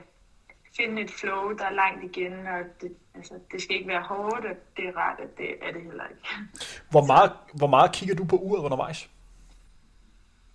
finde 0.77 1.01
et 1.01 1.11
flow, 1.11 1.51
der 1.57 1.65
er 1.65 1.73
langt 1.73 2.03
igen, 2.03 2.33
og 2.47 2.59
det, 2.81 2.95
altså, 3.15 3.33
det 3.51 3.61
skal 3.61 3.75
ikke 3.75 3.87
være 3.87 4.01
hårdt, 4.01 4.45
og 4.45 4.55
det 4.77 4.87
er 4.87 4.97
rart, 4.97 5.19
at 5.19 5.37
det 5.37 5.49
er 5.61 5.71
det 5.71 5.81
heller 5.81 6.03
ikke. 6.07 6.21
Hvor 6.89 7.05
meget, 7.05 7.31
hvor 7.53 7.67
meget 7.67 7.91
kigger 7.91 8.15
du 8.15 8.25
på 8.25 8.35
uret 8.35 8.63
undervejs? 8.63 9.09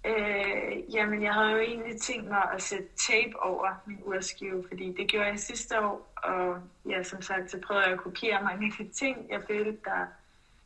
Øh, 0.06 0.94
jamen, 0.94 1.22
jeg 1.22 1.34
havde 1.34 1.50
jo 1.50 1.58
egentlig 1.58 2.00
tænkt 2.00 2.28
mig 2.28 2.50
at 2.54 2.62
sætte 2.62 2.88
tape 3.08 3.42
over 3.42 3.68
min 3.86 3.98
urskive, 4.04 4.64
fordi 4.68 4.92
det 4.92 5.08
gjorde 5.08 5.28
jeg 5.28 5.38
sidste 5.38 5.80
år, 5.80 6.12
og 6.16 6.58
ja, 6.88 7.02
som 7.02 7.22
sagt, 7.22 7.50
så 7.50 7.60
prøvede 7.66 7.84
jeg 7.84 7.92
at 7.92 8.00
kopiere 8.00 8.42
mange 8.42 8.66
af 8.66 8.72
de 8.86 8.92
ting, 8.92 9.30
jeg 9.30 9.42
følte, 9.48 9.78
der 9.84 10.06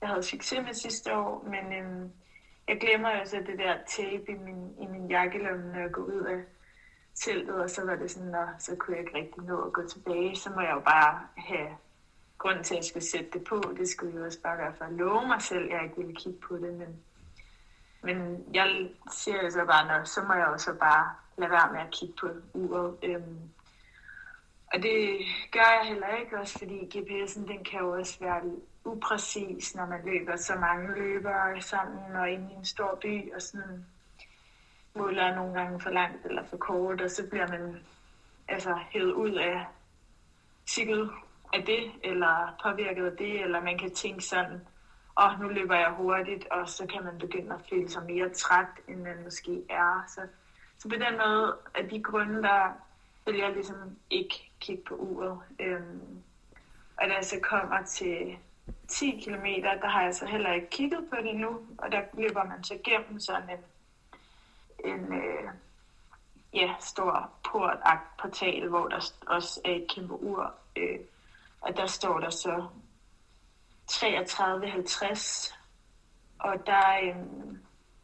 jeg 0.01 0.09
havde 0.09 0.23
succes 0.23 0.65
med 0.67 0.75
sidste 0.75 1.17
år, 1.17 1.49
men 1.49 1.73
øhm, 1.79 2.13
jeg 2.69 2.81
glemmer 2.81 3.11
jo 3.11 3.25
så 3.25 3.37
det 3.37 3.59
der 3.59 3.77
tape 3.97 4.33
i 4.33 4.35
min, 4.35 4.75
i 4.81 4.87
min 4.87 5.11
jakkelomme, 5.11 5.73
når 5.73 5.81
jeg 5.81 5.93
går 5.93 6.03
ud 6.03 6.21
af 6.21 6.41
teltet, 7.15 7.55
og 7.63 7.71
så 7.71 7.85
var 7.85 7.97
det 7.97 8.11
sådan, 8.11 8.35
at 8.35 8.49
så 8.63 8.77
kunne 8.77 8.97
jeg 8.97 9.05
ikke 9.07 9.19
rigtig 9.19 9.43
nå 9.43 9.63
at 9.63 9.73
gå 9.73 9.87
tilbage, 9.89 10.37
så 10.37 10.51
må 10.51 10.61
jeg 10.61 10.73
jo 10.75 10.81
bare 10.81 11.21
have 11.37 11.69
grund 12.39 12.65
til, 12.65 12.75
at 12.75 12.79
jeg 12.79 12.85
skulle 12.85 13.05
sætte 13.07 13.31
det 13.33 13.45
på. 13.45 13.63
Det 13.77 13.89
skulle 13.89 14.19
jo 14.19 14.25
også 14.25 14.43
bare 14.43 14.59
være 14.59 14.75
for 14.79 14.85
at 14.85 14.93
love 14.93 15.27
mig 15.27 15.43
selv, 15.43 15.65
at 15.65 15.71
jeg 15.71 15.85
ikke 15.85 15.97
ville 15.97 16.15
kigge 16.15 16.39
på 16.49 16.57
det, 16.57 16.75
men, 16.75 17.03
men 18.05 18.45
jeg 18.55 18.89
siger 19.11 19.43
jo 19.43 19.51
så 19.51 19.65
bare, 19.65 19.87
når, 19.89 20.05
så 20.05 20.23
må 20.23 20.35
jeg 20.35 20.49
jo 20.53 20.59
så 20.59 20.75
bare 20.75 21.15
lade 21.37 21.51
være 21.51 21.73
med 21.73 21.81
at 21.81 21.91
kigge 21.91 22.15
på 22.21 22.29
uret. 22.55 22.97
Øhm, 23.03 23.39
og 24.75 24.83
det 24.83 25.19
gør 25.53 25.61
jeg 25.61 25.89
heller 25.89 26.17
ikke, 26.21 26.39
også 26.39 26.59
fordi 26.59 26.79
GPS'en 26.95 27.49
den 27.49 27.65
kan 27.65 27.81
jo 27.81 27.91
også 27.91 28.19
være 28.21 28.43
upræcis, 28.85 29.75
når 29.75 29.87
man 29.87 30.01
løber 30.05 30.37
så 30.37 30.55
mange 30.55 30.95
løbere 30.95 31.61
sammen 31.61 32.17
og 32.17 32.31
inde 32.31 32.53
i 32.53 32.55
en 32.55 32.65
stor 32.65 32.99
by, 33.03 33.35
og 33.35 33.43
sådan 33.43 33.87
måler 34.95 35.35
nogle 35.35 35.55
gange 35.55 35.81
for 35.81 35.91
langt 35.91 36.27
eller 36.27 36.45
for 36.45 36.57
kort, 36.57 37.01
og 37.01 37.11
så 37.11 37.27
bliver 37.31 37.49
man 37.49 37.77
altså 38.49 38.75
hævet 38.91 39.13
ud 39.13 39.33
af 39.33 39.67
sikket 40.67 41.11
af 41.53 41.63
det, 41.63 41.93
eller 42.03 42.57
påvirket 42.63 43.07
af 43.07 43.17
det, 43.17 43.43
eller 43.43 43.61
man 43.61 43.79
kan 43.79 43.95
tænke 43.95 44.25
sådan, 44.25 44.61
og 45.15 45.39
nu 45.41 45.49
løber 45.49 45.75
jeg 45.75 45.91
hurtigt, 45.91 46.49
og 46.51 46.69
så 46.69 46.87
kan 46.87 47.05
man 47.05 47.19
begynde 47.19 47.55
at 47.55 47.61
føle 47.71 47.89
sig 47.89 48.03
mere 48.03 48.29
træt, 48.29 48.67
end 48.89 49.03
man 49.03 49.23
måske 49.25 49.63
er. 49.69 50.05
Så, 50.09 50.21
så 50.79 50.89
på 50.89 50.95
den 50.95 51.19
måde, 51.19 51.57
af 51.75 51.89
de 51.89 52.03
grunde, 52.03 52.43
der 52.43 52.73
vil 53.27 53.37
jeg 53.37 53.53
ligesom 53.53 53.77
ikke 54.11 54.51
kigge 54.61 54.83
på 54.83 54.95
uret. 54.95 55.39
Øhm, 55.61 56.23
og 56.97 57.09
da 57.09 57.15
jeg 57.15 57.25
så 57.25 57.41
kommer 57.43 57.83
til 57.83 58.37
10 58.89 59.21
km, 59.25 59.45
der 59.63 59.89
har 59.89 60.03
jeg 60.03 60.15
så 60.15 60.27
heller 60.27 60.53
ikke 60.53 60.71
kigget 60.71 61.07
på 61.11 61.17
det 61.23 61.37
nu, 61.37 61.59
og 61.79 61.93
der 61.93 62.01
løber 62.13 62.45
man 62.45 62.65
så 62.65 62.79
gennem 62.85 63.21
sådan 63.21 63.51
en 63.51 63.65
en 64.85 65.13
øh, 65.13 65.51
ja, 66.53 66.75
stor 66.81 67.31
portagt 67.51 68.17
portal, 68.17 68.69
hvor 68.69 68.89
der 68.89 69.13
også 69.27 69.61
er 69.65 69.71
et 69.71 69.87
kæmpe 69.95 70.15
ur. 70.15 70.55
Øh, 70.77 70.99
og 71.61 71.77
der 71.77 71.87
står 71.87 72.21
der 72.21 72.31
så 72.31 72.67
33.50, 73.91 75.55
og 76.39 76.67
der 76.67 76.99
øhm, 77.03 77.59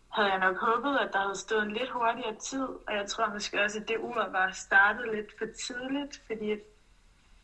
havde 0.08 0.28
jeg 0.28 0.38
nok 0.38 0.56
håbet, 0.56 0.98
at 0.98 1.12
der 1.12 1.18
havde 1.18 1.38
stået 1.38 1.62
en 1.62 1.72
lidt 1.72 1.90
hurtigere 1.90 2.34
tid, 2.34 2.68
og 2.86 2.94
jeg 2.94 3.06
tror 3.06 3.32
måske 3.32 3.62
også, 3.62 3.78
at 3.78 3.88
det 3.88 3.96
ur 3.98 4.28
var 4.30 4.50
startet 4.50 5.14
lidt 5.14 5.38
for 5.38 5.46
tidligt, 5.66 6.22
fordi 6.26 6.56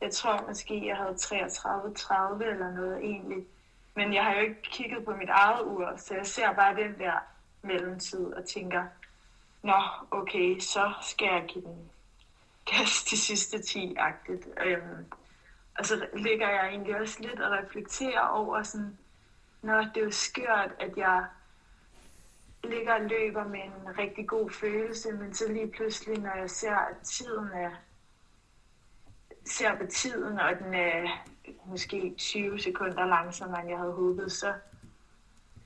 jeg 0.01 0.13
tror 0.13 0.45
måske, 0.49 0.87
jeg 0.87 0.97
havde 0.97 1.15
33.30 1.15 2.45
eller 2.45 2.71
noget 2.71 2.99
egentlig. 3.05 3.47
Men 3.95 4.15
jeg 4.15 4.25
har 4.25 4.35
jo 4.35 4.41
ikke 4.41 4.63
kigget 4.63 5.05
på 5.05 5.11
mit 5.11 5.29
eget 5.29 5.65
ur, 5.65 5.93
så 5.97 6.15
jeg 6.15 6.27
ser 6.27 6.53
bare 6.53 6.77
den 6.77 6.99
der 6.99 7.19
mellemtid 7.63 8.33
og 8.33 8.45
tænker, 8.45 8.85
nå, 9.63 9.83
okay, 10.11 10.59
så 10.59 10.93
skal 11.03 11.27
jeg 11.27 11.45
give 11.49 11.65
den 11.65 11.91
gas 12.65 13.05
de 13.11 13.17
sidste 13.17 13.57
10-agtigt. 13.57 14.65
Øhm, 14.67 15.07
og 15.79 15.87
så 15.87 16.07
ligger 16.13 16.49
jeg 16.49 16.69
egentlig 16.69 17.01
også 17.01 17.21
lidt 17.21 17.41
og 17.41 17.53
reflekterer 17.53 18.21
over 18.21 18.63
sådan, 18.63 18.99
nå, 19.63 19.79
det 19.79 19.97
er 19.97 20.05
jo 20.05 20.11
skørt, 20.11 20.71
at 20.81 20.97
jeg 20.97 21.25
ligger 22.65 22.95
og 22.95 23.01
løber 23.01 23.45
med 23.45 23.61
en 23.61 23.99
rigtig 23.99 24.29
god 24.29 24.51
følelse, 24.51 25.13
men 25.13 25.35
så 25.35 25.53
lige 25.53 25.71
pludselig, 25.71 26.19
når 26.19 26.37
jeg 26.37 26.51
ser, 26.51 26.75
at 26.75 26.97
tiden 27.05 27.49
er, 27.55 27.71
ser 29.45 29.77
på 29.79 29.87
tiden, 29.87 30.39
og 30.39 30.59
den 30.59 30.75
er 30.75 31.25
måske 31.67 32.15
20 32.19 32.59
sekunder 32.59 33.07
langsommere, 33.07 33.61
end 33.61 33.71
jeg 33.71 33.79
havde 33.79 33.93
håbet, 33.93 34.33
så, 34.33 34.55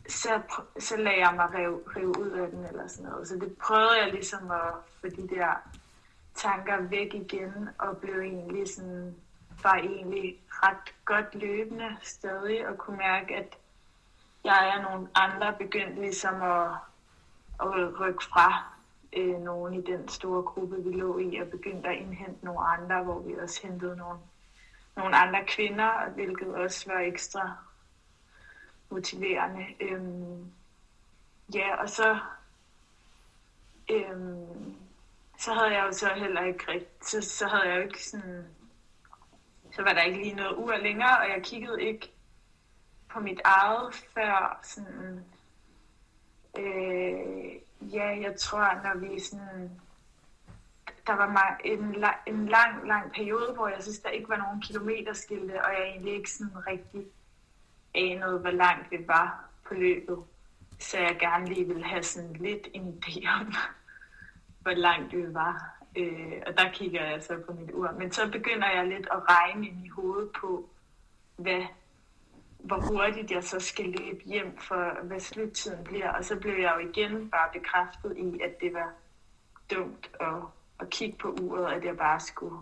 så, 0.08 0.40
så 0.78 0.96
lagde 0.96 1.26
jeg 1.26 1.34
mig 1.34 1.54
rive, 1.54 1.80
rive 1.96 2.20
ud 2.20 2.30
af 2.30 2.50
den 2.50 2.66
eller 2.66 2.86
sådan 2.86 3.10
noget. 3.10 3.28
Så 3.28 3.36
det 3.36 3.56
prøvede 3.58 4.02
jeg 4.04 4.12
ligesom 4.12 4.50
at 4.50 4.74
få 5.00 5.08
de 5.08 5.28
der 5.28 5.70
tanker 6.34 6.80
væk 6.80 7.14
igen, 7.14 7.68
og 7.78 7.96
blev 7.96 8.20
egentlig 8.20 8.68
sådan, 8.68 9.16
var 9.64 9.74
egentlig 9.74 10.40
ret 10.48 10.94
godt 11.04 11.34
løbende 11.34 11.96
stadig, 12.02 12.68
og 12.68 12.78
kunne 12.78 12.96
mærke, 12.96 13.36
at 13.36 13.58
jeg 14.44 14.74
og 14.76 14.92
nogle 14.92 15.08
andre 15.14 15.52
begyndte 15.58 16.00
ligesom 16.00 16.42
at, 16.42 16.70
at 17.60 18.00
rykke 18.00 18.24
fra 18.24 18.64
øh, 19.12 19.40
nogen 19.40 19.74
i 19.74 19.82
den 19.82 20.08
store 20.08 20.42
gruppe, 20.42 20.84
vi 20.84 20.92
lå 20.92 21.18
i, 21.18 21.36
og 21.36 21.48
begyndte 21.48 21.88
at 21.88 21.96
indhente 21.96 22.44
nogle 22.44 22.60
andre, 22.60 23.02
hvor 23.02 23.18
vi 23.18 23.34
også 23.34 23.66
hentede 23.66 23.96
nogle, 23.96 24.18
nogle 24.96 25.16
andre 25.16 25.44
kvinder, 25.44 26.10
hvilket 26.10 26.54
også 26.54 26.92
var 26.92 27.00
ekstra 27.00 27.56
motiverende. 28.90 29.66
Øhm, 29.80 30.52
ja, 31.54 31.76
og 31.76 31.88
så, 31.88 32.18
øhm, 33.90 34.76
så 35.38 35.54
havde 35.54 35.74
jeg 35.74 35.86
jo 35.86 35.92
så 35.92 36.08
heller 36.14 36.42
ikke 36.42 36.64
rigtigt, 36.68 37.06
så, 37.06 37.22
så 37.22 37.46
havde 37.46 37.68
jeg 37.68 37.76
jo 37.76 37.82
ikke 37.82 38.04
sådan, 38.04 38.46
så 39.72 39.82
var 39.82 39.92
der 39.92 40.02
ikke 40.02 40.22
lige 40.22 40.34
noget 40.34 40.56
ur 40.56 40.76
længere, 40.76 41.18
og 41.18 41.28
jeg 41.28 41.42
kiggede 41.42 41.82
ikke 41.82 42.12
på 43.08 43.20
mit 43.20 43.40
eget 43.44 43.94
før 43.94 44.60
sådan, 44.62 45.24
øh, 46.58 47.54
ja, 47.80 48.20
jeg 48.20 48.34
tror, 48.38 48.82
når 48.82 48.98
vi 48.98 49.20
sådan, 49.20 49.80
der 51.06 51.12
var 51.12 51.60
en, 51.64 52.04
en 52.26 52.48
lang, 52.48 52.88
lang 52.88 53.12
periode, 53.12 53.52
hvor 53.54 53.68
jeg 53.68 53.82
synes, 53.82 53.98
der 53.98 54.10
ikke 54.10 54.28
var 54.28 54.36
nogen 54.36 54.62
kilometerskilte, 54.62 55.64
og 55.64 55.72
jeg 55.72 55.82
egentlig 55.88 56.14
ikke 56.14 56.30
sådan 56.30 56.66
rigtig 56.66 57.06
anede, 57.94 58.38
hvor 58.38 58.50
langt 58.50 58.90
det 58.90 59.08
var 59.08 59.44
på 59.68 59.74
løbet. 59.74 60.18
Så 60.78 60.98
jeg 60.98 61.16
gerne 61.20 61.46
lige 61.46 61.66
ville 61.66 61.84
have 61.84 62.02
sådan 62.02 62.32
lidt 62.32 62.68
en 62.74 63.02
idé 63.04 63.28
om, 63.40 63.54
hvor 64.62 64.72
langt 64.72 65.12
det 65.12 65.34
var. 65.34 65.79
Øh, 65.96 66.42
og 66.46 66.58
der 66.58 66.72
kigger 66.72 67.10
jeg 67.10 67.22
så 67.22 67.38
på 67.46 67.52
mit 67.52 67.70
ur. 67.72 67.90
Men 67.98 68.12
så 68.12 68.30
begynder 68.30 68.70
jeg 68.70 68.86
lidt 68.86 69.08
at 69.12 69.28
regne 69.30 69.66
ind 69.66 69.86
i 69.86 69.88
hovedet 69.88 70.30
på, 70.40 70.68
hvad, 71.36 71.62
hvor 72.58 72.80
hurtigt 72.80 73.30
jeg 73.30 73.44
så 73.44 73.60
skal 73.60 73.84
løbe 73.84 74.24
hjem, 74.24 74.58
for 74.58 75.04
hvad 75.04 75.20
sluttiden 75.20 75.84
bliver. 75.84 76.12
Og 76.12 76.24
så 76.24 76.36
blev 76.36 76.54
jeg 76.54 76.74
jo 76.76 76.88
igen 76.88 77.30
bare 77.30 77.48
bekræftet 77.52 78.16
i, 78.16 78.40
at 78.40 78.60
det 78.60 78.74
var 78.74 78.92
dumt 79.70 80.10
at, 80.20 80.42
at 80.80 80.90
kigge 80.90 81.18
på 81.18 81.28
uret, 81.28 81.72
at 81.72 81.84
jeg 81.84 81.96
bare 81.96 82.20
skulle 82.20 82.56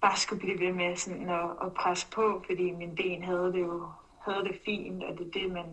bare 0.00 0.16
skulle 0.16 0.40
blive 0.40 0.60
ved 0.60 0.72
med 0.72 0.96
sådan 0.96 1.30
at, 1.30 1.50
at 1.64 1.74
presse 1.74 2.10
på, 2.10 2.42
fordi 2.46 2.70
min 2.70 2.94
ben 2.94 3.22
havde 3.24 3.52
det 3.52 3.60
jo 3.60 3.88
havde 4.24 4.44
det 4.44 4.60
fint, 4.64 5.04
og 5.04 5.18
det 5.18 5.26
er 5.26 5.30
det, 5.30 5.52
man 5.52 5.66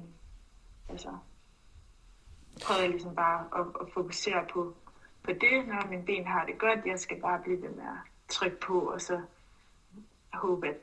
altså, 0.90 1.10
prøvede 2.66 2.88
ligesom 2.88 3.16
bare 3.16 3.48
at, 3.56 3.66
at 3.82 3.94
fokusere 3.94 4.46
på, 4.54 4.76
på 5.24 5.32
det, 5.32 5.68
når 5.68 5.90
min 5.90 6.06
ben 6.06 6.28
har 6.28 6.46
det 6.46 6.58
godt. 6.58 6.80
Jeg 6.86 7.00
skal 7.00 7.22
bare 7.22 7.42
blive 7.44 7.62
ved 7.62 7.70
med 7.70 7.84
at 7.84 8.12
trykke 8.30 8.60
på, 8.60 8.80
og 8.80 9.02
så 9.02 9.22
håbe, 10.34 10.68
at 10.68 10.76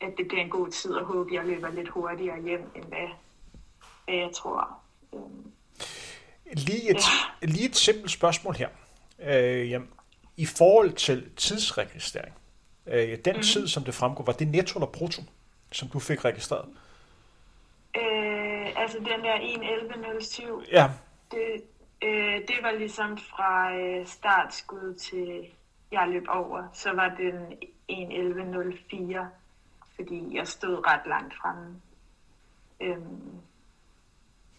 at 0.00 0.12
det 0.18 0.28
bliver 0.28 0.42
en 0.42 0.50
god 0.50 0.68
tid, 0.68 0.90
og 0.90 1.06
håbe, 1.06 1.30
at 1.30 1.34
jeg 1.34 1.44
løber 1.44 1.70
lidt 1.70 1.88
hurtigere 1.88 2.42
hjem, 2.42 2.70
end 2.74 2.84
hvad, 2.84 3.08
hvad 4.04 4.14
jeg 4.14 4.30
tror. 4.34 4.78
Øhm, 5.14 5.52
lige, 6.52 6.90
et, 6.90 6.96
ja. 7.42 7.46
lige 7.46 7.68
et 7.68 7.76
simpelt 7.76 8.10
spørgsmål 8.10 8.54
her. 8.54 8.68
Øh, 9.22 9.70
jamen, 9.70 9.88
I 10.36 10.46
forhold 10.46 10.92
til 10.92 11.30
tidsregistrering, 11.36 12.34
øh, 12.86 13.18
den 13.24 13.36
mm. 13.36 13.42
tid, 13.42 13.68
som 13.68 13.84
det 13.84 13.94
fremgår, 13.94 14.24
var 14.24 14.32
det 14.32 14.48
netto 14.48 14.78
eller 14.78 14.92
brutto, 14.92 15.22
som 15.72 15.88
du 15.88 15.98
fik 15.98 16.24
registreret? 16.24 16.68
Øh, 17.96 18.82
altså 18.82 18.98
den 18.98 19.06
der 19.06 19.36
1.11.07, 19.36 20.70
ja. 20.72 20.90
det, 21.30 21.62
øh, 22.04 22.40
det 22.48 22.58
var 22.62 22.72
ligesom 22.72 23.18
fra 23.18 23.74
øh, 23.74 24.06
startskud 24.06 24.94
til 24.94 25.46
jeg 25.92 26.08
løb 26.08 26.24
over, 26.28 26.68
så 26.72 26.92
var 26.92 27.08
den 27.08 27.52
1.11.04, 27.92 29.18
fordi 29.94 30.36
jeg 30.36 30.48
stod 30.48 30.86
ret 30.86 31.06
langt 31.06 31.34
fremme. 31.34 31.80
Øhm, 32.80 33.40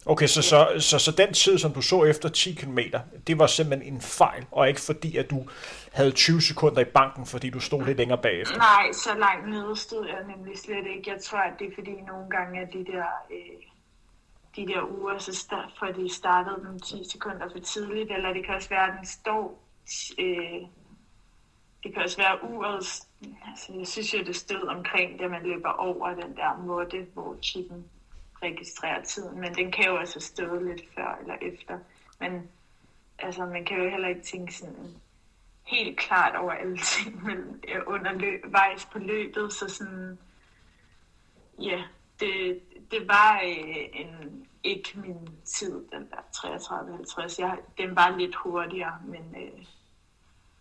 Okay, 0.09 0.27
så, 0.27 0.41
så, 0.41 0.67
så, 0.79 0.99
så 0.99 1.11
den 1.11 1.33
tid, 1.33 1.57
som 1.57 1.73
du 1.73 1.81
så 1.81 2.03
efter 2.03 2.29
10 2.29 2.53
km, 2.53 2.79
det 3.27 3.39
var 3.39 3.47
simpelthen 3.47 3.93
en 3.93 4.01
fejl, 4.01 4.45
og 4.51 4.67
ikke 4.67 4.81
fordi, 4.81 5.17
at 5.17 5.29
du 5.29 5.47
havde 5.93 6.11
20 6.11 6.41
sekunder 6.41 6.81
i 6.81 6.85
banken, 6.85 7.25
fordi 7.25 7.49
du 7.49 7.59
stod 7.59 7.85
lidt 7.85 7.97
længere 7.97 8.17
bagefter? 8.21 8.57
Nej, 8.57 8.91
så 8.91 9.09
langt 9.19 9.49
nede 9.49 9.75
stod 9.75 10.07
jeg 10.07 10.35
nemlig 10.35 10.57
slet 10.57 10.85
ikke. 10.95 11.11
Jeg 11.11 11.21
tror, 11.23 11.37
at 11.37 11.53
det 11.59 11.67
er 11.67 11.71
fordi 11.75 11.91
nogle 11.91 12.29
gange, 12.29 12.61
at 12.61 12.67
de 12.73 12.85
der, 12.85 13.05
øh, 13.31 13.66
de 14.57 14.67
der 14.67 14.99
uger, 14.99 15.17
så 15.17 15.35
start, 15.35 15.73
for 15.79 15.85
de 15.85 16.09
startede 16.13 16.67
dem 16.67 16.79
10 16.79 17.03
sekunder 17.11 17.49
for 17.51 17.59
tidligt, 17.59 18.11
eller 18.11 18.33
det 18.33 18.45
kan 18.45 18.55
også 18.55 18.69
være, 18.69 18.87
at 18.87 18.93
den 18.97 19.05
står... 19.05 19.63
Øh, 20.19 20.61
det 21.83 21.93
kan 21.93 22.03
også 22.03 22.17
være 22.17 22.43
uret... 22.43 23.07
Altså, 23.49 23.73
jeg 23.77 23.87
synes 23.87 24.13
jo, 24.13 24.19
det 24.19 24.35
stod 24.35 24.67
omkring, 24.67 25.19
da 25.19 25.27
man 25.27 25.43
løber 25.43 25.69
over 25.69 26.09
den 26.09 26.35
der 26.35 26.57
måtte, 26.57 27.07
hvor 27.13 27.37
chippen 27.41 27.85
registrerer 28.43 29.03
tiden, 29.03 29.39
men 29.39 29.55
den 29.55 29.71
kan 29.71 29.85
jo 29.85 29.95
også 29.95 30.19
stå 30.19 30.59
lidt 30.59 30.81
før 30.95 31.17
eller 31.21 31.35
efter. 31.41 31.79
Men 32.19 32.49
altså, 33.19 33.45
man 33.45 33.65
kan 33.65 33.77
jo 33.77 33.89
heller 33.89 34.07
ikke 34.07 34.21
tænke 34.21 34.53
sådan 34.53 34.95
helt 35.63 35.97
klart 35.97 36.35
over 36.35 36.51
alle 36.51 36.77
ting 36.77 37.23
men 37.25 37.63
øh, 37.67 37.81
under 37.87 38.11
løb, 38.11 38.43
vejs 38.47 38.85
på 38.85 38.99
løbet, 38.99 39.53
så 39.53 39.69
sådan, 39.69 40.17
ja, 41.59 41.83
det, 42.19 42.61
det 42.91 43.07
var 43.07 43.41
øh, 43.43 43.85
en, 43.93 44.46
ikke 44.67 44.99
min 44.99 45.29
tid, 45.45 45.85
den 45.91 46.09
der 46.09 46.21
33-50. 46.35 47.41
Jeg, 47.41 47.59
den 47.77 47.95
var 47.95 48.17
lidt 48.17 48.35
hurtigere, 48.35 48.99
men, 49.05 49.35
øh, 49.37 49.65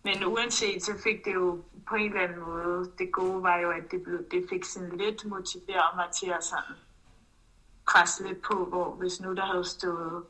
men 0.03 0.25
uanset, 0.25 0.83
så 0.83 0.91
fik 1.03 1.25
det 1.25 1.33
jo 1.33 1.63
på 1.87 1.95
en 1.95 2.05
eller 2.05 2.21
anden 2.21 2.39
måde, 2.39 2.91
det 2.97 3.11
gode 3.11 3.43
var 3.43 3.57
jo, 3.57 3.71
at 3.71 3.91
det, 3.91 4.03
blev, 4.03 4.29
det 4.31 4.45
fik 4.49 4.63
sådan 4.63 4.97
lidt 4.97 5.25
motiveret 5.25 5.95
mig 5.95 6.07
til 6.19 6.29
at 6.29 6.43
sådan 6.43 6.75
presse 7.87 8.27
lidt 8.27 8.41
på, 8.41 8.65
hvor 8.65 8.91
hvis 8.91 9.21
nu 9.21 9.35
der 9.35 9.45
havde 9.45 9.63
stået 9.63 10.23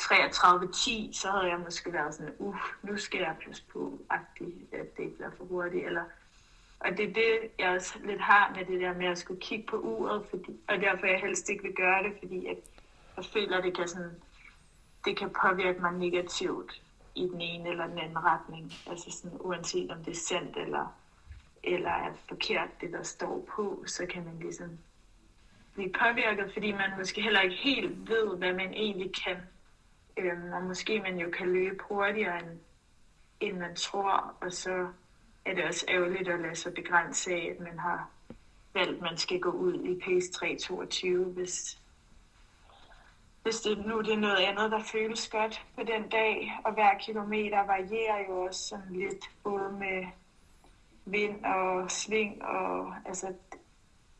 33-10, 0.00 1.12
så 1.12 1.30
havde 1.30 1.48
jeg 1.48 1.58
måske 1.64 1.92
været 1.92 2.14
sådan, 2.14 2.34
uff, 2.38 2.58
nu 2.82 2.96
skal 2.96 3.20
jeg 3.20 3.36
passe 3.46 3.62
på, 3.72 3.98
agtigt, 4.10 4.74
at 4.74 4.96
det 4.96 5.02
ikke 5.02 5.16
bliver 5.16 5.30
for 5.38 5.44
hurtigt, 5.44 5.86
eller 5.86 6.04
og 6.80 6.96
det 6.96 7.08
er 7.08 7.12
det, 7.12 7.50
jeg 7.58 7.70
også 7.70 7.98
lidt 8.04 8.20
har 8.20 8.52
med 8.56 8.64
det 8.64 8.80
der 8.80 8.94
med 8.94 9.06
at 9.06 9.18
skulle 9.18 9.40
kigge 9.40 9.66
på 9.66 9.76
uret, 9.76 10.26
fordi, 10.30 10.60
og 10.68 10.76
derfor 10.76 11.06
jeg 11.06 11.20
helst 11.20 11.48
ikke 11.48 11.62
vil 11.62 11.74
gøre 11.74 12.02
det, 12.02 12.12
fordi 12.18 12.46
at 12.46 12.56
jeg 13.16 13.24
føler, 13.24 13.60
det 13.60 13.76
kan, 13.76 13.88
sådan, 13.88 14.22
det 15.04 15.16
kan 15.16 15.30
påvirke 15.42 15.80
mig 15.80 15.92
negativt 15.92 16.82
i 17.14 17.22
den 17.22 17.40
ene 17.40 17.68
eller 17.68 17.86
den 17.86 17.98
anden 17.98 18.24
retning. 18.24 18.72
Altså 18.86 19.10
sådan, 19.10 19.38
uanset 19.40 19.90
om 19.90 20.04
det 20.04 20.10
er 20.10 20.20
sandt 20.28 20.56
eller, 20.56 20.98
eller 21.62 21.90
er 21.90 22.12
forkert, 22.28 22.68
det 22.80 22.92
der 22.92 23.02
står 23.02 23.48
på, 23.56 23.84
så 23.86 24.06
kan 24.06 24.24
man 24.24 24.38
ligesom 24.38 24.78
blive 25.74 25.92
påvirket, 25.92 26.52
fordi 26.52 26.72
man 26.72 26.90
måske 26.98 27.22
heller 27.22 27.40
ikke 27.40 27.56
helt 27.56 28.08
ved, 28.08 28.36
hvad 28.36 28.52
man 28.52 28.72
egentlig 28.72 29.14
kan. 29.24 29.36
Øhm, 30.16 30.52
og 30.52 30.62
måske 30.62 31.00
man 31.00 31.18
jo 31.18 31.30
kan 31.30 31.52
løbe 31.52 31.82
hurtigere, 31.88 32.42
end, 32.42 32.60
end 33.40 33.58
man 33.58 33.76
tror, 33.76 34.34
og 34.40 34.52
så 34.52 34.88
er 35.44 35.54
det 35.54 35.64
også 35.64 35.84
ærgerligt 35.88 36.28
at 36.28 36.40
lade 36.40 36.54
sig 36.54 36.74
begrænse 36.74 37.32
af, 37.32 37.54
at 37.54 37.60
man 37.60 37.78
har 37.78 38.10
valgt, 38.74 38.96
at 38.96 39.00
man 39.02 39.16
skal 39.16 39.40
gå 39.40 39.50
ud 39.50 39.84
i 39.84 40.00
pace 40.00 40.44
3.22, 40.44 41.32
hvis, 41.32 41.78
hvis 43.44 43.60
det 43.60 43.86
nu 43.86 44.00
det 44.00 44.12
er 44.12 44.18
noget 44.18 44.36
andet, 44.36 44.70
der 44.70 44.82
føles 44.82 45.28
godt 45.28 45.66
på 45.76 45.82
den 45.82 46.08
dag. 46.08 46.52
Og 46.64 46.72
hver 46.72 46.98
kilometer 46.98 47.66
varierer 47.66 48.24
jo 48.28 48.40
også 48.40 48.68
sådan 48.68 48.96
lidt, 48.96 49.30
både 49.42 49.72
med 49.72 50.04
vind 51.04 51.44
og 51.44 51.90
sving, 51.90 52.44
og 52.44 52.94
altså 53.04 53.34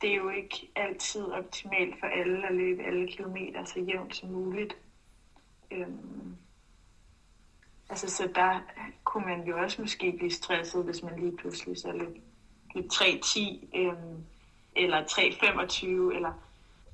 det 0.00 0.10
er 0.10 0.16
jo 0.16 0.28
ikke 0.28 0.70
altid 0.76 1.24
optimalt 1.24 2.00
for 2.00 2.06
alle 2.06 2.46
at 2.46 2.54
løbe 2.54 2.82
alle 2.82 3.06
kilometer 3.06 3.64
så 3.64 3.80
jævnt 3.80 4.16
som 4.16 4.28
muligt. 4.28 4.76
Øhm, 5.70 6.36
altså, 7.88 8.08
så 8.08 8.28
der 8.34 8.60
kunne 9.04 9.26
man 9.26 9.46
jo 9.46 9.62
også 9.62 9.80
måske 9.80 10.12
blive 10.12 10.30
stresset, 10.30 10.84
hvis 10.84 11.02
man 11.02 11.18
lige 11.18 11.36
pludselig 11.36 11.78
så 11.78 11.92
løb, 11.92 12.16
løb 12.74 12.84
3.10 12.92 13.78
øhm, 13.78 14.24
eller 14.76 15.02
3.25 15.02 15.86
eller 16.16 16.32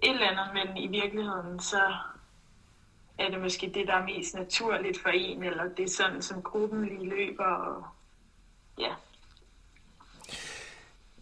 et 0.02 0.10
eller 0.10 0.26
andet, 0.26 0.54
men 0.54 0.76
i 0.76 0.86
virkeligheden 0.86 1.60
så 1.60 1.92
er 3.18 3.30
det 3.30 3.40
måske 3.40 3.70
det, 3.74 3.86
der 3.86 3.94
er 3.94 4.04
mest 4.04 4.34
naturligt 4.34 5.02
for 5.02 5.08
en, 5.08 5.44
eller 5.44 5.64
det 5.76 5.84
er 5.84 5.90
sådan, 5.90 6.22
som 6.22 6.42
gruppen 6.42 6.84
lige 6.84 7.08
løber, 7.08 7.44
og 7.44 7.84
ja. 8.78 8.92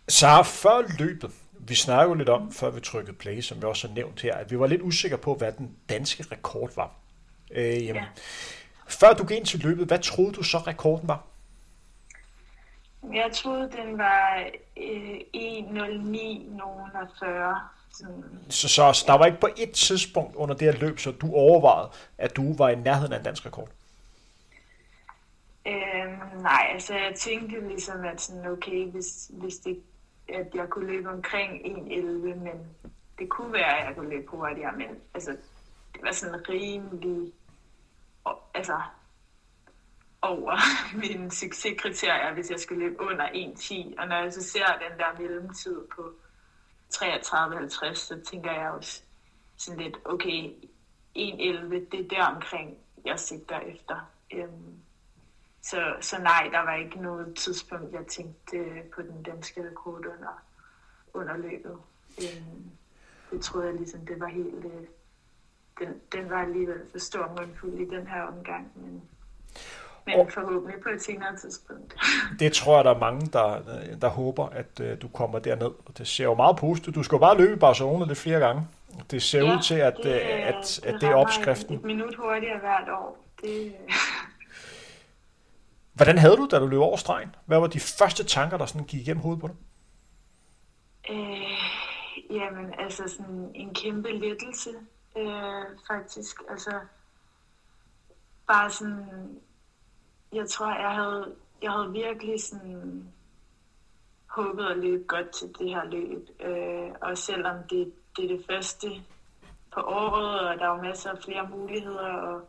Så 0.09 0.43
før 0.43 0.99
løbet, 0.99 1.31
vi 1.59 1.75
snakkede 1.75 2.09
jo 2.09 2.15
lidt 2.15 2.29
om, 2.29 2.53
før 2.53 2.71
vi 2.71 2.81
trykkede 2.81 3.17
play, 3.17 3.41
som 3.41 3.63
vi 3.63 3.67
også 3.67 3.89
har 3.89 3.95
nævnt 3.95 4.23
her, 4.23 4.35
at 4.35 4.51
vi 4.51 4.59
var 4.59 4.67
lidt 4.67 4.83
usikre 4.83 5.19
på, 5.19 5.35
hvad 5.35 5.53
den 5.53 5.77
danske 5.89 6.25
rekord 6.33 6.75
var. 6.77 6.91
Øh, 7.51 7.87
jamen, 7.87 8.03
ja. 8.03 8.09
Før 8.89 9.13
du 9.13 9.25
gik 9.25 9.37
ind 9.37 9.47
til 9.47 9.61
løbet, 9.61 9.87
hvad 9.87 9.99
troede 9.99 10.33
du 10.33 10.43
så 10.43 10.59
rekorden 10.59 11.09
var? 11.09 11.25
Jeg 13.03 13.31
troede, 13.33 13.71
den 13.71 13.99
var 13.99 14.45
øh, 14.77 15.21
1.09 15.37 16.57
nogen 16.57 16.91
af 16.95 17.09
40. 17.19 17.69
Så, 18.49 18.69
så, 18.69 18.93
så 18.93 19.05
der 19.07 19.19
var 19.19 19.27
ikke 19.27 19.41
på 19.41 19.49
et 19.57 19.71
tidspunkt 19.71 20.37
under 20.37 20.55
det 20.55 20.73
her 20.73 20.81
løb, 20.81 20.99
så 20.99 21.11
du 21.11 21.35
overvejede, 21.35 21.91
at 22.19 22.37
du 22.37 22.57
var 22.57 22.69
i 22.69 22.75
nærheden 22.75 23.13
af 23.13 23.19
en 23.19 23.25
dansk 23.25 23.47
rekord? 23.47 23.69
Øhm, 25.67 26.43
nej, 26.43 26.71
altså 26.73 26.95
jeg 26.95 27.15
tænkte 27.17 27.69
ligesom, 27.69 28.05
at 28.05 28.21
sådan, 28.21 28.47
okay, 28.47 28.91
hvis, 28.91 29.31
hvis 29.33 29.57
det 29.57 29.83
at 30.29 30.55
jeg 30.55 30.69
kunne 30.71 30.87
løbe 30.87 31.09
omkring 31.09 31.53
1.11, 31.53 32.05
men 32.45 32.77
det 33.19 33.29
kunne 33.29 33.53
være, 33.53 33.79
at 33.81 33.87
jeg 33.87 33.97
kunne 33.97 34.11
løbe 34.11 34.27
hurtigere, 34.29 34.77
men 34.77 34.89
altså, 35.15 35.31
det 35.95 36.03
var 36.03 36.13
sådan 36.13 36.49
rimelig 36.49 37.33
altså, 38.55 38.81
over 40.23 40.57
mine 41.03 41.31
succeskriterier, 41.31 42.35
hvis 42.35 42.51
jeg 42.51 42.61
skulle 42.61 42.89
løbe 42.89 43.01
under 43.01 43.27
1.10. 43.27 44.01
Og 44.01 44.09
når 44.09 44.23
jeg 44.23 44.33
så 44.33 44.43
ser 44.43 44.65
den 44.89 44.99
der 44.99 45.21
mellemtid 45.21 45.87
på 45.97 46.13
33.50, 46.95 47.95
så 47.95 48.21
tænker 48.31 48.53
jeg 48.53 48.71
også 48.71 49.03
sådan 49.57 49.81
lidt, 49.81 49.97
okay, 50.05 50.53
1.11, 51.17 51.75
det 51.93 52.01
er 52.01 52.09
der 52.11 52.25
omkring, 52.25 52.79
jeg 53.05 53.21
sigter 53.21 53.61
efter. 53.61 54.11
Øhm, 54.35 54.75
så, 55.63 55.97
så 56.01 56.19
nej, 56.19 56.49
der 56.53 56.59
var 56.59 56.75
ikke 56.75 57.03
noget 57.03 57.35
tidspunkt, 57.37 57.93
jeg 57.93 58.07
tænkte 58.07 58.57
øh, 58.57 58.85
på 58.95 59.03
den 59.03 59.23
danske 59.23 59.69
rekord 59.71 60.07
under, 60.07 60.43
under 61.15 61.37
løbet. 61.37 61.79
Øhm, 62.19 62.71
det 63.31 63.41
troede 63.41 63.67
jeg 63.67 63.77
ligesom, 63.77 64.07
det 64.07 64.21
var 64.21 64.27
helt... 64.29 64.65
Øh, 64.65 64.87
den, 65.79 66.01
den 66.13 66.31
var 66.31 66.43
alligevel 66.43 66.81
for 66.91 66.99
stor 66.99 67.35
mundfuld 67.39 67.75
i 67.75 67.85
den 67.85 68.07
her 68.07 68.23
omgang, 68.23 68.73
men, 68.77 69.03
men 70.17 70.31
forhåbentlig 70.31 70.81
på 70.83 70.89
et 70.89 71.03
senere 71.03 71.37
tidspunkt. 71.37 71.95
det 72.41 72.53
tror 72.53 72.77
jeg, 72.77 72.85
der 72.85 72.95
er 72.95 72.99
mange, 72.99 73.27
der, 73.33 73.59
der 74.01 74.09
håber, 74.09 74.47
at 74.47 74.81
uh, 74.81 74.87
du 75.03 75.09
kommer 75.09 75.39
derned. 75.39 75.71
Og 75.87 75.99
det 75.99 76.09
ser 76.09 76.25
jo 76.25 76.35
meget 76.35 76.57
positivt. 76.57 76.95
Du 76.95 77.03
skal 77.03 77.17
jo 77.17 77.21
bare 77.21 77.37
løbe 77.37 77.53
i 77.53 77.57
Barcelona 77.57 78.05
lidt 78.05 78.19
flere 78.19 78.39
gange. 78.39 78.63
Det 79.11 79.23
ser 79.23 79.45
ja, 79.45 79.55
ud 79.55 79.63
til, 79.63 79.75
at 79.75 79.97
det, 80.03 80.13
at, 80.13 80.55
at, 80.55 80.81
at 80.85 81.01
det 81.01 81.09
er 81.09 81.15
opskriften. 81.15 81.75
Et 81.75 81.85
minut 81.85 82.15
hurtigere 82.15 82.59
hvert 82.59 82.89
år. 82.89 83.25
Det, 83.43 83.73
Hvordan 85.99 86.19
havde 86.19 86.37
du, 86.37 86.49
da 86.51 86.59
du 86.59 86.67
løb 86.67 86.81
over 86.81 86.97
stregen? 86.97 87.35
Hvad 87.47 87.61
var 87.61 87.67
de 87.67 87.81
første 87.81 88.25
tanker, 88.25 88.57
der 88.57 88.67
sådan 88.67 88.87
gik 88.87 89.01
igennem 89.01 89.23
hovedet 89.23 89.41
på 89.41 89.49
dig? 89.49 89.57
Øh, 91.11 91.59
jamen, 92.31 92.75
altså 92.79 93.03
sådan 93.09 93.51
en 93.55 93.75
kæmpe 93.75 94.09
lettelse, 94.13 94.71
øh, 95.17 95.65
faktisk. 95.91 96.43
Altså, 96.51 96.71
bare 98.47 98.71
sådan, 98.71 99.41
jeg 100.33 100.49
tror, 100.49 100.81
jeg 100.81 100.95
havde, 100.95 101.35
jeg 101.63 101.73
havde 101.73 101.93
virkelig 101.93 102.43
sådan 102.43 103.13
håbet 104.27 104.67
at 104.67 104.79
løbe 104.79 105.05
godt 105.05 105.31
til 105.31 105.49
det 105.59 105.69
her 105.69 105.85
løb. 105.85 106.29
Øh, 106.41 106.91
og 107.01 107.19
selvom 107.19 107.57
det, 107.71 107.93
det 108.17 108.25
er 108.25 108.37
det 108.37 108.47
første 108.47 108.89
på 109.73 109.81
året, 109.81 110.41
og 110.41 110.59
der 110.59 110.65
er 110.65 110.77
jo 110.77 110.83
masser 110.83 111.11
af 111.11 111.19
flere 111.25 111.49
muligheder 111.49 112.13
og 112.13 112.49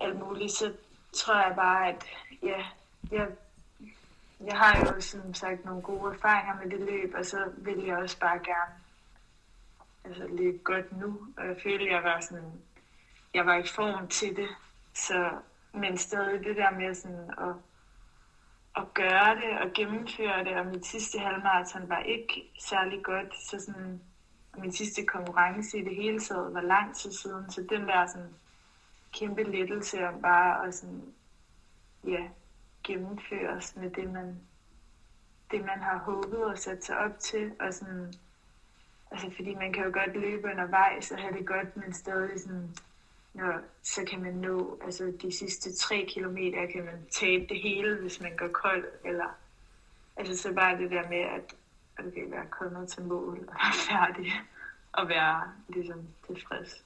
alt 0.00 0.18
muligt, 0.18 0.52
så 0.52 0.72
tror 1.12 1.34
jeg 1.34 1.52
bare, 1.56 1.88
at 1.88 2.04
ja, 2.42 2.64
jeg, 3.10 3.28
jeg 4.40 4.58
har 4.58 4.94
jo 4.94 5.00
som 5.00 5.34
sagt 5.34 5.64
nogle 5.64 5.82
gode 5.82 6.14
erfaringer 6.14 6.54
med 6.54 6.70
det 6.70 6.80
løb, 6.80 7.14
og 7.18 7.24
så 7.24 7.52
vil 7.56 7.84
jeg 7.84 7.96
også 7.96 8.18
bare 8.18 8.38
gerne 8.38 8.74
altså, 10.04 10.26
løbe 10.26 10.58
godt 10.58 11.00
nu. 11.00 11.26
Og 11.36 11.46
jeg 11.46 11.56
føler, 11.62 11.92
jeg 11.92 12.02
var 12.02 12.20
sådan, 12.20 12.52
jeg 13.34 13.46
var 13.46 13.56
i 13.56 13.66
form 13.66 14.08
til 14.08 14.36
det. 14.36 14.48
Så, 14.94 15.30
men 15.72 15.96
stadig 15.96 16.44
det 16.44 16.56
der 16.56 16.70
med 16.70 16.94
sådan 16.94 17.30
at, 17.38 17.54
at 18.76 18.94
gøre 18.94 19.34
det 19.34 19.58
og 19.58 19.72
gennemføre 19.74 20.44
det, 20.44 20.56
og 20.56 20.66
mit 20.66 20.86
sidste 20.86 21.18
halvmarathon 21.18 21.88
var 21.88 21.98
ikke 21.98 22.52
særlig 22.60 23.04
godt, 23.04 23.34
så 23.34 23.60
sådan, 23.60 24.00
min 24.58 24.72
sidste 24.72 25.06
konkurrence 25.06 25.78
i 25.78 25.84
det 25.84 25.96
hele 25.96 26.20
taget 26.20 26.54
var 26.54 26.60
lang 26.60 26.96
tid 26.96 27.12
siden, 27.12 27.50
så 27.50 27.66
den 27.70 27.88
der 27.88 28.06
sådan 28.06 28.34
kæmpe 29.12 29.42
lettelse 29.42 30.08
om 30.08 30.22
bare 30.22 30.66
at 30.66 30.74
sådan, 30.74 31.14
ja, 32.06 32.28
gennemføres 32.84 33.76
med 33.76 33.90
det, 33.90 34.12
man, 34.12 34.40
det, 35.50 35.60
man 35.60 35.78
har 35.78 35.98
håbet 35.98 36.44
og 36.44 36.58
sat 36.58 36.84
sig 36.84 36.98
op 36.98 37.18
til. 37.18 37.52
Og 37.60 37.74
sådan, 37.74 38.12
altså, 39.10 39.30
fordi 39.36 39.54
man 39.54 39.72
kan 39.72 39.84
jo 39.84 39.90
godt 39.92 40.16
løbe 40.16 40.48
undervejs 40.48 41.10
og 41.10 41.18
have 41.18 41.38
det 41.38 41.46
godt, 41.46 41.76
men 41.76 41.92
stadig 41.92 42.40
sådan, 42.40 42.76
når, 43.34 43.60
så 43.82 44.04
kan 44.10 44.22
man 44.22 44.34
nå 44.34 44.78
altså, 44.84 45.12
de 45.22 45.32
sidste 45.32 45.76
tre 45.76 46.06
kilometer, 46.08 46.66
kan 46.66 46.84
man 46.84 47.06
tabe 47.10 47.46
det 47.48 47.60
hele, 47.62 48.00
hvis 48.00 48.20
man 48.20 48.36
går 48.36 48.48
kold. 48.48 48.84
Eller, 49.04 49.38
altså, 50.16 50.42
så 50.42 50.52
bare 50.54 50.78
det 50.78 50.90
der 50.90 51.08
med, 51.08 51.20
at 51.20 51.54
okay, 51.98 52.30
være 52.30 52.46
kommet 52.50 52.88
til 52.88 53.02
mål 53.02 53.38
og 53.48 53.54
være 53.54 53.72
færdig 53.90 54.32
og 54.92 55.08
være 55.08 55.42
ligesom 55.68 56.08
tilfreds. 56.26 56.84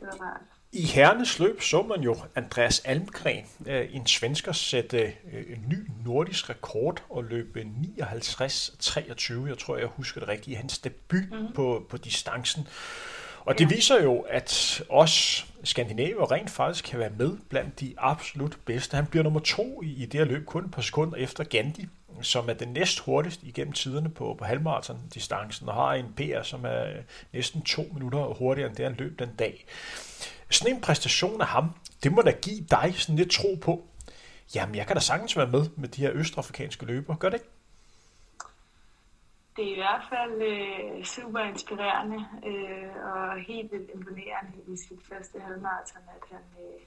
Det 0.00 0.02
var 0.02 0.26
rart. 0.26 0.40
I 0.76 0.82
herrenes 0.82 1.38
løb 1.38 1.60
så 1.60 1.82
man 1.82 2.00
jo 2.00 2.16
Andreas 2.34 2.80
Almgren, 2.80 3.44
øh, 3.66 3.94
en 3.94 4.06
svensker, 4.06 4.52
sætte 4.52 4.98
øh, 5.32 5.44
en 5.48 5.64
ny 5.68 5.90
nordisk 6.04 6.50
rekord 6.50 7.04
og 7.10 7.24
løbe 7.24 7.60
59-23. 7.60 9.46
Jeg 9.46 9.58
tror, 9.58 9.76
jeg 9.76 9.86
husker 9.86 10.20
det 10.20 10.28
rigtigt 10.28 10.48
i 10.48 10.54
hans 10.54 10.78
debut 10.78 11.30
mm. 11.30 11.52
på, 11.54 11.86
på 11.88 11.96
distancen. 11.96 12.68
Og 13.44 13.58
det 13.58 13.70
ja. 13.70 13.74
viser 13.74 14.02
jo, 14.02 14.20
at 14.20 14.82
os 14.88 15.46
skandinaver 15.64 16.32
rent 16.32 16.50
faktisk 16.50 16.84
kan 16.84 16.98
være 16.98 17.10
med 17.18 17.36
blandt 17.48 17.80
de 17.80 17.94
absolut 17.98 18.58
bedste. 18.64 18.96
Han 18.96 19.06
bliver 19.06 19.22
nummer 19.22 19.40
to 19.40 19.82
i, 19.82 20.02
i 20.02 20.06
det 20.06 20.20
her 20.20 20.24
løb, 20.24 20.46
kun 20.46 20.64
et 20.64 20.70
par 20.70 20.82
sekunder 20.82 21.16
efter 21.16 21.44
Gandhi, 21.44 21.86
som 22.22 22.48
er 22.48 22.52
den 22.52 22.68
næst 22.68 23.00
hurtigste 23.00 23.46
igennem 23.46 23.72
tiderne 23.72 24.10
på, 24.10 24.36
på 24.38 24.44
halvmarathon-distancen, 24.44 25.68
og 25.68 25.74
har 25.74 25.94
en 25.94 26.12
PR, 26.16 26.42
som 26.42 26.64
er 26.64 26.86
næsten 27.32 27.62
to 27.62 27.82
minutter 27.94 28.24
hurtigere 28.24 28.68
end 28.68 28.76
det, 28.76 28.84
han 28.84 28.94
løb 28.98 29.18
den 29.18 29.30
dag. 29.38 29.66
Sådan 30.50 30.74
en 30.74 30.80
præstation 30.80 31.40
af 31.40 31.46
ham, 31.46 31.70
det 32.02 32.12
må 32.12 32.22
da 32.22 32.30
give 32.30 32.66
dig 32.70 32.94
sådan 32.96 33.16
lidt 33.16 33.30
tro 33.30 33.58
på, 33.60 33.84
jamen 34.54 34.74
jeg 34.74 34.86
kan 34.86 34.96
da 34.96 35.00
sagtens 35.00 35.36
være 35.36 35.46
med 35.46 35.66
med 35.76 35.88
de 35.88 36.00
her 36.00 36.10
østafrikanske 36.14 36.86
løber. 36.86 37.16
Gør 37.16 37.28
det 37.28 37.36
ikke? 37.36 37.53
Det 39.56 39.68
er 39.68 39.72
i 39.72 39.74
hvert 39.74 40.04
fald 40.08 40.42
øh, 40.42 41.04
super 41.04 41.40
inspirerende 41.40 42.26
øh, 42.46 43.12
og 43.12 43.40
helt 43.40 43.72
vildt 43.72 43.90
imponerende 43.94 44.58
i 44.66 44.76
sit 44.76 45.06
første 45.08 45.40
halvmarathon, 45.40 46.02
at 46.08 46.28
han, 46.30 46.64
øh, 46.64 46.80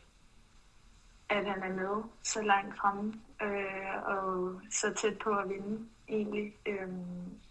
at 1.29 1.45
han 1.45 1.63
er 1.63 1.75
med 1.75 2.03
så 2.23 2.41
langt 2.41 2.77
fremme 2.77 3.13
øh, 3.41 4.03
og 4.05 4.61
så 4.71 4.93
tæt 4.93 5.19
på 5.19 5.29
at 5.29 5.49
vinde 5.49 5.87
egentlig. 6.09 6.55
Øh, 6.65 6.87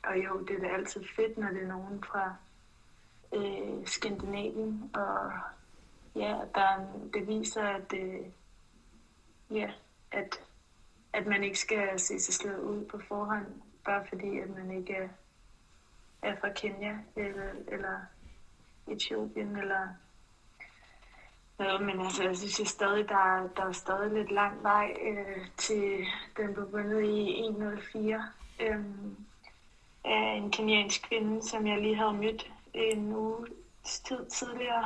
og 0.05 0.25
jo, 0.25 0.41
det 0.41 0.57
er 0.57 0.61
da 0.61 0.75
altid 0.75 1.05
fedt, 1.17 1.39
når 1.39 1.49
det 1.49 1.63
er 1.63 1.69
nogen 1.69 2.05
fra 2.05 2.35
øh, 3.35 3.87
Skandinavien 3.87 4.91
og 4.95 5.33
ja, 6.17 6.39
der, 6.55 6.87
det 7.15 7.29
viser, 7.29 7.63
at, 7.63 7.93
øh, 7.93 8.27
ja, 9.51 9.71
at, 10.13 10.41
at 11.13 11.27
man 11.27 11.45
ikke 11.45 11.59
skal 11.59 12.01
se 12.01 12.21
sig 12.21 12.35
slået 12.35 12.61
ud 12.61 12.85
på 12.85 13.01
forhånd, 13.09 13.47
bare 13.87 14.07
fordi 14.09 14.39
at 14.39 14.49
man 14.49 14.71
ikke 14.71 14.95
er, 14.95 15.09
er 16.23 16.37
fra 16.41 16.53
Kenya 16.53 16.99
eller, 17.17 17.51
eller 17.69 18.01
Etiopien 18.87 19.57
eller 19.57 19.89
noget, 21.59 21.83
men 21.83 22.01
altså, 22.01 22.23
jeg 22.23 22.37
synes 22.37 22.59
jeg 22.59 22.67
stadig, 22.67 23.09
der, 23.09 23.49
der 23.57 23.65
er 23.65 23.73
stadig 23.73 24.13
lidt 24.13 24.31
lang 24.31 24.63
vej 24.63 24.97
øh, 25.03 25.47
til 25.57 26.07
den 26.37 26.55
blev 26.55 26.73
vundet 26.73 27.05
i 27.05 27.41
104 27.41 28.29
øh, 28.61 28.85
af 30.05 30.37
en 30.37 30.51
kenyansk 30.51 31.03
kvinde, 31.03 31.49
som 31.49 31.67
jeg 31.67 31.81
lige 31.81 31.97
havde 31.97 32.13
mødt 32.13 32.53
en 32.75 33.13
uge 33.13 33.47
tid 33.85 34.27
tidligere 34.27 34.85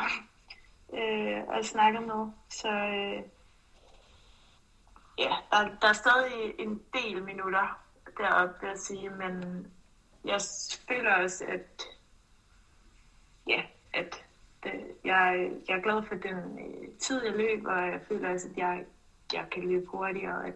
øh, 0.99 1.43
og 1.49 1.65
snakket 1.65 2.03
med. 2.03 2.31
Så 2.49 2.69
øh, 2.69 3.23
ja, 5.19 5.35
der, 5.51 5.69
der 5.83 5.89
er 5.89 5.93
stadig 5.93 6.55
en 6.59 6.83
del 6.95 7.23
minutter 7.23 7.81
deroppe, 8.19 8.55
vil 8.61 8.69
jeg 8.69 8.79
sige, 8.79 9.11
men 9.11 9.67
jeg 10.25 10.41
føler 10.89 11.15
også, 11.15 11.45
at 11.49 11.83
ja, 13.47 13.63
at 13.95 14.25
det, 14.63 14.73
jeg, 15.05 15.51
jeg 15.69 15.77
er 15.77 15.83
glad 15.83 16.03
for 16.09 16.15
den 16.15 16.59
øh, 16.59 16.89
tid, 16.99 17.25
jeg 17.25 17.33
løber, 17.33 17.73
og 17.73 17.87
jeg 17.87 18.01
føler 18.09 18.33
også, 18.33 18.49
at 18.51 18.57
jeg, 18.57 18.85
jeg 19.33 19.45
kan 19.53 19.63
løbe 19.63 19.87
hurtigere, 19.87 20.47
at 20.47 20.55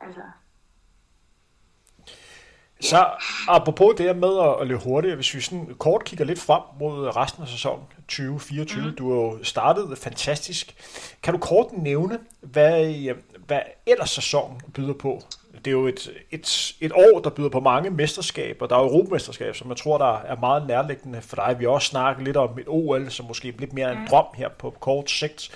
altså, 0.00 0.22
så 2.82 3.06
apropos 3.48 3.94
det 3.96 4.06
her 4.06 4.14
med 4.14 4.60
at 4.60 4.66
løbe 4.66 4.80
hurtigt, 4.80 5.14
hvis 5.14 5.34
vi 5.34 5.40
sådan 5.40 5.74
kort 5.78 6.04
kigger 6.04 6.24
lidt 6.24 6.40
frem 6.40 6.62
mod 6.78 7.16
resten 7.16 7.42
af 7.42 7.48
sæsonen 7.48 7.84
2024, 8.08 8.86
mm. 8.86 8.96
du 8.96 9.12
har 9.12 9.20
jo 9.20 9.44
startet 9.44 9.98
fantastisk. 9.98 10.74
Kan 11.22 11.34
du 11.34 11.40
kort 11.40 11.72
nævne, 11.72 12.18
hvad, 12.40 13.14
hvad 13.46 13.60
ellers 13.86 14.10
sæsonen 14.10 14.60
byder 14.74 14.94
på? 14.94 15.22
Det 15.54 15.66
er 15.66 15.70
jo 15.70 15.86
et, 15.86 16.10
et, 16.30 16.76
et 16.80 16.92
år, 16.92 17.20
der 17.20 17.30
byder 17.30 17.48
på 17.48 17.60
mange 17.60 17.90
mesterskaber. 17.90 18.66
Der 18.66 18.76
er 18.76 18.80
Europamesterskab, 18.80 19.56
som 19.56 19.68
jeg 19.68 19.76
tror, 19.76 19.98
der 19.98 20.16
er 20.18 20.36
meget 20.36 20.66
nærliggende 20.66 21.22
for 21.22 21.36
dig. 21.36 21.56
Vi 21.58 21.64
har 21.64 21.70
også 21.70 21.88
snakket 21.88 22.24
lidt 22.24 22.36
om 22.36 22.58
et 22.58 22.68
OL, 22.68 23.10
som 23.10 23.26
måske 23.26 23.48
er 23.48 23.52
lidt 23.58 23.72
mere 23.72 23.92
en 23.92 24.06
drøm 24.10 24.26
her 24.34 24.48
på 24.48 24.70
kort 24.70 25.10
sigt. 25.10 25.50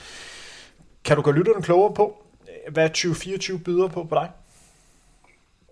Kan 1.04 1.16
du 1.16 1.22
gøre 1.22 1.34
lytterne 1.34 1.62
klogere 1.62 1.94
på, 1.94 2.22
hvad 2.68 2.88
2024 2.88 3.58
byder 3.58 3.88
på 3.88 4.04
på 4.04 4.14
dig? 4.14 4.30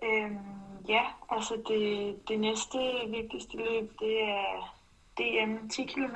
Øhm 0.03 0.55
Ja, 0.87 1.03
altså 1.29 1.55
det, 1.67 2.15
det 2.27 2.39
næste 2.39 2.77
vigtigste 3.09 3.57
løb, 3.57 3.91
det 3.99 4.23
er 4.23 4.75
DM 5.17 5.67
10 5.67 5.85
km 5.85 6.15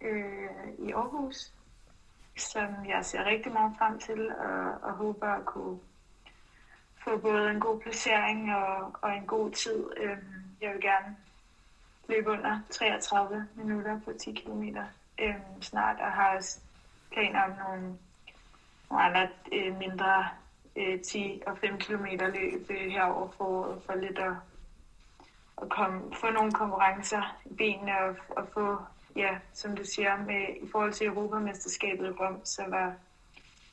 øh, 0.00 0.88
i 0.88 0.92
Aarhus, 0.92 1.52
som 2.36 2.68
jeg 2.88 3.04
ser 3.04 3.24
rigtig 3.24 3.52
meget 3.52 3.72
frem 3.78 3.98
til, 3.98 4.30
og, 4.30 4.88
og 4.88 4.92
håber 4.92 5.26
at 5.26 5.44
kunne 5.44 5.78
få 7.08 7.16
både 7.16 7.50
en 7.50 7.60
god 7.60 7.80
placering 7.80 8.54
og, 8.54 8.92
og 9.02 9.16
en 9.16 9.26
god 9.26 9.50
tid. 9.50 9.84
Øh, 9.96 10.16
jeg 10.60 10.72
vil 10.72 10.80
gerne 10.80 11.16
løbe 12.08 12.30
under 12.30 12.60
33 12.70 13.46
minutter 13.54 14.00
på 14.04 14.12
10 14.12 14.32
km 14.32 14.62
øh, 15.18 15.34
snart, 15.60 16.00
og 16.00 16.12
har 16.12 16.36
også 16.36 16.58
planer 17.12 17.42
om 17.42 17.50
nogle, 17.50 17.96
nogle 18.90 19.04
andre 19.04 19.28
øh, 19.52 19.78
mindre 19.78 20.28
øh, 20.76 21.00
10 21.00 21.42
og 21.46 21.58
5 21.58 21.78
km 21.78 22.04
løb 22.04 22.70
øh, 22.70 22.90
herover 22.90 23.28
for, 23.36 23.82
for 23.86 23.94
lidt 23.94 24.18
at, 24.18 24.32
at 25.62 25.68
komme, 25.68 26.14
få 26.20 26.30
nogle 26.30 26.52
konkurrencer 26.52 27.36
i 27.44 27.54
benene 27.54 28.00
og, 28.00 28.16
og 28.28 28.48
få, 28.54 28.76
ja, 29.16 29.38
som 29.52 29.76
du 29.76 29.84
siger, 29.84 30.16
med, 30.16 30.46
i 30.62 30.70
forhold 30.72 30.92
til 30.92 31.06
Europamesterskabet 31.06 32.06
i 32.06 32.10
Rom, 32.10 32.44
så 32.44 32.62
var 32.68 32.94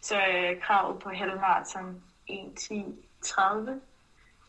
så 0.02 0.16
øh, 0.16 0.62
kravet 0.62 1.00
på 1.00 1.10
halvmarathon 1.10 2.04
30. 3.24 3.82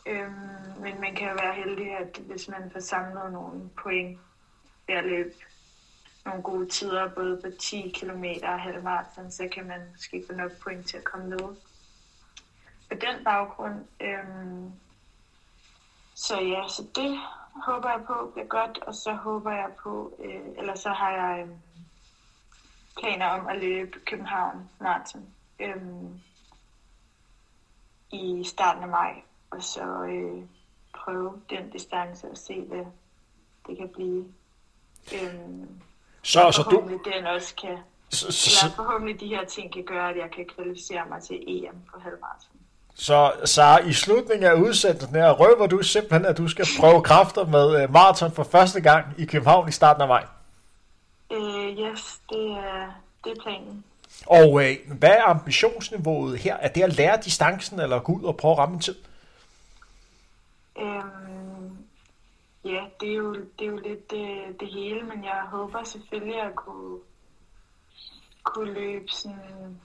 Øhm, 0.06 0.32
men 0.80 1.00
man 1.00 1.14
kan 1.14 1.28
jo 1.28 1.34
være 1.34 1.54
heldig, 1.54 1.96
at 1.98 2.20
hvis 2.26 2.48
man 2.48 2.70
får 2.72 2.80
samlet 2.80 3.32
nogle 3.32 3.70
point 3.82 4.18
ved 4.86 4.94
at 4.94 5.04
løbe 5.04 5.34
nogle 6.24 6.42
gode 6.42 6.68
tider, 6.68 7.08
både 7.14 7.40
på 7.44 7.48
10 7.60 7.92
km 8.00 8.24
og 8.42 8.60
halvmarathon, 8.60 9.30
så 9.30 9.48
kan 9.52 9.66
man 9.66 9.80
måske 9.92 10.24
få 10.26 10.32
nok 10.32 10.50
point 10.62 10.88
til 10.88 10.96
at 10.96 11.04
komme 11.04 11.28
med 11.28 11.38
på 12.88 12.94
den 13.00 13.24
baggrund. 13.24 13.84
Øhm, 14.00 14.72
så 16.14 16.40
ja, 16.40 16.68
så 16.68 16.82
det 16.94 17.18
håber 17.66 17.90
jeg 17.90 18.04
på 18.06 18.30
bliver 18.32 18.46
godt, 18.46 18.78
og 18.78 18.94
så 18.94 19.12
håber 19.12 19.50
jeg 19.50 19.70
på, 19.82 20.16
øh, 20.24 20.58
eller 20.58 20.74
så 20.74 20.90
har 20.90 21.10
jeg 21.10 21.46
øh, 21.46 21.54
planer 22.98 23.26
om 23.26 23.46
at 23.46 23.58
løbe 23.58 23.98
København 23.98 24.70
Marathon 24.80 25.34
Øhm, 25.60 26.20
i 28.14 28.44
starten 28.44 28.82
af 28.82 28.88
maj, 28.88 29.12
og 29.50 29.62
så 29.62 29.82
øh, 29.82 30.42
prøve 30.94 31.32
den 31.50 31.70
distance 31.70 32.26
og 32.30 32.36
se, 32.36 32.60
hvad 32.60 32.84
det 33.68 33.76
kan 33.78 33.88
blive. 33.88 34.24
Øh, 35.14 35.34
så, 36.22 36.50
så 36.52 36.62
du... 36.62 37.00
den 37.14 37.26
også 37.26 37.54
kan, 37.54 37.78
så, 38.08 38.32
så, 38.32 38.50
så, 38.50 38.70
forhåbentlig 38.76 39.20
de 39.20 39.26
her 39.26 39.44
ting 39.44 39.72
kan 39.72 39.84
gøre, 39.84 40.10
at 40.10 40.16
jeg 40.16 40.30
kan 40.36 40.46
kvalificere 40.56 41.02
mig 41.08 41.22
til 41.22 41.44
EM 41.46 41.74
på 41.92 42.00
halvmarathon. 42.00 42.50
Så, 42.94 43.32
så 43.44 43.80
i 43.86 43.92
slutningen 43.92 44.46
af 44.50 44.54
udsendelsen 44.54 45.14
her, 45.14 45.30
røver 45.30 45.66
du 45.66 45.82
simpelthen, 45.82 46.24
at 46.24 46.38
du 46.38 46.48
skal 46.48 46.66
prøve 46.80 47.02
kræfter 47.02 47.46
med 47.46 47.84
uh, 47.84 47.92
maraton 47.92 48.32
for 48.32 48.42
første 48.42 48.80
gang 48.80 49.06
i 49.18 49.24
København 49.24 49.68
i 49.68 49.72
starten 49.72 50.02
af 50.02 50.08
maj? 50.08 50.26
Uh, 51.30 51.78
yes, 51.78 52.20
det 52.30 52.50
er, 52.50 53.00
det 53.24 53.32
er 53.32 53.42
planen. 53.42 53.84
Og 54.26 54.64
øh, 54.64 54.98
hvad 54.98 55.10
er 55.10 55.22
ambitionsniveauet 55.24 56.38
her? 56.38 56.56
Er 56.56 56.68
det 56.68 56.82
at 56.82 56.96
lære 56.96 57.20
distancen, 57.24 57.80
eller 57.80 57.98
gå 57.98 58.12
ud 58.12 58.24
og 58.24 58.36
prøve 58.36 58.52
at 58.52 58.58
ramme 58.58 58.74
en 58.74 58.80
tid? 58.80 58.96
Øhm, 60.78 61.78
ja, 62.64 62.84
det 63.00 63.10
er 63.10 63.14
jo, 63.14 63.34
det 63.34 63.66
er 63.66 63.66
jo 63.66 63.76
lidt 63.76 64.10
det, 64.10 64.60
det 64.60 64.68
hele, 64.68 65.02
men 65.02 65.24
jeg 65.24 65.42
håber 65.50 65.84
selvfølgelig 65.84 66.40
at 66.40 66.54
kunne, 66.54 66.98
kunne 68.42 68.72
løbe 68.72 69.08
sådan 69.08 69.80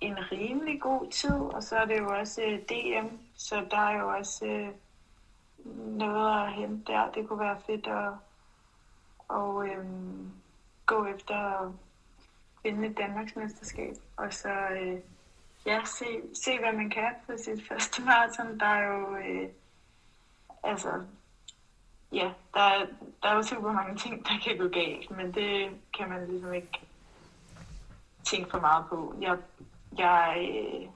en 0.00 0.18
rimelig 0.32 0.80
god 0.80 1.10
tid, 1.10 1.40
og 1.40 1.62
så 1.62 1.76
er 1.76 1.84
det 1.84 1.98
jo 1.98 2.18
også 2.18 2.42
øh, 2.42 2.58
DM, 2.58 3.06
så 3.36 3.66
der 3.70 3.78
er 3.78 3.98
jo 3.98 4.08
også 4.08 4.44
øh, 4.46 4.68
noget 5.98 6.46
at 6.46 6.52
hente 6.52 6.92
der. 6.92 7.10
Det 7.14 7.28
kunne 7.28 7.40
være 7.40 7.60
fedt 7.66 7.86
at 7.86 8.12
og, 9.28 9.68
øhm, 9.68 10.30
gå 10.86 11.04
efter 11.04 11.72
vinde 12.66 12.88
et 12.88 12.98
Danmarksmesterskab, 12.98 13.94
og 14.16 14.32
så 14.32 14.48
øh, 14.48 14.98
ja, 15.66 15.80
se, 15.84 16.06
se, 16.34 16.58
hvad 16.58 16.72
man 16.72 16.90
kan 16.90 17.12
på 17.26 17.32
sit 17.36 17.62
første 17.68 18.02
maraton. 18.02 18.60
Der 18.60 18.66
er 18.66 18.86
jo, 18.92 19.16
øh, 19.16 19.48
altså, 20.62 21.02
ja, 22.12 22.32
der 22.54 22.60
er, 22.60 22.86
der 23.22 23.28
er 23.28 23.34
jo 23.34 23.42
super 23.42 23.72
mange 23.72 23.96
ting, 23.96 24.26
der 24.26 24.38
kan 24.44 24.58
gå 24.58 24.68
galt, 24.68 25.10
men 25.10 25.34
det 25.34 25.70
kan 25.98 26.08
man 26.08 26.28
ligesom 26.28 26.52
ikke 26.54 26.80
tænke 28.24 28.50
for 28.50 28.60
meget 28.60 28.84
på. 28.88 29.14
Jeg, 29.20 29.38
jeg 29.98 30.48
øh, 30.50 30.88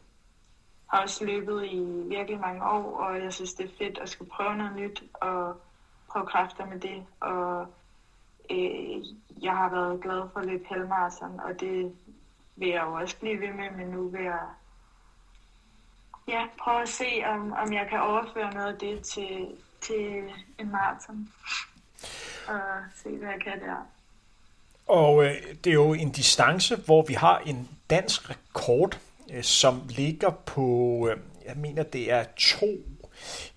har 0.86 1.02
også 1.02 1.24
løbet 1.24 1.64
i 1.64 2.04
virkelig 2.06 2.40
mange 2.40 2.64
år, 2.64 2.96
og 2.96 3.22
jeg 3.22 3.32
synes, 3.32 3.54
det 3.54 3.64
er 3.64 3.76
fedt 3.78 3.98
at 3.98 4.08
skulle 4.08 4.30
prøve 4.30 4.56
noget 4.56 4.76
nyt 4.76 5.02
og 5.14 5.60
prøve 6.08 6.26
kræfter 6.26 6.66
med 6.66 6.80
det. 6.80 7.06
Og 7.20 7.66
øh, 8.50 9.04
jeg 9.42 9.52
har 9.52 9.70
været 9.70 10.02
glad 10.02 10.22
for 10.32 10.40
at 10.40 10.46
løbe 10.46 10.64
halvmarathon, 10.68 11.40
og 11.40 11.60
det 11.60 11.92
vil 12.56 12.68
jeg 12.68 12.82
jo 12.86 12.92
også 12.92 13.16
blive 13.20 13.40
ved 13.40 13.52
med, 13.52 13.70
men 13.76 13.86
nu 13.86 14.08
vil 14.08 14.22
jeg 14.22 14.40
ja, 16.28 16.46
prøve 16.58 16.82
at 16.82 16.88
se, 16.88 17.22
om, 17.26 17.52
om 17.52 17.72
jeg 17.72 17.86
kan 17.90 18.00
overføre 18.00 18.54
noget 18.54 18.72
af 18.72 18.78
det 18.78 19.02
til, 19.02 19.46
til 19.80 20.22
en 20.58 20.70
maraton. 20.70 21.28
Og 22.48 22.60
se, 23.02 23.08
hvad 23.08 23.28
jeg 23.28 23.40
kan 23.44 23.60
der. 23.60 23.86
Og 24.86 25.24
øh, 25.24 25.34
det 25.64 25.70
er 25.70 25.74
jo 25.74 25.92
en 25.92 26.10
distance, 26.10 26.76
hvor 26.76 27.02
vi 27.02 27.14
har 27.14 27.38
en 27.38 27.68
dansk 27.90 28.30
rekord, 28.30 29.00
øh, 29.32 29.42
som 29.42 29.82
ligger 29.88 30.30
på, 30.30 31.08
øh, 31.10 31.16
jeg 31.46 31.56
mener 31.56 31.82
det 31.82 32.12
er 32.12 32.24
2 32.36 32.66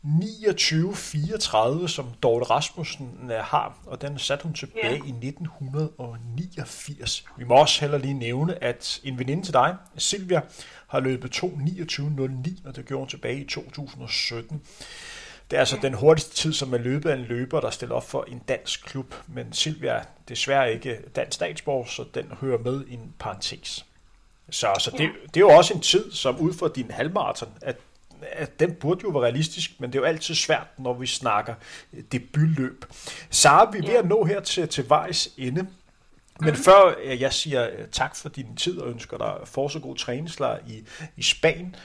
29-34, 0.05 1.87
som 1.87 2.05
Dorte 2.23 2.45
Rasmussen 2.45 3.31
øh, 3.31 3.37
har, 3.37 3.77
og 3.85 4.01
den 4.01 4.19
satte 4.19 4.43
hun 4.43 4.53
tilbage 4.53 4.97
yeah. 4.97 5.07
i 5.07 5.27
1989. 5.27 7.25
Vi 7.37 7.43
må 7.43 7.55
også 7.55 7.81
heller 7.81 7.97
lige 7.97 8.13
nævne, 8.13 8.63
at 8.63 9.01
en 9.03 9.19
veninde 9.19 9.43
til 9.43 9.53
dig, 9.53 9.75
Silvia, 9.97 10.41
har 10.87 10.99
løbet 10.99 11.43
2.29.09, 11.43 12.67
og 12.67 12.75
det 12.75 12.85
gjorde 12.85 12.99
hun 12.99 13.07
tilbage 13.07 13.39
i 13.39 13.45
2017. 13.45 14.61
Det 15.51 15.57
er 15.57 15.59
altså 15.59 15.77
den 15.81 15.93
hurtigste 15.93 16.35
tid, 16.35 16.53
som 16.53 16.73
er 16.73 16.77
løbet 16.77 17.09
af 17.09 17.15
en 17.15 17.21
løber, 17.21 17.59
der 17.59 17.69
stiller 17.69 17.95
op 17.95 18.09
for 18.09 18.23
en 18.23 18.39
dansk 18.47 18.85
klub. 18.85 19.15
Men 19.27 19.53
Silvia 19.53 19.91
er 19.91 20.03
desværre 20.29 20.73
ikke 20.73 20.99
dansk 21.15 21.35
statsborger, 21.35 21.85
så 21.85 22.05
den 22.13 22.25
hører 22.41 22.57
med 22.57 22.85
i 22.87 22.93
en 22.93 23.13
parentes. 23.19 23.85
Så, 24.49 24.67
så 24.79 24.91
det, 24.91 25.09
det 25.27 25.37
er 25.37 25.41
jo 25.41 25.49
også 25.49 25.73
en 25.73 25.79
tid, 25.79 26.11
som 26.11 26.39
ud 26.39 26.53
fra 26.53 26.69
din 26.75 26.91
halvmarathon, 26.91 27.49
at, 27.61 27.77
at 28.31 28.59
den 28.59 28.73
burde 28.73 29.01
jo 29.03 29.09
være 29.09 29.23
realistisk, 29.23 29.71
men 29.79 29.89
det 29.89 29.99
er 29.99 30.01
jo 30.01 30.05
altid 30.05 30.35
svært, 30.35 30.67
når 30.77 30.93
vi 30.93 31.07
snakker 31.07 31.53
debutløb. 32.11 32.85
Sara, 33.29 33.71
vi 33.71 33.77
er 33.77 33.87
ved 33.87 33.95
at 33.95 34.05
nå 34.05 34.25
her 34.25 34.39
til, 34.39 34.67
til 34.67 34.89
vejs 34.89 35.29
ende. 35.37 35.67
Men 36.39 36.49
mm. 36.49 36.55
før 36.55 36.99
jeg 37.19 37.33
siger 37.33 37.69
tak 37.91 38.15
for 38.15 38.29
din 38.29 38.55
tid 38.55 38.79
og 38.79 38.89
ønsker 38.89 39.17
dig 39.17 39.33
for 39.45 39.67
så 39.67 39.79
god 39.79 39.95
træningslejr 39.95 40.59
i, 40.67 40.83
i 41.17 41.23
Spanien, 41.23 41.75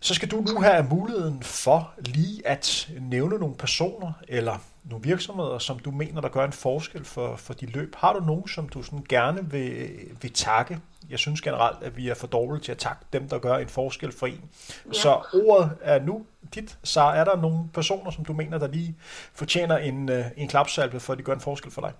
så 0.00 0.14
skal 0.14 0.30
du 0.30 0.40
nu 0.40 0.60
have 0.60 0.86
muligheden 0.90 1.42
for 1.42 1.92
lige 1.98 2.46
at 2.46 2.90
nævne 3.00 3.38
nogle 3.38 3.54
personer 3.54 4.12
eller 4.28 4.58
nogle 4.84 5.04
virksomheder, 5.04 5.58
som 5.58 5.78
du 5.78 5.90
mener, 5.90 6.20
der 6.20 6.28
gør 6.28 6.44
en 6.44 6.52
forskel 6.52 7.04
for, 7.04 7.36
for 7.36 7.54
dit 7.54 7.74
løb. 7.74 7.94
Har 7.96 8.12
du 8.12 8.20
nogen, 8.20 8.48
som 8.48 8.68
du 8.68 8.82
sådan 8.82 9.04
gerne 9.08 9.50
vil, 9.50 9.90
vil 10.22 10.32
takke? 10.32 10.80
Jeg 11.10 11.18
synes 11.18 11.40
generelt, 11.40 11.82
at 11.82 11.96
vi 11.96 12.08
er 12.08 12.14
for 12.14 12.26
dårlige 12.26 12.62
til 12.62 12.72
at 12.72 12.78
takke 12.78 13.04
dem, 13.12 13.28
der 13.28 13.38
gør 13.38 13.56
en 13.56 13.68
forskel 13.68 14.12
for 14.12 14.26
en. 14.26 14.50
Ja. 14.86 14.92
Så 14.92 15.22
ordet 15.46 15.78
er 15.80 15.98
nu 15.98 16.26
dit. 16.54 16.78
Så 16.84 17.00
er 17.00 17.24
der 17.24 17.36
nogle 17.36 17.68
personer, 17.74 18.10
som 18.10 18.24
du 18.24 18.32
mener, 18.32 18.58
der 18.58 18.66
lige 18.66 18.96
fortjener 19.34 19.76
en, 19.76 20.08
øh, 20.08 20.24
en 20.36 20.48
klapsalve, 20.48 21.00
for 21.00 21.12
at 21.12 21.18
de 21.18 21.22
gør 21.22 21.34
en 21.34 21.40
forskel 21.40 21.70
for 21.70 21.80
dig? 21.80 21.92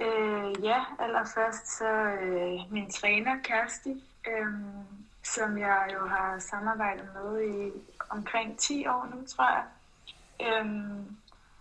Øh, 0.00 0.64
ja, 0.64 0.84
allerførst 0.98 1.78
så 1.78 1.88
øh, 2.22 2.72
min 2.72 2.90
træner, 2.90 3.32
Kersti. 3.44 4.04
Øh, 4.28 4.44
som 5.34 5.58
jeg 5.58 5.90
jo 5.92 6.06
har 6.06 6.38
samarbejdet 6.38 7.08
med 7.14 7.42
i 7.42 7.72
omkring 8.10 8.58
10 8.58 8.86
år 8.86 9.08
nu, 9.14 9.26
tror 9.26 9.50
jeg. 9.56 9.64
Øhm, 10.46 11.16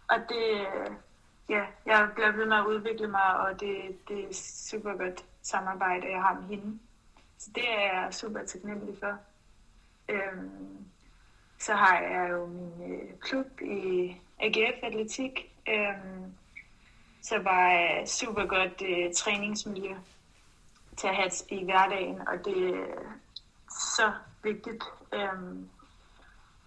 og 0.10 0.18
det, 0.30 0.68
ja, 1.50 1.64
jeg 1.86 2.10
bliver 2.16 2.32
ved 2.32 2.46
med 2.46 2.58
at 2.58 2.66
udvikle 2.66 3.08
mig, 3.08 3.38
og 3.38 3.60
det, 3.60 3.76
det 4.08 4.20
er 4.20 4.34
super 4.70 4.94
godt 4.98 5.26
samarbejde, 5.48 6.12
jeg 6.12 6.22
har 6.22 6.34
med 6.34 6.58
hende. 6.58 6.80
Så 7.38 7.50
det 7.56 7.64
er 7.70 8.04
jeg 8.04 8.14
super 8.14 8.46
taknemmelig 8.46 8.96
for. 9.00 9.18
Øhm, 10.10 10.86
så 11.60 11.74
har 11.74 12.00
jeg 12.00 12.30
jo 12.32 12.46
min 12.46 12.94
øh, 12.94 13.20
klub 13.20 13.62
i 13.62 14.16
AGF 14.40 14.84
Atletik, 14.84 15.54
øhm, 15.70 16.34
så 17.22 17.40
var 17.40 17.70
jeg 17.72 18.04
super 18.08 18.46
godt 18.46 18.82
øh, 18.82 19.14
træningsmiljø 19.14 19.96
til 20.98 21.08
at 21.08 21.16
have 21.16 21.32
i 21.50 21.64
hverdagen, 21.64 22.28
og 22.28 22.46
det, 22.46 22.86
så 23.70 24.14
vigtigt. 24.44 24.84
Øhm, 25.14 25.70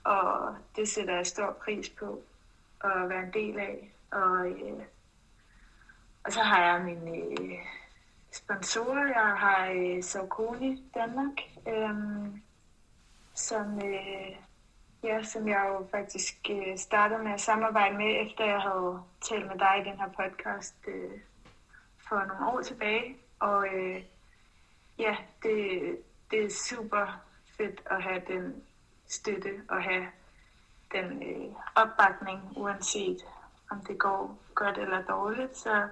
og 0.05 0.57
det 0.77 0.89
sætter 0.89 1.17
jeg 1.17 1.27
stor 1.27 1.57
pris 1.65 1.89
på 1.89 2.23
at 2.85 3.09
være 3.09 3.23
en 3.23 3.33
del 3.33 3.59
af. 3.59 3.93
Og, 4.11 4.47
øh, 4.47 4.83
og 6.25 6.33
så 6.33 6.41
har 6.41 6.65
jeg 6.65 6.85
min 6.85 7.09
øh, 7.09 7.59
sponsorer. 8.33 9.07
Jeg 9.07 9.37
har 9.37 9.71
øh, 9.71 10.03
Saucony 10.03 10.79
Danmark, 10.95 11.41
øh, 11.69 11.95
som, 13.35 13.83
øh, 13.85 14.37
ja, 15.03 15.23
som 15.23 15.49
jeg 15.49 15.67
jo 15.69 15.87
faktisk 15.91 16.35
øh, 16.51 16.79
startede 16.79 17.23
med 17.23 17.33
at 17.33 17.41
samarbejde 17.41 17.97
med, 17.97 18.27
efter 18.27 18.45
jeg 18.45 18.61
havde 18.61 19.03
talt 19.21 19.47
med 19.47 19.59
dig 19.59 19.75
i 19.81 19.91
den 19.91 19.99
her 19.99 20.09
podcast 20.09 20.75
øh, 20.89 21.21
for 22.09 22.17
nogle 22.17 22.53
år 22.53 22.63
tilbage. 22.63 23.17
Og 23.39 23.67
øh, 23.75 24.03
ja, 24.99 25.17
det, 25.43 25.81
det 26.31 26.45
er 26.45 26.51
super 26.69 27.23
fedt 27.57 27.83
at 27.87 28.03
have 28.03 28.23
den 28.29 28.63
støtte 29.07 29.51
og 29.69 29.83
have 29.83 30.07
den 30.93 31.23
øh, 31.23 31.55
opbakning, 31.75 32.41
uanset 32.57 33.25
om 33.71 33.81
det 33.81 33.99
går 33.99 34.39
godt 34.55 34.79
eller 34.79 35.03
dårligt, 35.03 35.57
så, 35.57 35.89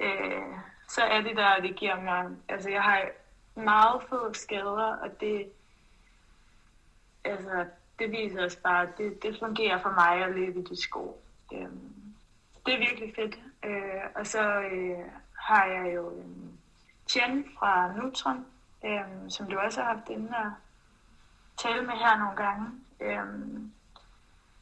øh, 0.00 0.58
så 0.88 1.02
er 1.02 1.20
det 1.20 1.36
der, 1.36 1.60
det 1.60 1.76
giver 1.76 2.00
mig, 2.00 2.30
altså 2.48 2.70
jeg 2.70 2.82
har 2.82 3.08
meget 3.54 4.02
få 4.08 4.32
skader, 4.32 4.96
og 4.96 5.20
det, 5.20 5.52
altså, 7.24 7.66
det 7.98 8.10
viser 8.10 8.44
os 8.44 8.56
bare, 8.56 8.82
at 8.82 8.98
det, 8.98 9.22
det 9.22 9.38
fungerer 9.38 9.82
for 9.82 9.90
mig 9.90 10.24
at 10.24 10.34
løbe 10.34 10.60
i 10.60 10.62
de 10.62 10.82
sko. 10.82 11.22
Det, 11.50 11.68
det 12.66 12.74
er 12.74 12.78
virkelig 12.78 13.14
fedt. 13.16 13.38
Øh, 13.64 14.02
og 14.14 14.26
så 14.26 14.60
øh, 14.60 14.98
har 15.40 15.66
jeg 15.66 15.94
jo 15.94 16.12
Chen 17.08 17.44
fra 17.58 17.92
Nutron, 17.92 18.46
øh, 18.84 19.30
som 19.30 19.50
du 19.50 19.58
også 19.58 19.82
har 19.82 19.94
haft 19.94 20.08
inde 20.08 20.28
og 20.36 20.52
tale 21.56 21.82
med 21.82 21.94
her 21.94 22.18
nogle 22.18 22.36
gange, 22.36 22.70
øh, 23.00 23.26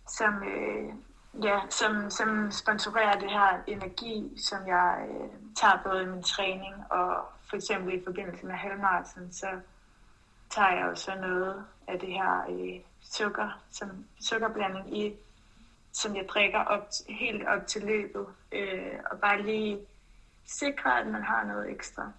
som, 0.08 0.42
øh, 0.42 0.94
ja, 1.42 1.60
som, 1.70 2.10
som 2.10 2.50
sponsorerer 2.50 3.18
det 3.18 3.30
her 3.30 3.62
energi, 3.66 4.32
som 4.36 4.66
jeg 4.66 5.06
øh, 5.10 5.30
tager 5.56 5.78
både 5.84 6.02
i 6.02 6.06
min 6.06 6.22
træning 6.22 6.74
og 6.90 7.24
for 7.48 7.56
eksempel 7.56 7.94
i 7.94 8.04
forbindelse 8.04 8.46
med 8.46 8.54
halvmarathon, 8.54 9.32
så 9.32 9.46
tager 10.50 10.70
jeg 10.70 10.86
jo 10.90 10.94
så 10.94 11.14
noget 11.14 11.64
af 11.86 11.98
det 12.00 12.08
her 12.08 12.44
øh, 12.48 12.80
sukker, 13.02 13.60
som 13.70 14.04
sukkerblanding 14.20 14.98
i, 14.98 15.14
som 15.92 16.16
jeg 16.16 16.24
drikker 16.28 16.58
op, 16.58 16.88
helt 17.08 17.46
op 17.48 17.66
til 17.66 17.82
løbet, 17.82 18.26
øh, 18.52 18.94
og 19.10 19.20
bare 19.20 19.42
lige 19.42 19.78
sikre, 20.46 21.00
at 21.00 21.06
man 21.06 21.22
har 21.22 21.44
noget 21.44 21.70
ekstra 21.70 22.12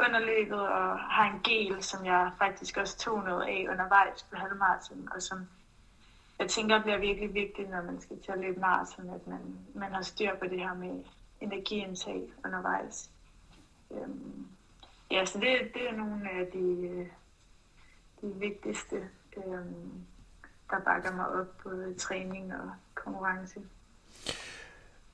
under 0.00 0.18
løbet 0.18 0.60
og 0.60 0.98
har 0.98 1.24
en 1.32 1.40
gel, 1.44 1.82
som 1.82 2.04
jeg 2.04 2.30
faktisk 2.38 2.76
også 2.76 2.98
tog 2.98 3.24
noget 3.24 3.42
af 3.42 3.66
undervejs 3.70 4.22
på 4.22 4.36
halvmarathon, 4.36 5.08
og 5.14 5.22
som 5.22 5.48
jeg 6.38 6.48
tænker 6.48 6.82
bliver 6.82 6.98
virkelig 6.98 7.34
vigtigt, 7.34 7.70
når 7.70 7.82
man 7.82 8.00
skal 8.00 8.16
til 8.24 8.32
at 8.32 8.38
løbe 8.38 8.60
maraton, 8.60 9.10
at 9.10 9.26
man, 9.26 9.40
man 9.74 9.92
har 9.92 10.02
styr 10.02 10.36
på 10.38 10.44
det 10.44 10.60
her 10.60 10.74
med 10.74 11.04
energiindtag 11.40 12.22
undervejs. 12.44 13.10
Øhm, 13.90 14.46
ja, 15.10 15.24
så 15.24 15.38
det, 15.38 15.74
det 15.74 15.88
er 15.88 15.96
nogle 15.96 16.30
af 16.30 16.46
de, 16.52 17.06
de 18.20 18.34
vigtigste, 18.34 18.96
øhm, 19.36 20.04
der 20.70 20.80
bakker 20.84 21.12
mig 21.16 21.28
op 21.28 21.46
både 21.62 21.94
træning 21.94 22.54
og 22.54 22.70
konkurrence. 22.94 23.60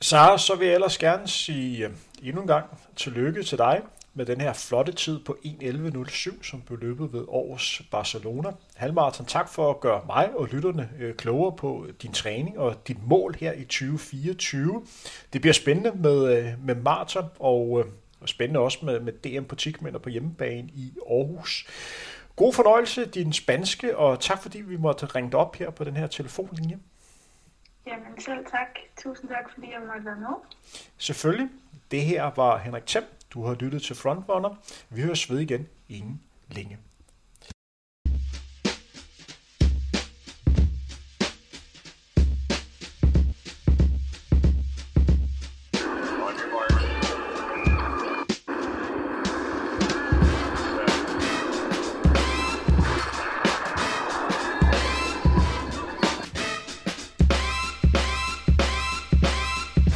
Sara, 0.00 0.38
så 0.38 0.56
vil 0.56 0.66
jeg 0.66 0.74
ellers 0.74 0.98
gerne 0.98 1.28
sige 1.28 1.86
øh, 1.86 1.94
endnu 2.22 2.40
en 2.40 2.46
gang 2.46 2.78
tillykke 2.96 3.42
til 3.42 3.58
dig 3.58 3.82
med 4.14 4.26
den 4.26 4.40
her 4.40 4.52
flotte 4.52 4.92
tid 4.92 5.20
på 5.20 5.36
1.11.07, 5.44 6.42
som 6.42 6.60
blev 6.60 6.78
løbet 6.78 7.12
ved 7.12 7.24
årets 7.28 7.82
Barcelona. 7.90 8.50
Halvmarathon, 8.74 9.26
tak 9.26 9.48
for 9.48 9.70
at 9.70 9.80
gøre 9.80 10.02
mig 10.06 10.30
og 10.34 10.48
lytterne 10.48 10.90
øh, 10.98 11.14
klogere 11.14 11.56
på 11.56 11.86
din 12.02 12.12
træning 12.12 12.58
og 12.58 12.88
dit 12.88 13.06
mål 13.06 13.34
her 13.40 13.52
i 13.52 13.64
2024. 13.64 14.86
Det 15.32 15.40
bliver 15.40 15.54
spændende 15.54 15.92
med, 15.98 16.38
øh, 16.38 16.64
med 16.64 16.74
maraton 16.74 17.24
og, 17.38 17.80
øh, 17.80 17.92
og 18.20 18.28
spændende 18.28 18.60
også 18.60 18.78
med, 18.82 19.00
med 19.00 19.12
DM 19.12 19.44
på 19.44 19.54
Tikmænd 19.54 20.00
på 20.00 20.08
hjemmebane 20.08 20.68
i 20.74 20.92
Aarhus. 21.10 21.66
God 22.36 22.52
fornøjelse, 22.52 23.04
din 23.06 23.32
spanske, 23.32 23.96
og 23.96 24.20
tak 24.20 24.42
fordi 24.42 24.60
vi 24.60 24.76
måtte 24.76 25.06
ringe 25.06 25.36
op 25.36 25.56
her 25.56 25.70
på 25.70 25.84
den 25.84 25.96
her 25.96 26.06
telefonlinje. 26.06 26.78
Jamen 27.86 28.20
selv 28.20 28.44
tak. 28.44 28.68
Tusind 29.02 29.30
tak, 29.30 29.50
fordi 29.54 29.66
jeg 29.72 29.80
måtte 29.86 30.04
være 30.04 30.16
med. 30.16 30.36
Selvfølgelig. 30.98 31.48
Det 31.90 32.02
her 32.02 32.30
var 32.36 32.58
Henrik 32.58 32.86
Thiem. 32.86 33.04
Du 33.34 33.42
har 33.42 33.54
lyttet 33.54 33.82
til 33.82 33.96
Frontrunner. 33.96 34.54
Vi 34.90 35.02
høres 35.02 35.30
ved 35.30 35.38
igen 35.38 35.66
inden 35.88 36.20
længe. 36.50 36.78